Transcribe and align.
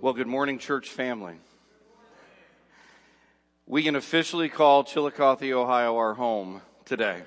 Well, 0.00 0.12
good 0.12 0.28
morning, 0.28 0.60
church 0.60 0.90
family. 0.90 1.34
We 3.66 3.82
can 3.82 3.96
officially 3.96 4.48
call 4.48 4.84
Chillicothe, 4.84 5.50
Ohio, 5.52 5.96
our 5.96 6.14
home 6.14 6.62
today. 6.84 7.22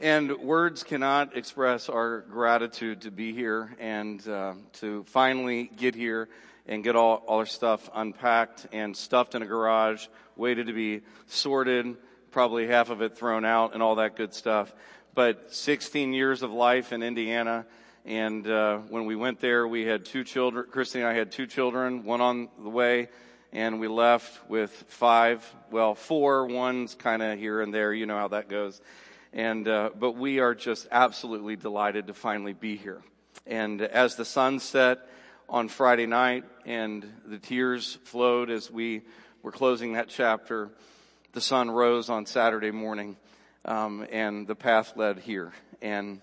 And 0.00 0.38
words 0.38 0.82
cannot 0.82 1.36
express 1.36 1.90
our 1.90 2.20
gratitude 2.22 3.02
to 3.02 3.10
be 3.10 3.34
here 3.34 3.76
and 3.78 4.26
uh, 4.26 4.54
to 4.74 5.04
finally 5.04 5.70
get 5.76 5.94
here 5.94 6.30
and 6.66 6.82
get 6.82 6.96
all, 6.96 7.16
all 7.26 7.40
our 7.40 7.46
stuff 7.46 7.90
unpacked 7.94 8.66
and 8.72 8.96
stuffed 8.96 9.34
in 9.34 9.42
a 9.42 9.46
garage, 9.46 10.06
waited 10.36 10.68
to 10.68 10.72
be 10.72 11.02
sorted, 11.26 11.98
probably 12.30 12.66
half 12.66 12.88
of 12.88 13.02
it 13.02 13.18
thrown 13.18 13.44
out 13.44 13.74
and 13.74 13.82
all 13.82 13.96
that 13.96 14.16
good 14.16 14.32
stuff. 14.32 14.74
But 15.14 15.52
16 15.54 16.14
years 16.14 16.42
of 16.42 16.50
life 16.50 16.94
in 16.94 17.02
Indiana, 17.02 17.66
and 18.06 18.46
uh, 18.46 18.78
when 18.88 19.04
we 19.04 19.16
went 19.16 19.40
there, 19.40 19.66
we 19.66 19.84
had 19.84 20.04
two 20.04 20.22
children. 20.22 20.66
Christy 20.70 21.00
and 21.00 21.08
I 21.08 21.14
had 21.14 21.32
two 21.32 21.48
children, 21.48 22.04
one 22.04 22.20
on 22.20 22.48
the 22.62 22.68
way, 22.68 23.08
and 23.52 23.80
we 23.80 23.88
left 23.88 24.48
with 24.48 24.70
five. 24.70 25.44
Well, 25.72 25.96
four. 25.96 26.46
One's 26.46 26.94
kind 26.94 27.20
of 27.20 27.36
here 27.36 27.60
and 27.60 27.74
there. 27.74 27.92
You 27.92 28.06
know 28.06 28.16
how 28.16 28.28
that 28.28 28.48
goes. 28.48 28.80
And 29.32 29.66
uh, 29.66 29.90
but 29.98 30.12
we 30.12 30.38
are 30.38 30.54
just 30.54 30.86
absolutely 30.92 31.56
delighted 31.56 32.06
to 32.06 32.14
finally 32.14 32.52
be 32.52 32.76
here. 32.76 33.02
And 33.44 33.82
as 33.82 34.14
the 34.14 34.24
sun 34.24 34.60
set 34.60 35.00
on 35.48 35.66
Friday 35.66 36.06
night, 36.06 36.44
and 36.64 37.04
the 37.26 37.38
tears 37.38 37.98
flowed 38.04 38.50
as 38.50 38.70
we 38.70 39.02
were 39.42 39.52
closing 39.52 39.94
that 39.94 40.08
chapter, 40.08 40.70
the 41.32 41.40
sun 41.40 41.72
rose 41.72 42.08
on 42.08 42.24
Saturday 42.24 42.70
morning, 42.70 43.16
um, 43.64 44.06
and 44.12 44.46
the 44.46 44.54
path 44.54 44.92
led 44.96 45.18
here. 45.18 45.52
And 45.82 46.20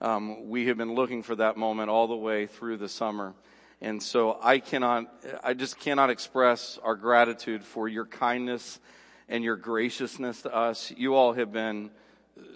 um, 0.00 0.48
we 0.48 0.66
have 0.66 0.76
been 0.76 0.94
looking 0.94 1.22
for 1.22 1.34
that 1.36 1.56
moment 1.56 1.90
all 1.90 2.06
the 2.06 2.16
way 2.16 2.46
through 2.46 2.76
the 2.76 2.88
summer. 2.88 3.34
And 3.80 4.02
so 4.02 4.38
I 4.42 4.58
cannot, 4.58 5.06
I 5.42 5.54
just 5.54 5.78
cannot 5.78 6.10
express 6.10 6.78
our 6.82 6.94
gratitude 6.94 7.64
for 7.64 7.88
your 7.88 8.06
kindness 8.06 8.80
and 9.28 9.42
your 9.42 9.56
graciousness 9.56 10.42
to 10.42 10.54
us. 10.54 10.92
You 10.96 11.14
all 11.14 11.32
have 11.32 11.52
been 11.52 11.90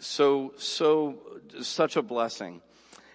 so, 0.00 0.52
so, 0.56 1.18
such 1.60 1.96
a 1.96 2.02
blessing. 2.02 2.60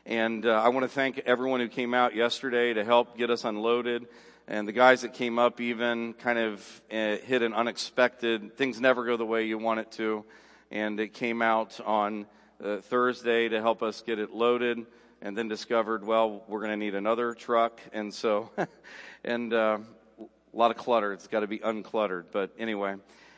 And 0.05 0.45
uh, 0.45 0.61
I 0.61 0.69
want 0.69 0.83
to 0.83 0.87
thank 0.87 1.19
everyone 1.19 1.59
who 1.59 1.67
came 1.67 1.93
out 1.93 2.15
yesterday 2.15 2.73
to 2.73 2.83
help 2.83 3.17
get 3.17 3.29
us 3.29 3.43
unloaded. 3.43 4.07
And 4.47 4.67
the 4.67 4.71
guys 4.71 5.01
that 5.01 5.13
came 5.13 5.39
up 5.39 5.59
even 5.59 6.13
kind 6.13 6.37
of 6.37 6.81
uh, 6.91 7.17
hit 7.17 7.41
an 7.41 7.53
unexpected, 7.53 8.55
things 8.55 8.79
never 8.79 9.03
go 9.05 9.17
the 9.17 9.25
way 9.25 9.45
you 9.45 9.57
want 9.57 9.79
it 9.79 9.91
to. 9.93 10.25
And 10.69 10.99
it 10.99 11.13
came 11.13 11.41
out 11.41 11.79
on 11.83 12.27
uh, 12.63 12.77
Thursday 12.77 13.49
to 13.49 13.61
help 13.61 13.83
us 13.83 14.01
get 14.01 14.19
it 14.19 14.31
loaded 14.31 14.85
and 15.21 15.37
then 15.37 15.47
discovered, 15.47 16.03
well, 16.05 16.43
we're 16.47 16.59
going 16.59 16.71
to 16.71 16.77
need 16.77 16.95
another 16.95 17.33
truck. 17.33 17.81
And 17.93 18.13
so, 18.13 18.51
and 19.23 19.53
uh, 19.53 19.79
a 20.19 20.57
lot 20.57 20.71
of 20.71 20.77
clutter. 20.77 21.13
It's 21.13 21.27
got 21.27 21.41
to 21.41 21.47
be 21.47 21.59
uncluttered. 21.59 22.25
But 22.31 22.51
anyway, 22.57 22.95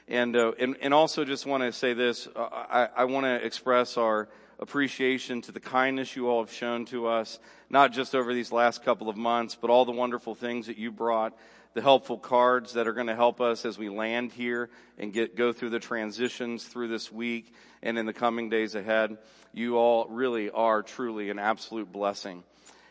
and, 0.07 0.35
uh, 0.35 0.51
and, 0.59 0.77
and 0.81 0.93
also 0.93 1.25
just 1.25 1.45
want 1.45 1.63
to 1.63 1.71
say 1.71 1.93
this. 1.93 2.27
Uh, 2.35 2.47
I, 2.51 2.89
I 2.95 3.05
want 3.05 3.25
to 3.25 3.35
express 3.35 3.97
our 3.97 4.29
appreciation 4.59 5.41
to 5.41 5.51
the 5.51 5.59
kindness 5.59 6.15
you 6.15 6.27
all 6.29 6.43
have 6.43 6.51
shown 6.51 6.85
to 6.85 7.07
us, 7.07 7.39
not 7.69 7.93
just 7.93 8.15
over 8.15 8.33
these 8.33 8.51
last 8.51 8.83
couple 8.83 9.09
of 9.09 9.17
months, 9.17 9.57
but 9.59 9.69
all 9.69 9.85
the 9.85 9.91
wonderful 9.91 10.35
things 10.35 10.67
that 10.67 10.77
you 10.77 10.91
brought 10.91 11.37
the 11.77 11.83
helpful 11.83 12.17
cards 12.17 12.73
that 12.73 12.87
are 12.87 12.93
going 12.93 13.05
to 13.05 13.15
help 13.15 13.39
us 13.39 13.63
as 13.63 13.77
we 13.77 13.87
land 13.87 14.31
here 14.31 14.67
and 14.97 15.13
get 15.13 15.35
go 15.35 15.53
through 15.53 15.69
the 15.69 15.79
transitions 15.79 16.63
through 16.63 16.87
this 16.87 17.11
week 17.11 17.53
and 17.83 17.99
in 17.99 18.07
the 18.07 18.13
coming 18.13 18.49
days 18.49 18.73
ahead. 18.73 19.15
You 19.53 19.77
all 19.77 20.07
really 20.07 20.49
are 20.49 20.81
truly 20.81 21.29
an 21.29 21.37
absolute 21.37 21.91
blessing. 21.91 22.43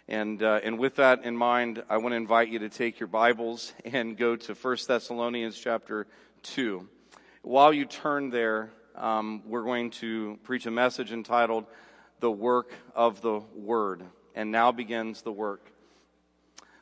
And 0.06 0.40
uh, 0.40 0.60
and 0.62 0.78
with 0.78 0.94
that 0.96 1.24
in 1.24 1.36
mind, 1.36 1.82
I 1.90 1.96
want 1.96 2.12
to 2.12 2.16
invite 2.16 2.48
you 2.48 2.60
to 2.60 2.68
take 2.68 3.00
your 3.00 3.08
Bibles 3.08 3.72
and 3.84 4.16
go 4.16 4.36
to 4.36 4.54
1 4.54 4.76
Thessalonians 4.86 5.58
chapter 5.58 6.06
2. 6.44 6.88
While 7.42 7.72
you 7.72 7.86
turn 7.86 8.30
there, 8.30 8.70
um, 8.96 9.42
we're 9.46 9.64
going 9.64 9.90
to 9.90 10.38
preach 10.42 10.66
a 10.66 10.70
message 10.70 11.12
entitled 11.12 11.66
"The 12.20 12.30
Work 12.30 12.72
of 12.94 13.20
the 13.20 13.40
Word." 13.54 14.02
And 14.34 14.50
now 14.52 14.70
begins 14.70 15.22
the 15.22 15.32
work 15.32 15.72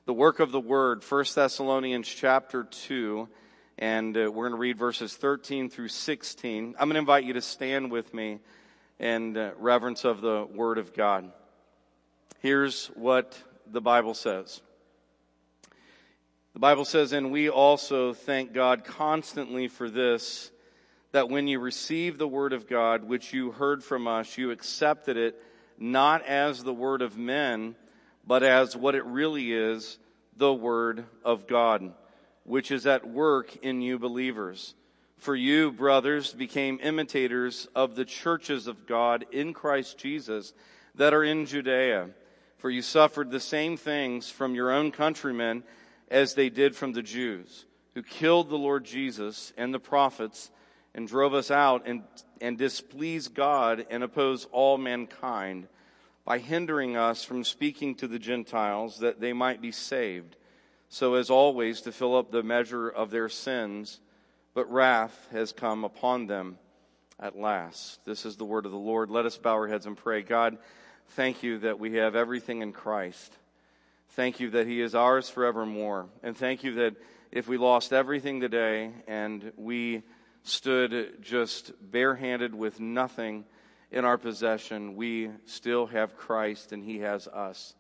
the 0.07 0.13
work 0.13 0.39
of 0.39 0.53
the 0.53 0.61
word, 0.61 1.03
1 1.03 1.25
Thessalonians 1.35 2.07
chapter 2.07 2.65
2, 2.65 3.27
and 3.79 4.15
uh, 4.15 4.31
we're 4.31 4.49
going 4.49 4.53
to 4.53 4.59
read 4.59 4.77
verses 4.77 5.17
13 5.17 5.71
through 5.71 5.89
16. 5.89 6.75
I'm 6.79 6.89
going 6.89 6.93
to 6.93 6.99
invite 6.99 7.25
you 7.25 7.33
to 7.33 7.41
stand 7.41 7.91
with 7.91 8.13
me 8.13 8.41
in 8.99 9.35
uh, 9.35 9.53
reverence 9.59 10.05
of 10.05 10.21
the 10.21 10.47
word 10.55 10.77
of 10.77 10.93
God. 10.93 11.33
Here's 12.41 12.89
what 12.89 13.43
the 13.67 13.81
Bible 13.81 14.13
says. 14.13 14.61
The 16.53 16.61
Bible 16.61 16.85
says, 16.85 17.15
and 17.15 17.33
we 17.33 17.49
also 17.49 18.13
thank 18.13 18.53
God 18.53 18.85
constantly 18.85 19.69
for 19.69 19.89
this, 19.89 20.51
that 21.15 21.31
when 21.31 21.47
you 21.47 21.61
received 21.61 22.19
the 22.19 22.27
word 22.27 22.53
of 22.53 22.67
God, 22.67 23.05
which 23.05 23.33
you 23.33 23.53
heard 23.53 23.85
from 23.85 24.09
us, 24.09 24.37
you 24.37 24.51
accepted 24.51 25.17
it 25.17 25.41
not 25.79 26.27
as 26.27 26.65
the 26.65 26.75
word 26.75 27.03
of 27.03 27.17
men, 27.17 27.77
but 28.27 28.43
as 28.43 28.77
what 28.77 28.97
it 28.97 29.05
really 29.05 29.53
is, 29.53 29.99
the 30.37 30.53
Word 30.53 31.05
of 31.25 31.47
God, 31.47 31.93
which 32.43 32.73
is 32.73 32.85
at 32.85 33.09
work 33.09 33.55
in 33.63 33.81
you 33.81 33.97
believers. 33.97 34.75
For 35.17 35.37
you, 35.37 35.71
brothers, 35.71 36.33
became 36.33 36.81
imitators 36.83 37.69
of 37.77 37.95
the 37.95 38.05
churches 38.05 38.67
of 38.67 38.85
God 38.85 39.25
in 39.31 39.53
Christ 39.53 39.97
Jesus 39.97 40.53
that 40.97 41.15
are 41.15 41.23
in 41.23 41.47
Judea. 41.47 42.11
For 42.59 42.71
you 42.71 42.83
suffered 42.83 43.31
the 43.31 43.39
same 43.39 43.77
things 43.77 44.31
from 44.31 44.57
your 44.57 44.73
own 44.73 44.91
countrymen 44.91 45.63
as 46.11 46.35
they 46.35 46.51
did 46.51 46.75
from 46.75 46.93
the 46.93 47.03
Jews, 47.03 47.67
who 47.95 48.03
killed 48.03 48.51
the 48.51 48.59
Lord 48.59 48.85
Jesus 48.85 49.53
and 49.57 49.73
the 49.73 49.79
prophets 49.79 50.51
and 50.95 51.09
drove 51.09 51.35
us 51.35 51.51
out 51.51 51.83
and, 51.87 52.03
and 52.41 52.57
displeased 52.57 53.35
God 53.35 53.87
and 53.91 54.03
opposed 54.03 54.49
all 54.53 54.79
mankind 54.79 55.69
by 56.25 56.39
hindering 56.39 56.97
us 56.97 57.25
from 57.25 57.45
speaking 57.45 57.95
to 57.97 58.09
the 58.09 58.19
Gentiles 58.19 59.01
that 59.01 59.21
they 59.21 59.33
might 59.33 59.61
be 59.61 59.73
saved, 59.73 60.37
so 60.89 61.15
as 61.15 61.29
always 61.29 61.83
to 61.83 61.93
fill 61.93 62.17
up 62.17 62.31
the 62.31 62.43
measure 62.43 62.89
of 62.89 63.11
their 63.11 63.29
sins, 63.29 64.01
but 64.55 64.71
wrath 64.71 65.29
has 65.33 65.53
come 65.53 65.85
upon 65.85 66.27
them 66.27 66.59
at 67.21 67.37
last. 67.37 68.05
This 68.05 68.25
is 68.25 68.37
the 68.37 68.45
word 68.45 68.65
of 68.65 68.73
the 68.73 68.79
Lord. 68.79 69.11
Let 69.11 69.27
us 69.27 69.37
bow 69.37 69.55
our 69.55 69.69
heads 69.69 69.87
and 69.87 69.97
pray. 69.97 70.23
God, 70.23 70.57
thank 71.11 71.43
you 71.43 71.59
that 71.59 71.79
we 71.79 71.95
have 71.97 72.17
everything 72.17 72.63
in 72.63 72.73
Christ. 72.73 73.33
Thank 74.11 74.41
you 74.41 74.51
that 74.51 74.67
He 74.67 74.81
is 74.81 74.95
ours 74.95 75.29
forevermore. 75.29 76.07
And 76.23 76.37
thank 76.37 76.65
you 76.65 76.75
that 76.75 76.95
if 77.33 77.49
we 77.49 77.57
lost 77.57 77.93
everything 77.93 78.41
today 78.41 78.93
and 79.07 79.53
we 79.57 80.03
stood 80.45 81.23
just 81.23 81.73
barehanded 81.81 82.55
with 82.55 82.79
nothing, 82.79 83.45
in 83.95 84.05
our 84.05 84.19
possession, 84.19 84.97
we 84.97 85.31
still 85.47 85.87
have 85.87 86.17
Christ 86.17 86.73
and 86.73 86.83
He 86.83 86.99
has 86.99 87.29
us. 87.29 87.75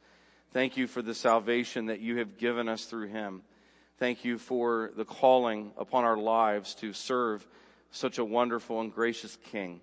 Thank 0.52 0.76
you 0.76 0.86
for 0.86 1.02
the 1.02 1.14
salvation 1.14 1.86
that 1.86 1.98
you 1.98 2.18
have 2.18 2.38
given 2.38 2.68
us 2.68 2.84
through 2.84 3.08
Him. 3.08 3.42
Thank 3.98 4.24
you 4.24 4.38
for 4.38 4.92
the 4.96 5.04
calling 5.04 5.72
upon 5.76 6.04
our 6.04 6.16
lives 6.16 6.76
to 6.76 6.92
serve 6.92 7.44
such 7.90 8.18
a 8.18 8.24
wonderful 8.24 8.80
and 8.80 8.94
gracious 8.94 9.36
King. 9.50 9.80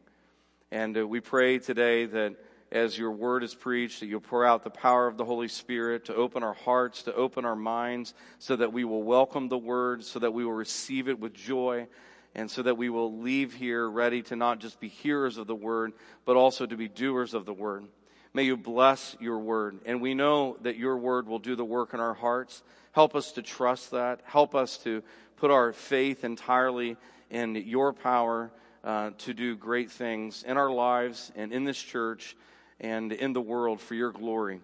And 0.71 0.97
uh, 0.97 1.05
we 1.05 1.19
pray 1.19 1.59
today 1.59 2.05
that 2.05 2.35
as 2.71 2.97
your 2.97 3.11
word 3.11 3.43
is 3.43 3.53
preached, 3.53 3.99
that 3.99 4.05
you'll 4.05 4.21
pour 4.21 4.45
out 4.45 4.63
the 4.63 4.69
power 4.69 5.07
of 5.07 5.17
the 5.17 5.25
Holy 5.25 5.49
Spirit 5.49 6.05
to 6.05 6.15
open 6.15 6.43
our 6.43 6.53
hearts, 6.53 7.03
to 7.03 7.13
open 7.13 7.43
our 7.43 7.57
minds, 7.57 8.13
so 8.39 8.55
that 8.55 8.71
we 8.71 8.85
will 8.85 9.03
welcome 9.03 9.49
the 9.49 9.57
word, 9.57 10.05
so 10.05 10.19
that 10.19 10.33
we 10.33 10.45
will 10.45 10.53
receive 10.53 11.09
it 11.09 11.19
with 11.19 11.33
joy, 11.33 11.87
and 12.35 12.49
so 12.49 12.61
that 12.63 12.77
we 12.77 12.89
will 12.89 13.19
leave 13.19 13.53
here 13.53 13.89
ready 13.89 14.21
to 14.23 14.35
not 14.35 14.59
just 14.59 14.79
be 14.79 14.87
hearers 14.87 15.37
of 15.37 15.47
the 15.47 15.55
word, 15.55 15.93
but 16.25 16.35
also 16.35 16.65
to 16.65 16.77
be 16.77 16.87
doers 16.87 17.33
of 17.33 17.45
the 17.45 17.53
word. 17.53 17.85
May 18.33 18.43
you 18.43 18.55
bless 18.55 19.17
your 19.19 19.39
word. 19.39 19.79
And 19.85 20.01
we 20.01 20.13
know 20.13 20.57
that 20.61 20.77
your 20.77 20.97
word 20.97 21.27
will 21.27 21.39
do 21.39 21.55
the 21.55 21.65
work 21.65 21.93
in 21.93 21.99
our 21.99 22.13
hearts. 22.13 22.63
Help 22.93 23.15
us 23.15 23.33
to 23.33 23.41
trust 23.41 23.91
that. 23.91 24.21
Help 24.23 24.55
us 24.55 24.77
to 24.79 25.03
put 25.35 25.51
our 25.51 25.73
faith 25.73 26.23
entirely 26.23 26.95
in 27.29 27.55
your 27.55 27.91
power 27.93 28.51
uh, 28.83 29.11
to 29.19 29.33
do 29.33 29.55
great 29.55 29.91
things 29.91 30.43
in 30.43 30.57
our 30.57 30.71
lives 30.71 31.31
and 31.35 31.51
in 31.51 31.65
this 31.65 31.81
church 31.81 32.35
and 32.79 33.11
in 33.11 33.33
the 33.33 33.41
world 33.41 33.79
for 33.81 33.95
your 33.95 34.11
glory. 34.11 34.61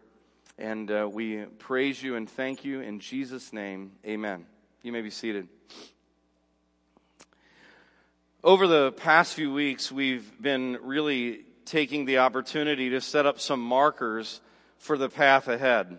And 0.57 0.89
uh, 0.89 1.07
we 1.11 1.43
praise 1.59 2.01
you 2.01 2.15
and 2.15 2.29
thank 2.29 2.65
you 2.65 2.81
in 2.81 2.99
Jesus' 2.99 3.53
name. 3.53 3.91
Amen. 4.05 4.45
You 4.81 4.91
may 4.91 5.01
be 5.01 5.11
seated. 5.11 5.47
Over 8.43 8.67
the 8.67 8.91
past 8.91 9.33
few 9.33 9.51
weeks, 9.51 9.91
we've 9.91 10.31
been 10.39 10.77
really 10.83 11.39
taking 11.65 12.05
the 12.05 12.19
opportunity 12.19 12.91
to 12.91 13.01
set 13.01 13.25
up 13.25 13.39
some 13.39 13.59
markers 13.59 14.41
for 14.77 14.95
the 14.95 15.09
path 15.09 15.47
ahead. 15.47 15.97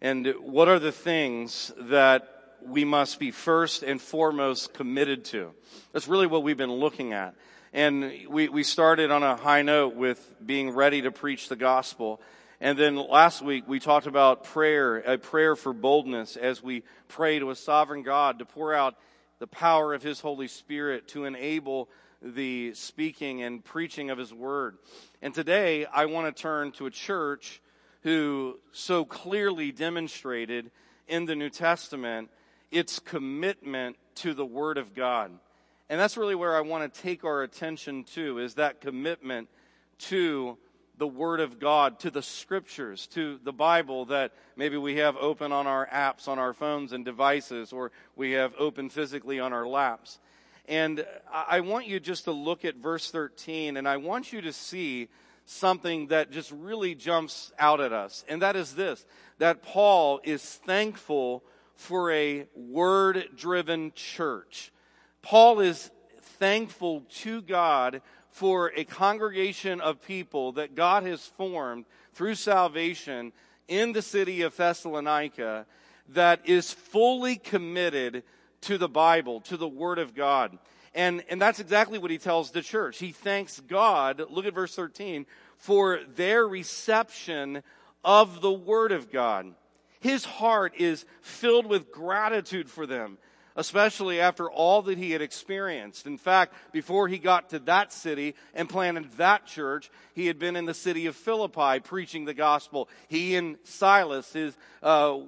And 0.00 0.26
what 0.40 0.68
are 0.68 0.78
the 0.78 0.92
things 0.92 1.72
that 1.76 2.56
we 2.64 2.86
must 2.86 3.18
be 3.18 3.32
first 3.32 3.82
and 3.82 4.00
foremost 4.00 4.72
committed 4.72 5.26
to? 5.26 5.52
That's 5.92 6.08
really 6.08 6.26
what 6.26 6.42
we've 6.42 6.56
been 6.56 6.72
looking 6.72 7.12
at. 7.12 7.34
And 7.74 8.10
we, 8.26 8.48
we 8.48 8.62
started 8.62 9.10
on 9.10 9.22
a 9.22 9.36
high 9.36 9.60
note 9.60 9.96
with 9.96 10.34
being 10.44 10.70
ready 10.70 11.02
to 11.02 11.12
preach 11.12 11.50
the 11.50 11.56
gospel. 11.56 12.18
And 12.62 12.78
then 12.78 12.96
last 12.96 13.42
week 13.42 13.64
we 13.68 13.78
talked 13.78 14.06
about 14.06 14.44
prayer, 14.44 14.96
a 14.96 15.18
prayer 15.18 15.54
for 15.54 15.74
boldness 15.74 16.38
as 16.38 16.62
we 16.62 16.82
pray 17.08 17.38
to 17.40 17.50
a 17.50 17.54
sovereign 17.54 18.04
God 18.04 18.38
to 18.38 18.46
pour 18.46 18.72
out 18.72 18.94
the 19.40 19.48
power 19.48 19.92
of 19.94 20.02
His 20.04 20.20
Holy 20.20 20.46
Spirit 20.46 21.08
to 21.08 21.24
enable 21.24 21.88
the 22.22 22.72
speaking 22.74 23.42
and 23.42 23.64
preaching 23.64 24.10
of 24.10 24.18
His 24.18 24.32
Word. 24.32 24.76
And 25.20 25.34
today 25.34 25.86
I 25.86 26.04
want 26.06 26.34
to 26.34 26.42
turn 26.42 26.70
to 26.72 26.86
a 26.86 26.90
church 26.90 27.60
who 28.02 28.60
so 28.70 29.04
clearly 29.04 29.72
demonstrated 29.72 30.70
in 31.08 31.24
the 31.24 31.34
New 31.34 31.50
Testament 31.50 32.30
its 32.70 32.98
commitment 32.98 33.96
to 34.16 34.34
the 34.34 34.46
Word 34.46 34.76
of 34.78 34.94
God. 34.94 35.32
And 35.88 35.98
that's 35.98 36.16
really 36.16 36.34
where 36.34 36.54
I 36.54 36.60
want 36.60 36.92
to 36.92 37.00
take 37.00 37.24
our 37.24 37.42
attention 37.42 38.04
to 38.14 38.38
is 38.38 38.54
that 38.54 38.80
commitment 38.80 39.48
to 39.98 40.58
the 41.00 41.08
Word 41.08 41.40
of 41.40 41.58
God, 41.58 41.98
to 42.00 42.10
the 42.10 42.22
Scriptures, 42.22 43.06
to 43.08 43.40
the 43.42 43.54
Bible 43.54 44.04
that 44.04 44.32
maybe 44.54 44.76
we 44.76 44.96
have 44.96 45.16
open 45.16 45.50
on 45.50 45.66
our 45.66 45.88
apps 45.88 46.28
on 46.28 46.38
our 46.38 46.52
phones 46.52 46.92
and 46.92 47.06
devices, 47.06 47.72
or 47.72 47.90
we 48.16 48.32
have 48.32 48.52
open 48.58 48.90
physically 48.90 49.40
on 49.40 49.54
our 49.54 49.66
laps. 49.66 50.18
And 50.68 51.06
I 51.32 51.60
want 51.60 51.86
you 51.86 52.00
just 52.00 52.24
to 52.24 52.32
look 52.32 52.66
at 52.66 52.76
verse 52.76 53.10
13, 53.10 53.78
and 53.78 53.88
I 53.88 53.96
want 53.96 54.30
you 54.30 54.42
to 54.42 54.52
see 54.52 55.08
something 55.46 56.08
that 56.08 56.30
just 56.30 56.52
really 56.52 56.94
jumps 56.94 57.50
out 57.58 57.80
at 57.80 57.94
us. 57.94 58.22
And 58.28 58.42
that 58.42 58.54
is 58.54 58.74
this 58.74 59.06
that 59.38 59.62
Paul 59.62 60.20
is 60.22 60.44
thankful 60.66 61.42
for 61.76 62.12
a 62.12 62.46
word 62.54 63.30
driven 63.34 63.92
church. 63.94 64.70
Paul 65.22 65.60
is 65.60 65.90
thankful 66.20 67.06
to 67.20 67.40
God 67.40 68.02
for 68.30 68.72
a 68.76 68.84
congregation 68.84 69.80
of 69.80 70.04
people 70.04 70.52
that 70.52 70.74
God 70.74 71.02
has 71.02 71.26
formed 71.26 71.84
through 72.14 72.36
salvation 72.36 73.32
in 73.68 73.92
the 73.92 74.02
city 74.02 74.42
of 74.42 74.56
Thessalonica 74.56 75.66
that 76.10 76.40
is 76.44 76.72
fully 76.72 77.36
committed 77.36 78.22
to 78.62 78.78
the 78.78 78.88
Bible, 78.88 79.40
to 79.42 79.56
the 79.56 79.68
Word 79.68 79.98
of 79.98 80.14
God. 80.14 80.58
And, 80.94 81.22
and 81.28 81.40
that's 81.40 81.60
exactly 81.60 81.98
what 81.98 82.10
he 82.10 82.18
tells 82.18 82.50
the 82.50 82.62
church. 82.62 82.98
He 82.98 83.12
thanks 83.12 83.60
God, 83.60 84.22
look 84.28 84.44
at 84.44 84.54
verse 84.54 84.74
13, 84.74 85.24
for 85.56 86.00
their 86.16 86.46
reception 86.46 87.62
of 88.04 88.40
the 88.40 88.52
Word 88.52 88.92
of 88.92 89.10
God. 89.10 89.54
His 90.00 90.24
heart 90.24 90.74
is 90.78 91.04
filled 91.20 91.66
with 91.66 91.92
gratitude 91.92 92.68
for 92.68 92.86
them 92.86 93.18
especially 93.56 94.20
after 94.20 94.50
all 94.50 94.82
that 94.82 94.98
he 94.98 95.10
had 95.12 95.22
experienced. 95.22 96.06
In 96.06 96.18
fact, 96.18 96.54
before 96.72 97.08
he 97.08 97.18
got 97.18 97.50
to 97.50 97.58
that 97.60 97.92
city 97.92 98.34
and 98.54 98.68
planted 98.68 99.10
that 99.12 99.46
church, 99.46 99.90
he 100.14 100.26
had 100.26 100.38
been 100.38 100.56
in 100.56 100.66
the 100.66 100.74
city 100.74 101.06
of 101.06 101.16
Philippi 101.16 101.80
preaching 101.80 102.24
the 102.24 102.34
gospel. 102.34 102.88
He 103.08 103.36
and 103.36 103.56
Silas, 103.64 104.32
his 104.32 104.56
uh, 104.82 105.18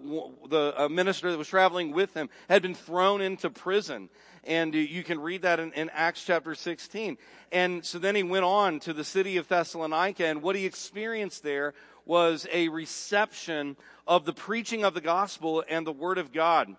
the 0.49 0.75
uh, 0.77 0.89
minister 0.89 1.31
that 1.31 1.39
was 1.39 1.49
traveling 1.49 1.93
with 1.93 2.15
him, 2.15 2.29
had 2.49 2.63
been 2.63 2.75
thrown 2.75 3.21
into 3.21 3.51
prison. 3.51 4.09
And 4.45 4.75
you 4.75 5.05
can 5.05 5.21
read 5.21 5.43
that 5.43 5.61
in, 5.61 5.73
in 5.73 5.89
Acts 5.91 6.25
chapter 6.25 6.55
16. 6.55 7.17
And 7.53 7.85
so 7.85 7.99
then 7.99 8.17
he 8.17 8.23
went 8.23 8.45
on 8.45 8.81
to 8.81 8.93
the 8.93 9.05
city 9.05 9.37
of 9.37 9.47
Thessalonica, 9.47 10.27
and 10.27 10.43
what 10.43 10.57
he 10.57 10.67
experienced 10.67 11.43
there 11.43 11.75
was 12.05 12.49
a 12.53 12.69
reception 12.69 13.77
of 14.07 14.25
the 14.25 14.33
preaching 14.33 14.85
of 14.85 14.95
the 14.95 15.01
gospel 15.01 15.63
and 15.69 15.87
the 15.87 15.93
word 15.93 16.19
of 16.19 16.33
God. 16.33 16.75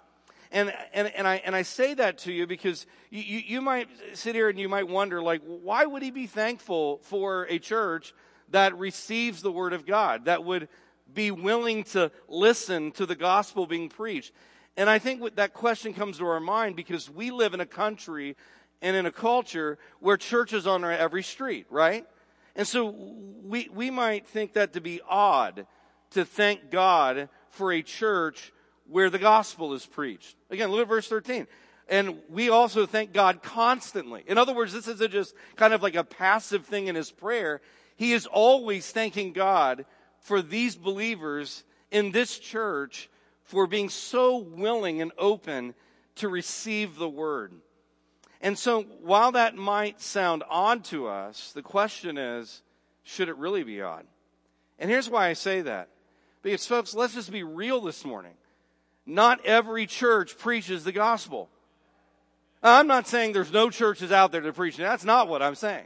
And, 0.53 0.71
and, 0.93 1.07
and, 1.15 1.27
I, 1.27 1.41
and 1.43 1.55
I 1.55 1.63
say 1.63 1.95
that 1.95 2.19
to 2.19 2.31
you 2.31 2.45
because 2.45 2.85
you, 3.09 3.23
you, 3.23 3.39
you 3.39 3.61
might 3.61 3.89
sit 4.13 4.35
here 4.35 4.49
and 4.49 4.59
you 4.59 4.69
might 4.69 4.87
wonder, 4.87 5.19
like, 5.19 5.41
why 5.43 5.83
would 5.83 6.03
he 6.03 6.11
be 6.11 6.27
thankful 6.27 6.99
for 7.01 7.47
a 7.49 7.57
church 7.57 8.13
that 8.49 8.77
receives 8.77 9.41
the 9.41 9.51
word 9.51 9.73
of 9.73 9.87
God, 9.87 10.25
that 10.25 10.43
would 10.43 10.69
be 11.11 11.31
willing 11.31 11.83
to 11.85 12.11
listen 12.27 12.91
to 12.91 13.07
the 13.07 13.15
gospel 13.15 13.65
being 13.65 13.89
preached? 13.89 14.31
And 14.77 14.91
I 14.91 14.99
think 14.99 15.37
that 15.37 15.53
question 15.53 15.91
comes 15.91 16.19
to 16.19 16.25
our 16.27 16.39
mind 16.39 16.75
because 16.75 17.09
we 17.09 17.31
live 17.31 17.55
in 17.55 17.59
a 17.59 17.65
country 17.65 18.37
and 18.79 18.95
in 18.95 19.07
a 19.07 19.11
culture 19.11 19.79
where 20.01 20.17
churches 20.17 20.67
on 20.67 20.85
every 20.85 21.23
street, 21.23 21.65
right? 21.71 22.05
And 22.55 22.67
so 22.67 22.93
we, 23.43 23.69
we 23.73 23.89
might 23.89 24.27
think 24.27 24.53
that 24.53 24.73
to 24.73 24.81
be 24.81 25.01
odd 25.09 25.65
to 26.11 26.23
thank 26.23 26.69
God 26.69 27.29
for 27.49 27.71
a 27.71 27.81
church 27.81 28.53
where 28.87 29.09
the 29.09 29.19
gospel 29.19 29.73
is 29.73 29.85
preached. 29.85 30.35
Again, 30.49 30.69
look 30.69 30.81
at 30.81 30.87
verse 30.87 31.07
13. 31.07 31.47
And 31.89 32.17
we 32.29 32.49
also 32.49 32.85
thank 32.85 33.13
God 33.13 33.43
constantly. 33.43 34.23
In 34.27 34.37
other 34.37 34.53
words, 34.53 34.73
this 34.73 34.87
isn't 34.87 35.11
just 35.11 35.35
kind 35.55 35.73
of 35.73 35.83
like 35.83 35.95
a 35.95 36.03
passive 36.03 36.65
thing 36.65 36.87
in 36.87 36.95
his 36.95 37.11
prayer. 37.11 37.61
He 37.95 38.13
is 38.13 38.25
always 38.25 38.89
thanking 38.89 39.33
God 39.33 39.85
for 40.19 40.41
these 40.41 40.75
believers 40.75 41.63
in 41.91 42.11
this 42.11 42.39
church 42.39 43.09
for 43.43 43.67
being 43.67 43.89
so 43.89 44.37
willing 44.37 45.01
and 45.01 45.11
open 45.17 45.73
to 46.15 46.29
receive 46.29 46.95
the 46.95 47.09
word. 47.09 47.53
And 48.39 48.57
so 48.57 48.83
while 49.01 49.33
that 49.33 49.55
might 49.55 50.01
sound 50.01 50.43
odd 50.49 50.83
to 50.85 51.07
us, 51.07 51.51
the 51.53 51.61
question 51.61 52.17
is, 52.17 52.61
should 53.03 53.29
it 53.29 53.37
really 53.37 53.63
be 53.63 53.81
odd? 53.81 54.05
And 54.79 54.89
here's 54.89 55.09
why 55.09 55.27
I 55.27 55.33
say 55.33 55.61
that. 55.61 55.89
Because 56.41 56.65
folks, 56.65 56.93
let's 56.93 57.13
just 57.13 57.31
be 57.31 57.43
real 57.43 57.81
this 57.81 58.03
morning. 58.03 58.33
Not 59.05 59.45
every 59.45 59.85
church 59.85 60.37
preaches 60.37 60.83
the 60.83 60.91
gospel. 60.91 61.49
I'm 62.61 62.87
not 62.87 63.07
saying 63.07 63.33
there's 63.33 63.51
no 63.51 63.69
churches 63.69 64.11
out 64.11 64.31
there 64.31 64.41
that 64.41 64.55
preach. 64.55 64.77
That's 64.77 65.03
not 65.03 65.27
what 65.27 65.41
I'm 65.41 65.55
saying. 65.55 65.85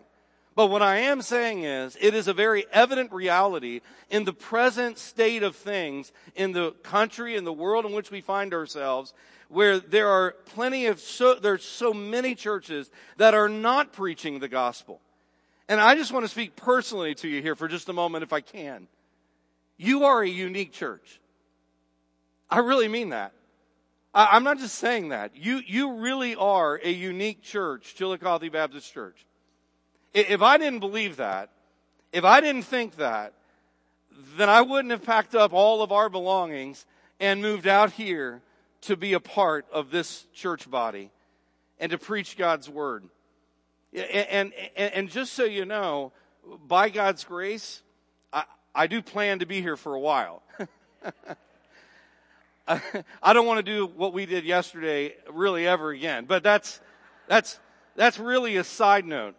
But 0.55 0.67
what 0.67 0.81
I 0.81 0.97
am 0.97 1.21
saying 1.21 1.63
is, 1.63 1.97
it 2.01 2.15
is 2.15 2.27
a 2.27 2.33
very 2.33 2.65
evident 2.71 3.11
reality 3.11 3.81
in 4.09 4.23
the 4.23 4.33
present 4.33 4.97
state 4.97 5.43
of 5.43 5.55
things 5.55 6.11
in 6.35 6.51
the 6.51 6.71
country 6.83 7.35
and 7.35 7.45
the 7.45 7.53
world 7.53 7.85
in 7.85 7.91
which 7.91 8.09
we 8.09 8.21
find 8.21 8.53
ourselves, 8.53 9.13
where 9.49 9.79
there 9.79 10.07
are 10.07 10.31
plenty 10.45 10.87
of 10.87 10.99
so, 10.99 11.35
there's 11.35 11.63
so 11.63 11.93
many 11.93 12.33
churches 12.33 12.89
that 13.17 13.35
are 13.35 13.49
not 13.49 13.93
preaching 13.93 14.39
the 14.39 14.47
gospel. 14.47 14.99
And 15.69 15.79
I 15.79 15.95
just 15.95 16.11
want 16.11 16.25
to 16.25 16.29
speak 16.29 16.55
personally 16.55 17.13
to 17.15 17.27
you 17.27 17.41
here 17.41 17.55
for 17.55 17.67
just 17.67 17.89
a 17.89 17.93
moment, 17.93 18.23
if 18.23 18.33
I 18.33 18.41
can. 18.41 18.87
You 19.77 20.05
are 20.05 20.23
a 20.23 20.27
unique 20.27 20.71
church. 20.71 21.19
I 22.49 22.59
really 22.59 22.87
mean 22.87 23.09
that. 23.09 23.33
I, 24.13 24.35
am 24.37 24.43
not 24.43 24.57
just 24.57 24.75
saying 24.75 25.09
that. 25.09 25.35
You, 25.35 25.61
you 25.65 25.93
really 25.93 26.35
are 26.35 26.79
a 26.83 26.89
unique 26.89 27.41
church, 27.43 27.95
Chillicothe 27.95 28.51
Baptist 28.51 28.93
Church. 28.93 29.25
If 30.13 30.41
I 30.41 30.57
didn't 30.57 30.79
believe 30.79 31.17
that, 31.17 31.51
if 32.11 32.23
I 32.23 32.41
didn't 32.41 32.63
think 32.63 32.95
that, 32.95 33.33
then 34.35 34.49
I 34.49 34.61
wouldn't 34.61 34.91
have 34.91 35.03
packed 35.03 35.35
up 35.35 35.53
all 35.53 35.83
of 35.83 35.91
our 35.91 36.09
belongings 36.09 36.85
and 37.19 37.41
moved 37.41 37.67
out 37.67 37.91
here 37.91 38.41
to 38.81 38.95
be 38.95 39.13
a 39.13 39.19
part 39.19 39.65
of 39.71 39.91
this 39.91 40.25
church 40.33 40.69
body 40.69 41.11
and 41.79 41.91
to 41.91 41.97
preach 41.97 42.37
God's 42.37 42.69
word. 42.69 43.03
And, 43.93 44.53
and, 44.75 44.93
and 44.93 45.09
just 45.09 45.33
so 45.33 45.43
you 45.43 45.65
know, 45.65 46.11
by 46.67 46.89
God's 46.89 47.23
grace, 47.23 47.83
I, 48.31 48.43
I 48.73 48.87
do 48.87 49.01
plan 49.01 49.39
to 49.39 49.45
be 49.45 49.61
here 49.61 49.77
for 49.77 49.93
a 49.93 49.99
while. 49.99 50.41
I 52.67 53.33
don't 53.33 53.45
want 53.45 53.57
to 53.57 53.63
do 53.63 53.87
what 53.87 54.13
we 54.13 54.25
did 54.25 54.43
yesterday 54.43 55.15
really 55.31 55.67
ever 55.67 55.91
again, 55.91 56.25
but 56.25 56.43
that's, 56.43 56.79
that's, 57.27 57.59
that's 57.95 58.19
really 58.19 58.57
a 58.57 58.63
side 58.63 59.05
note. 59.05 59.35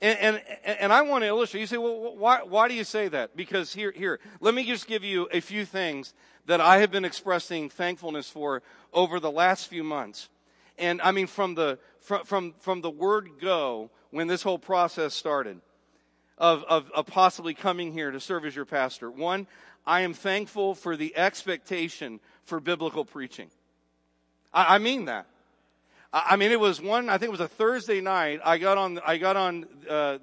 And, 0.00 0.18
and, 0.64 0.78
and 0.80 0.92
I 0.92 1.02
want 1.02 1.24
to 1.24 1.28
illustrate. 1.28 1.60
You 1.60 1.66
say, 1.66 1.76
well, 1.76 2.16
why, 2.16 2.42
why 2.42 2.68
do 2.68 2.74
you 2.74 2.84
say 2.84 3.08
that? 3.08 3.36
Because 3.36 3.72
here, 3.72 3.90
here, 3.90 4.20
let 4.40 4.54
me 4.54 4.64
just 4.64 4.86
give 4.86 5.02
you 5.02 5.28
a 5.32 5.40
few 5.40 5.64
things 5.64 6.14
that 6.46 6.60
I 6.60 6.78
have 6.78 6.92
been 6.92 7.04
expressing 7.04 7.68
thankfulness 7.68 8.30
for 8.30 8.62
over 8.92 9.18
the 9.18 9.30
last 9.30 9.66
few 9.66 9.82
months. 9.82 10.28
And 10.78 11.02
I 11.02 11.10
mean, 11.10 11.26
from 11.26 11.56
the, 11.56 11.78
from, 12.00 12.24
from, 12.24 12.54
from 12.60 12.80
the 12.80 12.90
word 12.90 13.30
go, 13.40 13.90
when 14.10 14.28
this 14.28 14.42
whole 14.42 14.58
process 14.58 15.14
started 15.14 15.60
of, 16.38 16.64
of, 16.68 16.90
of 16.92 17.06
possibly 17.06 17.52
coming 17.52 17.92
here 17.92 18.10
to 18.10 18.20
serve 18.20 18.44
as 18.44 18.54
your 18.54 18.64
pastor. 18.64 19.10
One, 19.10 19.46
I 19.88 20.02
am 20.02 20.12
thankful 20.12 20.74
for 20.74 20.98
the 20.98 21.16
expectation 21.16 22.20
for 22.44 22.60
biblical 22.60 23.06
preaching. 23.06 23.48
I, 24.52 24.74
I 24.74 24.78
mean 24.78 25.06
that. 25.06 25.26
I, 26.12 26.26
I, 26.32 26.36
mean, 26.36 26.52
it 26.52 26.60
was 26.60 26.78
one, 26.78 27.08
I 27.08 27.16
think 27.16 27.28
it 27.28 27.32
was 27.32 27.40
a 27.40 27.48
Thursday 27.48 28.02
night. 28.02 28.40
I 28.44 28.58
got 28.58 28.76
on, 28.76 29.00
I 29.04 29.16
got 29.16 29.36
on, 29.36 29.64
uh, 29.88 30.18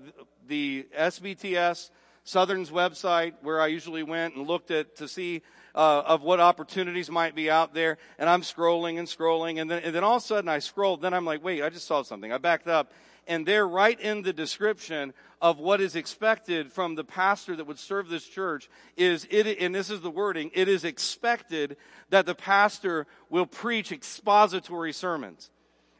the 0.47 0.85
SBTS 0.95 1.89
Southern's 2.23 2.69
website 2.69 3.33
where 3.41 3.59
I 3.59 3.65
usually 3.65 4.03
went 4.03 4.35
and 4.35 4.45
looked 4.45 4.69
at 4.69 4.97
to 4.97 5.07
see 5.07 5.41
uh, 5.73 6.03
of 6.05 6.21
what 6.21 6.39
opportunities 6.39 7.09
might 7.09 7.33
be 7.33 7.49
out 7.49 7.73
there. 7.73 7.97
And 8.19 8.29
I'm 8.29 8.43
scrolling 8.43 8.99
and 8.99 9.07
scrolling, 9.07 9.59
and 9.59 9.69
then 9.69 9.81
and 9.83 9.95
then 9.95 10.03
all 10.03 10.17
of 10.17 10.21
a 10.21 10.25
sudden 10.25 10.47
I 10.47 10.59
scrolled. 10.59 11.01
Then 11.01 11.15
I'm 11.15 11.25
like, 11.25 11.43
wait, 11.43 11.63
I 11.63 11.69
just 11.69 11.87
saw 11.87 12.03
something. 12.03 12.31
I 12.31 12.37
backed 12.37 12.67
up, 12.67 12.93
and 13.27 13.45
there, 13.45 13.67
right 13.67 13.99
in 13.99 14.21
the 14.21 14.33
description 14.33 15.13
of 15.41 15.59
what 15.59 15.81
is 15.81 15.95
expected 15.95 16.71
from 16.71 16.95
the 16.95 17.03
pastor 17.03 17.55
that 17.55 17.65
would 17.65 17.79
serve 17.79 18.09
this 18.09 18.25
church 18.25 18.69
is 18.97 19.27
it, 19.29 19.59
and 19.59 19.73
this 19.73 19.89
is 19.89 20.01
the 20.01 20.11
wording, 20.11 20.51
it 20.53 20.67
is 20.67 20.83
expected 20.83 21.77
that 22.09 22.25
the 22.25 22.35
pastor 22.35 23.07
will 23.29 23.45
preach 23.45 23.91
expository 23.91 24.93
sermons. 24.93 25.49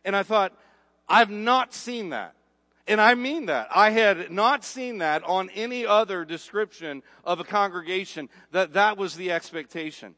And 0.04 0.16
I 0.16 0.24
thought, 0.24 0.54
I've 1.10 1.30
not 1.30 1.74
seen 1.74 2.10
that. 2.10 2.36
And 2.88 3.02
I 3.02 3.16
mean 3.16 3.48
that. 3.48 3.68
I 3.74 3.90
had 3.90 4.32
not 4.32 4.64
seen 4.64 5.00
that 5.00 5.24
on 5.24 5.50
any 5.56 5.86
other 5.86 6.24
description 6.24 7.02
of 7.24 7.40
a 7.40 7.44
congregation 7.44 8.30
that 8.52 8.74
that 8.74 8.98
was 8.98 9.16
the 9.16 9.32
expectation. 9.32 10.14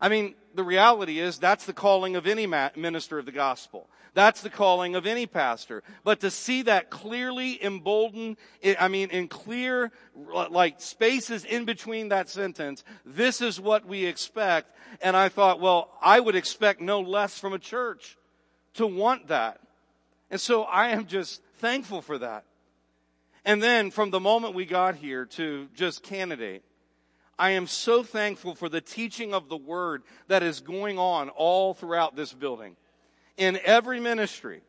I 0.00 0.08
mean, 0.08 0.34
the 0.54 0.64
reality 0.64 1.18
is 1.18 1.38
that's 1.38 1.66
the 1.66 1.72
calling 1.72 2.16
of 2.16 2.26
any 2.26 2.46
minister 2.46 3.18
of 3.18 3.26
the 3.26 3.32
gospel. 3.32 3.88
That's 4.14 4.42
the 4.42 4.50
calling 4.50 4.94
of 4.94 5.06
any 5.06 5.26
pastor. 5.26 5.82
But 6.04 6.20
to 6.20 6.30
see 6.30 6.62
that 6.62 6.88
clearly 6.88 7.62
emboldened, 7.62 8.36
I 8.78 8.86
mean, 8.86 9.10
in 9.10 9.26
clear, 9.26 9.90
like 10.14 10.80
spaces 10.80 11.44
in 11.44 11.64
between 11.64 12.10
that 12.10 12.28
sentence, 12.28 12.84
this 13.04 13.40
is 13.40 13.60
what 13.60 13.86
we 13.86 14.04
expect. 14.04 14.70
And 15.02 15.16
I 15.16 15.28
thought, 15.28 15.60
well, 15.60 15.90
I 16.00 16.20
would 16.20 16.36
expect 16.36 16.80
no 16.80 17.00
less 17.00 17.38
from 17.38 17.52
a 17.52 17.58
church 17.58 18.16
to 18.74 18.86
want 18.86 19.28
that. 19.28 19.60
And 20.30 20.40
so 20.40 20.62
I 20.62 20.88
am 20.88 21.06
just 21.06 21.42
thankful 21.58 22.00
for 22.00 22.18
that. 22.18 22.44
And 23.44 23.62
then 23.62 23.90
from 23.90 24.10
the 24.10 24.20
moment 24.20 24.54
we 24.54 24.64
got 24.64 24.94
here 24.94 25.26
to 25.26 25.68
just 25.74 26.02
candidate, 26.02 26.62
I 27.38 27.50
am 27.50 27.66
so 27.66 28.02
thankful 28.02 28.54
for 28.54 28.68
the 28.68 28.80
teaching 28.80 29.34
of 29.34 29.48
the 29.48 29.56
word 29.56 30.02
that 30.28 30.42
is 30.42 30.60
going 30.60 30.98
on 30.98 31.28
all 31.30 31.74
throughout 31.74 32.16
this 32.16 32.32
building 32.32 32.76
in 33.36 33.58
every 33.64 34.00
ministry. 34.00 34.62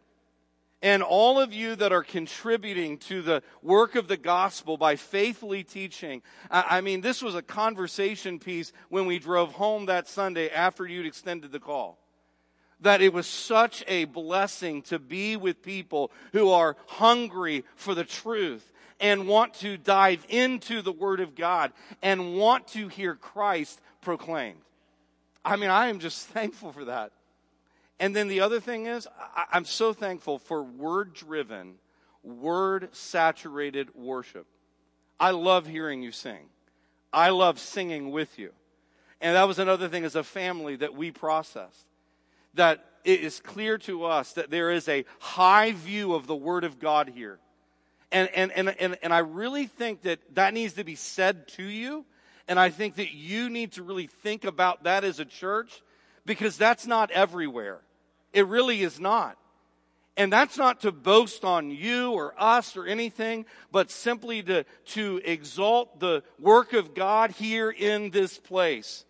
And 0.81 1.01
all 1.01 1.39
of 1.39 1.53
you 1.53 1.75
that 1.77 1.91
are 1.91 2.03
contributing 2.03 2.97
to 2.99 3.21
the 3.21 3.41
work 3.63 3.95
of 3.95 4.07
the 4.07 4.17
gospel 4.17 4.77
by 4.77 4.97
faithfully 4.97 5.63
teaching. 5.63 6.21
I 6.51 6.81
mean, 6.81 7.01
this 7.01 7.23
was 7.23 7.33
a 7.33 7.41
conversation 7.41 8.39
piece 8.39 8.71
when 8.89 9.05
we 9.07 9.17
drove 9.17 9.53
home 9.53 9.87
that 9.87 10.07
Sunday 10.07 10.49
after 10.49 10.85
you'd 10.85 11.07
extended 11.07 11.51
the 11.51 11.59
call 11.59 11.99
that 12.81 13.01
it 13.01 13.13
was 13.13 13.25
such 13.25 13.83
a 13.87 14.05
blessing 14.05 14.81
to 14.83 14.99
be 14.99 15.37
with 15.37 15.61
people 15.61 16.11
who 16.33 16.49
are 16.49 16.75
hungry 16.87 17.63
for 17.75 17.95
the 17.95 18.03
truth 18.03 18.71
and 18.99 19.27
want 19.27 19.53
to 19.55 19.77
dive 19.77 20.25
into 20.29 20.81
the 20.81 20.91
Word 20.91 21.19
of 21.19 21.35
God 21.35 21.73
and 22.01 22.35
want 22.35 22.67
to 22.69 22.87
hear 22.87 23.15
Christ 23.15 23.81
proclaimed. 24.01 24.59
I 25.43 25.55
mean, 25.57 25.69
I 25.69 25.87
am 25.87 25.99
just 25.99 26.27
thankful 26.27 26.71
for 26.71 26.85
that. 26.85 27.11
And 27.99 28.15
then 28.15 28.27
the 28.27 28.41
other 28.41 28.59
thing 28.59 28.87
is, 28.87 29.07
I'm 29.51 29.65
so 29.65 29.93
thankful 29.93 30.37
for 30.37 30.61
word 30.61 31.13
driven, 31.13 31.75
word 32.23 32.89
saturated 32.93 33.95
worship. 33.95 34.47
I 35.17 35.31
love 35.31 35.65
hearing 35.65 36.01
you 36.01 36.11
sing. 36.11 36.49
I 37.13 37.29
love 37.29 37.57
singing 37.57 38.11
with 38.11 38.37
you. 38.37 38.51
And 39.21 39.35
that 39.35 39.47
was 39.47 39.59
another 39.59 39.87
thing 39.87 40.03
as 40.03 40.15
a 40.15 40.23
family 40.23 40.75
that 40.75 40.93
we 40.93 41.11
processed 41.11 41.85
that 42.55 42.83
it 43.03 43.21
is 43.21 43.39
clear 43.39 43.77
to 43.77 44.05
us 44.05 44.33
that 44.33 44.49
there 44.49 44.71
is 44.71 44.87
a 44.89 45.05
high 45.19 45.71
view 45.71 46.13
of 46.13 46.27
the 46.27 46.35
Word 46.35 46.63
of 46.63 46.79
God 46.79 47.09
here. 47.09 47.39
And, 48.11 48.29
and, 48.35 48.51
and, 48.51 48.69
and, 48.79 48.97
and 49.01 49.13
I 49.13 49.19
really 49.19 49.67
think 49.67 50.03
that 50.03 50.19
that 50.35 50.53
needs 50.53 50.73
to 50.73 50.83
be 50.83 50.95
said 50.95 51.47
to 51.49 51.63
you. 51.63 52.05
And 52.47 52.59
I 52.59 52.69
think 52.69 52.95
that 52.95 53.13
you 53.13 53.49
need 53.49 53.73
to 53.73 53.83
really 53.83 54.07
think 54.07 54.45
about 54.45 54.83
that 54.83 55.03
as 55.03 55.19
a 55.19 55.25
church 55.25 55.81
because 56.25 56.57
that's 56.57 56.85
not 56.85 57.11
everywhere. 57.11 57.79
It 58.33 58.47
really 58.47 58.81
is 58.81 58.99
not. 58.99 59.37
And 60.17 60.31
that's 60.31 60.57
not 60.57 60.81
to 60.81 60.91
boast 60.91 61.43
on 61.43 61.71
you 61.71 62.11
or 62.11 62.33
us 62.37 62.77
or 62.77 62.85
anything, 62.85 63.45
but 63.71 63.91
simply 63.91 64.41
to, 64.43 64.63
to 64.85 65.21
exalt 65.25 65.99
the 65.99 66.23
work 66.39 66.73
of 66.73 66.93
God 66.93 67.31
here 67.31 67.69
in 67.69 68.11
this 68.11 68.37
place 68.37 69.03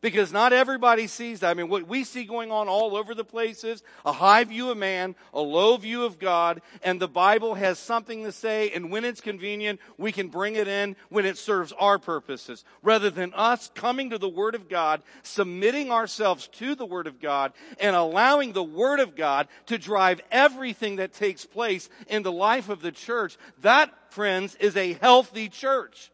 because 0.00 0.32
not 0.32 0.52
everybody 0.52 1.06
sees 1.06 1.40
that. 1.40 1.50
I 1.50 1.54
mean, 1.54 1.68
what 1.68 1.86
we 1.86 2.04
see 2.04 2.24
going 2.24 2.50
on 2.50 2.68
all 2.68 2.96
over 2.96 3.14
the 3.14 3.24
place 3.24 3.64
is 3.64 3.82
a 4.04 4.12
high 4.12 4.44
view 4.44 4.70
of 4.70 4.78
man, 4.78 5.14
a 5.32 5.40
low 5.40 5.76
view 5.76 6.04
of 6.04 6.18
God, 6.18 6.62
and 6.82 7.00
the 7.00 7.08
Bible 7.08 7.54
has 7.54 7.78
something 7.78 8.24
to 8.24 8.32
say, 8.32 8.70
and 8.70 8.90
when 8.90 9.04
it's 9.04 9.20
convenient, 9.20 9.80
we 9.98 10.12
can 10.12 10.28
bring 10.28 10.56
it 10.56 10.68
in 10.68 10.96
when 11.08 11.26
it 11.26 11.38
serves 11.38 11.72
our 11.72 11.98
purposes. 11.98 12.64
Rather 12.82 13.10
than 13.10 13.32
us 13.34 13.70
coming 13.74 14.10
to 14.10 14.18
the 14.18 14.28
Word 14.28 14.54
of 14.54 14.68
God, 14.68 15.02
submitting 15.22 15.90
ourselves 15.90 16.48
to 16.48 16.74
the 16.74 16.86
Word 16.86 17.06
of 17.06 17.20
God, 17.20 17.52
and 17.80 17.94
allowing 17.96 18.52
the 18.52 18.62
Word 18.62 19.00
of 19.00 19.16
God 19.16 19.48
to 19.66 19.78
drive 19.78 20.20
everything 20.30 20.96
that 20.96 21.12
takes 21.12 21.44
place 21.44 21.88
in 22.08 22.22
the 22.22 22.32
life 22.32 22.68
of 22.68 22.82
the 22.82 22.92
church, 22.92 23.36
that, 23.62 23.92
friends, 24.10 24.54
is 24.56 24.76
a 24.76 24.94
healthy 24.94 25.48
church. 25.48 26.10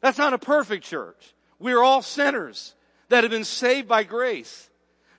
That's 0.00 0.18
not 0.18 0.34
a 0.34 0.38
perfect 0.38 0.84
church. 0.84 1.34
We're 1.58 1.82
all 1.82 2.02
sinners 2.02 2.74
that 3.08 3.24
have 3.24 3.30
been 3.30 3.44
saved 3.44 3.88
by 3.88 4.04
grace. 4.04 4.70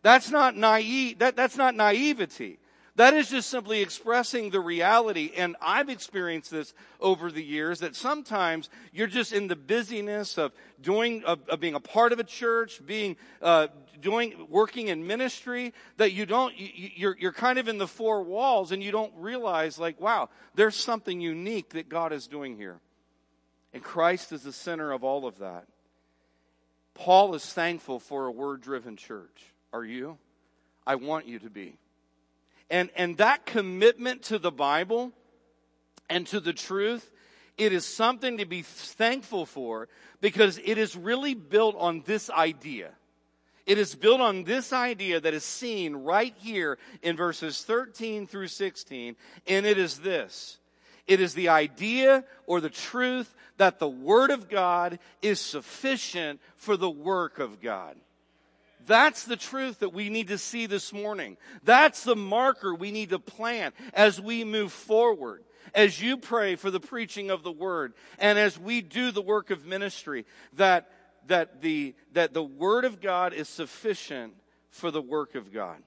That's 0.02 0.30
not 0.30 0.56
naive, 0.56 1.20
that, 1.20 1.36
that's 1.36 1.58
not 1.58 1.76
naivety. 1.76 2.60
That 2.98 3.14
is 3.14 3.30
just 3.30 3.52
simply 3.52 3.82
expressing 3.82 4.50
the 4.50 4.60
reality. 4.60 5.32
And 5.38 5.56
I've 5.62 5.88
experienced 5.88 6.50
this 6.50 6.74
over 7.00 7.32
the 7.32 7.44
years 7.44 7.80
that 7.82 7.96
sometimes 7.96 8.72
you're 8.92 9.06
just 9.06 9.34
in 9.34 9.48
the 9.48 9.56
busyness 9.56 10.40
of 10.40 10.52
doing, 10.82 11.24
of, 11.24 11.48
of 11.48 11.60
being 11.60 11.76
a 11.76 11.80
part 11.80 12.12
of 12.12 12.18
a 12.20 12.24
church, 12.24 12.82
being, 12.84 13.16
uh, 13.40 13.68
doing, 14.02 14.48
working 14.50 14.88
in 14.88 15.06
ministry, 15.06 15.76
that 15.98 16.12
you 16.12 16.26
don't, 16.26 16.58
you, 16.58 16.90
you're, 16.96 17.18
you're 17.20 17.34
kind 17.34 17.60
of 17.60 17.68
in 17.68 17.78
the 17.78 17.88
four 17.88 18.24
walls 18.24 18.72
and 18.72 18.82
you 18.82 18.92
don't 18.92 19.14
realize 19.16 19.78
like, 19.78 20.02
wow, 20.02 20.30
there's 20.56 20.76
something 20.76 21.22
unique 21.22 21.70
that 21.70 21.90
God 21.90 22.12
is 22.12 22.26
doing 22.26 22.58
here. 22.58 22.80
And 23.74 23.84
Christ 23.84 24.32
is 24.32 24.42
the 24.42 24.54
center 24.54 24.92
of 24.92 25.04
all 25.04 25.28
of 25.28 25.38
that. 25.38 25.68
Paul 26.98 27.36
is 27.36 27.46
thankful 27.46 28.00
for 28.00 28.26
a 28.26 28.32
word 28.32 28.62
driven 28.62 28.98
church. 28.98 29.54
Are 29.72 29.86
you? 29.86 30.18
I 30.86 30.96
want 30.96 31.28
you 31.28 31.40
to 31.40 31.50
be. 31.50 31.78
And, 32.70 32.90
and 32.96 33.18
that 33.18 33.46
commitment 33.46 34.24
to 34.24 34.40
the 34.40 34.52
Bible 34.52 35.12
and 36.10 36.26
to 36.28 36.40
the 36.40 36.54
truth, 36.54 37.10
it 37.58 37.72
is 37.72 37.86
something 37.86 38.40
to 38.40 38.46
be 38.46 38.64
thankful 38.64 39.46
for 39.46 39.90
because 40.22 40.60
it 40.64 40.78
is 40.78 40.96
really 40.96 41.36
built 41.36 41.76
on 41.78 42.02
this 42.06 42.30
idea. 42.30 42.92
It 43.68 43.78
is 43.78 43.96
built 43.96 44.22
on 44.22 44.44
this 44.44 44.74
idea 44.74 45.20
that 45.20 45.34
is 45.34 45.44
seen 45.44 45.96
right 45.96 46.34
here 46.38 46.80
in 47.04 47.16
verses 47.16 47.64
13 47.64 48.26
through 48.26 48.48
16, 48.48 49.16
and 49.46 49.66
it 49.66 49.78
is 49.78 50.00
this. 50.00 50.58
It 51.06 51.22
is 51.22 51.34
the 51.34 51.50
idea 51.50 52.24
or 52.48 52.60
the 52.60 52.70
truth 52.70 53.34
that 53.58 53.80
the 53.80 53.90
Word 53.90 54.32
of 54.32 54.50
God 54.50 55.00
is 55.22 55.40
sufficient 55.40 56.40
for 56.56 56.78
the 56.78 56.90
work 56.90 57.40
of 57.40 57.62
God. 57.62 57.98
That's 58.88 59.26
the 59.26 59.36
truth 59.36 59.80
that 59.80 59.94
we 59.94 60.10
need 60.10 60.30
to 60.30 60.38
see 60.38 60.66
this 60.66 60.94
morning. 60.94 61.38
That's 61.64 62.04
the 62.04 62.16
marker 62.16 62.74
we 62.74 62.92
need 62.92 63.10
to 63.10 63.20
plant 63.20 63.76
as 63.94 64.20
we 64.20 64.44
move 64.44 64.72
forward. 64.72 65.44
As 65.76 66.02
you 66.02 66.16
pray 66.16 66.56
for 66.56 66.72
the 66.72 66.80
preaching 66.80 67.30
of 67.30 67.44
the 67.44 67.52
word 67.52 67.94
and 68.18 68.40
as 68.40 68.58
we 68.58 68.82
do 68.82 69.12
the 69.12 69.22
work 69.22 69.52
of 69.52 69.66
ministry, 69.66 70.26
that, 70.54 70.90
that 71.28 71.62
the, 71.62 71.94
that 72.14 72.34
the 72.34 72.44
word 72.44 72.86
of 72.86 73.02
God 73.02 73.34
is 73.34 73.50
sufficient 73.50 74.34
for 74.70 74.92
the 74.92 75.02
work 75.02 75.36
of 75.36 75.52
God. 75.52 75.78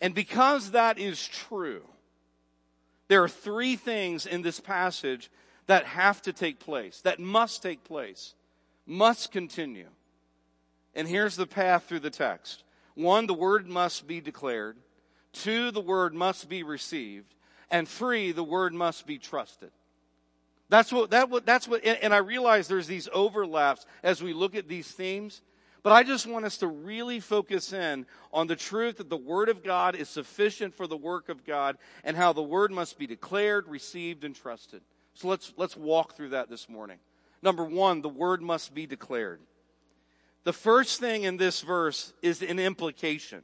And 0.00 0.14
because 0.14 0.70
that 0.70 0.98
is 0.98 1.28
true, 1.28 1.82
there 3.08 3.22
are 3.22 3.28
three 3.28 3.76
things 3.76 4.24
in 4.24 4.40
this 4.40 4.60
passage 4.60 5.30
that 5.66 5.86
have 5.86 6.20
to 6.22 6.32
take 6.32 6.58
place, 6.58 7.00
that 7.02 7.20
must 7.20 7.62
take 7.62 7.84
place, 7.84 8.34
must 8.86 9.32
continue. 9.32 9.88
And 10.94 11.08
here's 11.08 11.36
the 11.36 11.46
path 11.46 11.84
through 11.84 12.00
the 12.00 12.10
text. 12.10 12.62
One, 12.94 13.26
the 13.26 13.34
word 13.34 13.66
must 13.66 14.06
be 14.06 14.20
declared. 14.20 14.76
Two, 15.32 15.70
the 15.70 15.80
word 15.80 16.14
must 16.14 16.48
be 16.48 16.62
received. 16.62 17.34
And 17.70 17.88
three, 17.88 18.30
the 18.30 18.44
word 18.44 18.72
must 18.72 19.06
be 19.06 19.18
trusted. 19.18 19.70
That's 20.68 20.92
what, 20.92 21.10
that, 21.10 21.28
what, 21.28 21.44
that's 21.44 21.66
what, 21.68 21.84
and 21.84 22.14
I 22.14 22.18
realize 22.18 22.68
there's 22.68 22.86
these 22.86 23.08
overlaps 23.12 23.84
as 24.02 24.22
we 24.22 24.32
look 24.32 24.54
at 24.54 24.68
these 24.68 24.90
themes. 24.90 25.42
But 25.82 25.92
I 25.92 26.02
just 26.02 26.26
want 26.26 26.46
us 26.46 26.56
to 26.58 26.66
really 26.66 27.20
focus 27.20 27.74
in 27.74 28.06
on 28.32 28.46
the 28.46 28.56
truth 28.56 28.96
that 28.96 29.10
the 29.10 29.18
Word 29.18 29.50
of 29.50 29.62
God 29.62 29.94
is 29.94 30.08
sufficient 30.08 30.74
for 30.74 30.86
the 30.86 30.96
work 30.96 31.28
of 31.28 31.44
God 31.44 31.76
and 32.04 32.16
how 32.16 32.32
the 32.32 32.42
Word 32.42 32.72
must 32.72 32.98
be 32.98 33.06
declared, 33.06 33.68
received, 33.68 34.24
and 34.24 34.34
trusted. 34.34 34.80
So 35.14 35.28
let's, 35.28 35.52
let's 35.56 35.76
walk 35.76 36.16
through 36.16 36.30
that 36.30 36.50
this 36.50 36.68
morning. 36.68 36.98
Number 37.42 37.64
one, 37.64 38.02
the 38.02 38.08
word 38.08 38.42
must 38.42 38.74
be 38.74 38.86
declared. 38.86 39.40
The 40.44 40.52
first 40.52 41.00
thing 41.00 41.22
in 41.22 41.36
this 41.36 41.62
verse 41.62 42.12
is 42.22 42.42
an 42.42 42.58
implication. 42.58 43.42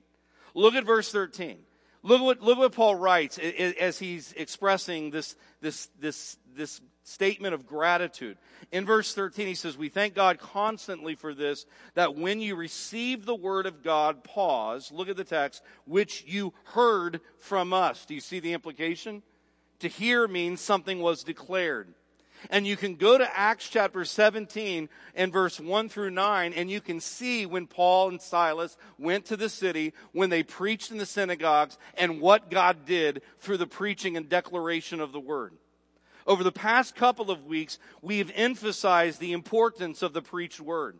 Look 0.54 0.74
at 0.74 0.84
verse 0.84 1.10
13. 1.10 1.58
Look 2.02 2.22
what, 2.22 2.40
look 2.40 2.58
what 2.58 2.72
Paul 2.72 2.94
writes 2.94 3.38
as 3.38 3.98
he's 3.98 4.32
expressing 4.32 5.10
this, 5.10 5.36
this, 5.60 5.90
this, 6.00 6.38
this 6.54 6.80
statement 7.02 7.54
of 7.54 7.66
gratitude. 7.66 8.38
In 8.72 8.86
verse 8.86 9.14
13, 9.14 9.46
he 9.46 9.54
says, 9.54 9.76
We 9.76 9.90
thank 9.90 10.14
God 10.14 10.38
constantly 10.38 11.14
for 11.14 11.34
this, 11.34 11.66
that 11.94 12.16
when 12.16 12.40
you 12.40 12.56
receive 12.56 13.26
the 13.26 13.34
word 13.34 13.66
of 13.66 13.82
God, 13.82 14.24
pause, 14.24 14.90
look 14.90 15.08
at 15.08 15.16
the 15.16 15.24
text, 15.24 15.62
which 15.84 16.24
you 16.26 16.54
heard 16.64 17.20
from 17.38 17.72
us. 17.74 18.06
Do 18.06 18.14
you 18.14 18.20
see 18.20 18.40
the 18.40 18.54
implication? 18.54 19.22
To 19.80 19.88
hear 19.88 20.28
means 20.28 20.60
something 20.60 21.00
was 21.00 21.24
declared. 21.24 21.94
And 22.48 22.66
you 22.66 22.76
can 22.76 22.94
go 22.94 23.18
to 23.18 23.38
Acts 23.38 23.68
chapter 23.68 24.04
17 24.04 24.88
and 25.14 25.32
verse 25.32 25.60
1 25.60 25.88
through 25.90 26.10
9 26.10 26.52
and 26.54 26.70
you 26.70 26.80
can 26.80 27.00
see 27.00 27.44
when 27.44 27.66
Paul 27.66 28.08
and 28.08 28.20
Silas 28.20 28.78
went 28.98 29.26
to 29.26 29.36
the 29.36 29.48
city, 29.48 29.92
when 30.12 30.30
they 30.30 30.42
preached 30.42 30.90
in 30.90 30.96
the 30.96 31.04
synagogues 31.04 31.76
and 31.98 32.20
what 32.20 32.50
God 32.50 32.86
did 32.86 33.22
through 33.40 33.58
the 33.58 33.66
preaching 33.66 34.16
and 34.16 34.28
declaration 34.28 35.00
of 35.00 35.12
the 35.12 35.20
word. 35.20 35.52
Over 36.26 36.44
the 36.44 36.52
past 36.52 36.94
couple 36.94 37.30
of 37.30 37.44
weeks, 37.44 37.78
we've 38.00 38.32
emphasized 38.34 39.20
the 39.20 39.32
importance 39.32 40.02
of 40.02 40.12
the 40.12 40.22
preached 40.22 40.60
word. 40.60 40.98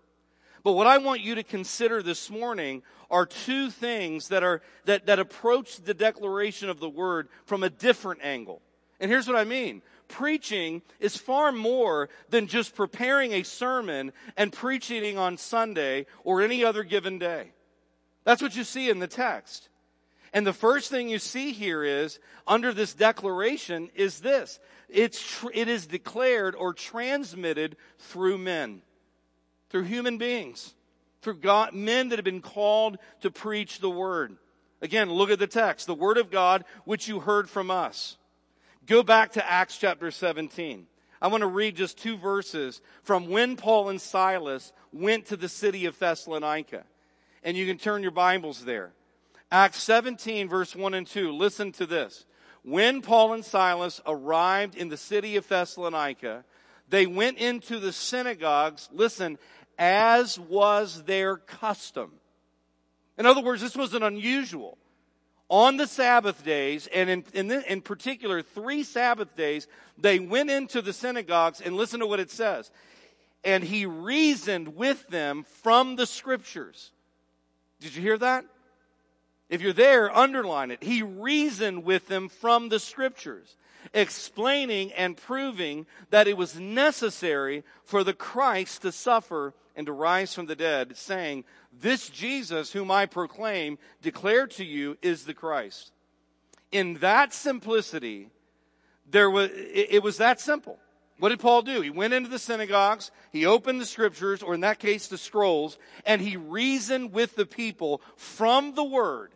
But 0.63 0.73
what 0.73 0.87
I 0.87 0.99
want 0.99 1.23
you 1.23 1.37
to 1.37 1.43
consider 1.43 2.03
this 2.03 2.31
morning 2.31 2.83
are 3.11 3.27
two 3.27 3.71
things 3.71 4.29
that 4.29 4.43
are, 4.43 4.61
that, 4.85 5.07
that 5.07 5.19
approach 5.19 5.77
the 5.77 5.95
declaration 5.95 6.69
of 6.69 6.81
the 6.81 6.89
word 6.89 7.29
from 7.45 7.63
a 7.63 7.71
different 7.71 8.21
angle. 8.23 8.61
And 9.01 9.11
here's 9.11 9.27
what 9.27 9.37
I 9.37 9.45
mean. 9.45 9.83
Preaching 10.09 10.83
is 10.99 11.17
far 11.17 11.53
more 11.53 12.09
than 12.29 12.47
just 12.47 12.75
preparing 12.75 13.33
a 13.33 13.43
sermon 13.43 14.13
and 14.37 14.53
preaching 14.53 15.17
on 15.17 15.37
Sunday 15.37 16.07
or 16.25 16.43
any 16.43 16.65
other 16.65 16.83
given 16.83 17.19
day. 17.19 17.53
That's 18.25 18.43
what 18.43 18.57
you 18.57 18.65
see 18.65 18.91
in 18.91 18.99
the 18.99 19.07
text. 19.07 19.69
And 20.33 20.47
the 20.47 20.53
first 20.53 20.91
thing 20.91 21.09
you 21.09 21.19
see 21.19 21.53
here 21.53 21.83
is, 21.83 22.21
under 22.47 22.73
this 22.73 22.95
declaration, 22.95 23.91
is 23.95 24.21
this. 24.21 24.61
It's, 24.89 25.21
tr- 25.21 25.49
it 25.55 25.69
is 25.69 25.87
declared 25.87 26.55
or 26.55 26.73
transmitted 26.73 27.77
through 27.99 28.39
men 28.39 28.83
through 29.71 29.85
human 29.85 30.19
beings, 30.19 30.75
through 31.23 31.37
God, 31.37 31.73
men 31.73 32.09
that 32.09 32.19
have 32.19 32.25
been 32.25 32.43
called 32.43 32.99
to 33.23 33.31
preach 33.31 33.79
the 33.79 33.91
word. 33.91 34.37
Again, 34.83 35.11
look 35.11 35.31
at 35.31 35.39
the 35.39 35.47
text, 35.47 35.87
the 35.87 35.95
word 35.95 36.19
of 36.19 36.31
God, 36.31 36.65
which 36.85 37.09
you 37.09 37.21
heard 37.21 37.49
from 37.49 37.71
us. 37.71 38.19
Go 38.91 39.05
back 39.05 39.31
to 39.35 39.49
Acts 39.49 39.79
chapter 39.79 40.11
17. 40.11 40.85
I 41.23 41.29
want 41.29 41.43
to 41.43 41.47
read 41.47 41.77
just 41.77 41.97
two 41.97 42.17
verses 42.17 42.83
from 43.05 43.29
when 43.29 43.55
Paul 43.55 43.89
and 43.89 44.01
Silas 44.01 44.73
went 44.93 45.27
to 45.27 45.37
the 45.37 45.49
city 45.49 45.87
of 45.87 45.97
Thessalonica. 45.97 46.83
And 47.45 47.57
you 47.57 47.69
can 47.69 47.79
turn 47.79 48.03
your 48.03 48.11
Bibles 48.11 48.65
there. 48.65 48.91
Acts 49.53 49.81
17 49.85 50.49
verse 50.49 50.75
1 50.75 50.95
and 50.95 51.07
2. 51.07 51.31
Listen 51.31 51.71
to 51.71 51.87
this. 51.87 52.27
When 52.65 53.01
Paul 53.01 53.33
and 53.33 53.45
Silas 53.45 54.01
arrived 54.07 54.75
in 54.75 54.89
the 54.89 54.97
city 54.97 55.37
of 55.37 55.47
Thessalonica, 55.47 56.45
they 56.89 57.07
went 57.07 57.39
into 57.39 57.79
the 57.79 57.93
synagogues, 57.93 58.89
listen, 58.93 59.39
as 59.79 60.37
was 60.37 61.05
their 61.05 61.37
custom. 61.37 62.15
In 63.17 63.25
other 63.25 63.41
words, 63.41 63.63
this 63.63 63.77
wasn't 63.77 64.03
unusual. 64.03 64.79
On 65.51 65.77
the 65.77 65.89
Sabbath 65.89 66.45
days, 66.45 66.87
and 66.95 67.11
in, 67.11 67.25
in, 67.35 67.51
in 67.51 67.81
particular, 67.83 68.41
three 68.41 68.85
Sabbath 68.85 69.37
days, 69.37 69.67
they 69.99 70.21
went 70.21 70.49
into 70.49 70.81
the 70.81 70.93
synagogues 70.93 71.61
and 71.61 71.77
listen 71.77 72.01
to 72.01 72.07
what 72.07 72.21
it 72.21 72.31
says. 72.31 72.71
And 73.43 73.65
he 73.65 73.85
reasoned 73.85 74.77
with 74.77 75.07
them 75.09 75.45
from 75.63 75.97
the 75.97 76.07
scriptures. 76.07 76.93
Did 77.81 77.97
you 77.97 78.03
hear 78.03 78.19
that? 78.19 78.45
If 79.49 79.61
you're 79.61 79.73
there, 79.73 80.17
underline 80.17 80.71
it. 80.71 80.85
He 80.85 81.03
reasoned 81.03 81.85
with 81.85 82.07
them 82.07 82.29
from 82.29 82.69
the 82.69 82.79
scriptures 82.79 83.57
explaining 83.93 84.93
and 84.93 85.17
proving 85.17 85.87
that 86.11 86.29
it 86.29 86.37
was 86.37 86.59
necessary 86.59 87.65
for 87.85 88.05
the 88.05 88.13
Christ 88.13 88.83
to 88.83 88.93
suffer 88.93 89.55
and 89.77 89.87
to 89.87 89.93
rise 89.93 90.35
from 90.35 90.47
the 90.47 90.57
dead, 90.57 90.97
saying, 90.97 91.45
This 91.73 92.09
Jesus 92.09 92.73
whom 92.73 92.91
I 92.91 93.07
proclaim, 93.07 93.79
declare 94.03 94.47
to 94.49 94.65
you, 94.65 94.97
is 95.03 95.25
the 95.25 95.35
Christ. 95.35 95.93
In 96.73 96.95
that 96.95 97.33
simplicity, 97.33 98.31
there 99.11 99.31
was, 99.31 99.51
it 99.53 100.03
was 100.03 100.19
that 100.19 100.41
simple. 100.41 100.79
What 101.19 101.29
did 101.29 101.41
Paul 101.41 101.63
do? 101.63 101.83
He 101.83 101.91
went 101.91 102.15
into 102.15 102.31
the 102.31 102.39
synagogues, 102.39 103.11
he 103.31 103.45
opened 103.45 103.81
the 103.81 103.87
scriptures, 103.87 104.43
or 104.43 104.55
in 104.55 104.61
that 104.61 104.79
case, 104.79 105.07
the 105.07 105.19
scrolls, 105.19 105.79
and 106.07 106.23
he 106.23 106.37
reasoned 106.37 107.13
with 107.13 107.37
the 107.37 107.45
people 107.45 108.01
from 108.17 108.75
the 108.75 108.85
word. 108.85 109.33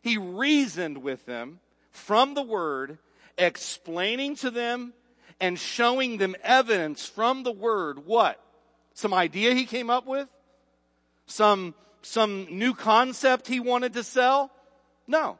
He 0.00 0.16
reasoned 0.16 0.98
with 0.98 1.26
them 1.26 1.60
from 1.90 2.34
the 2.34 2.42
word 2.42 2.98
explaining 3.36 4.36
to 4.36 4.50
them 4.50 4.94
and 5.38 5.58
showing 5.58 6.16
them 6.16 6.34
evidence 6.42 7.06
from 7.06 7.42
the 7.42 7.52
word 7.52 8.06
what? 8.06 8.40
Some 8.94 9.14
idea 9.14 9.54
he 9.54 9.64
came 9.64 9.90
up 9.90 10.06
with? 10.06 10.28
Some, 11.26 11.74
some 12.02 12.46
new 12.50 12.74
concept 12.74 13.46
he 13.46 13.60
wanted 13.60 13.94
to 13.94 14.04
sell? 14.04 14.50
No. 15.06 15.38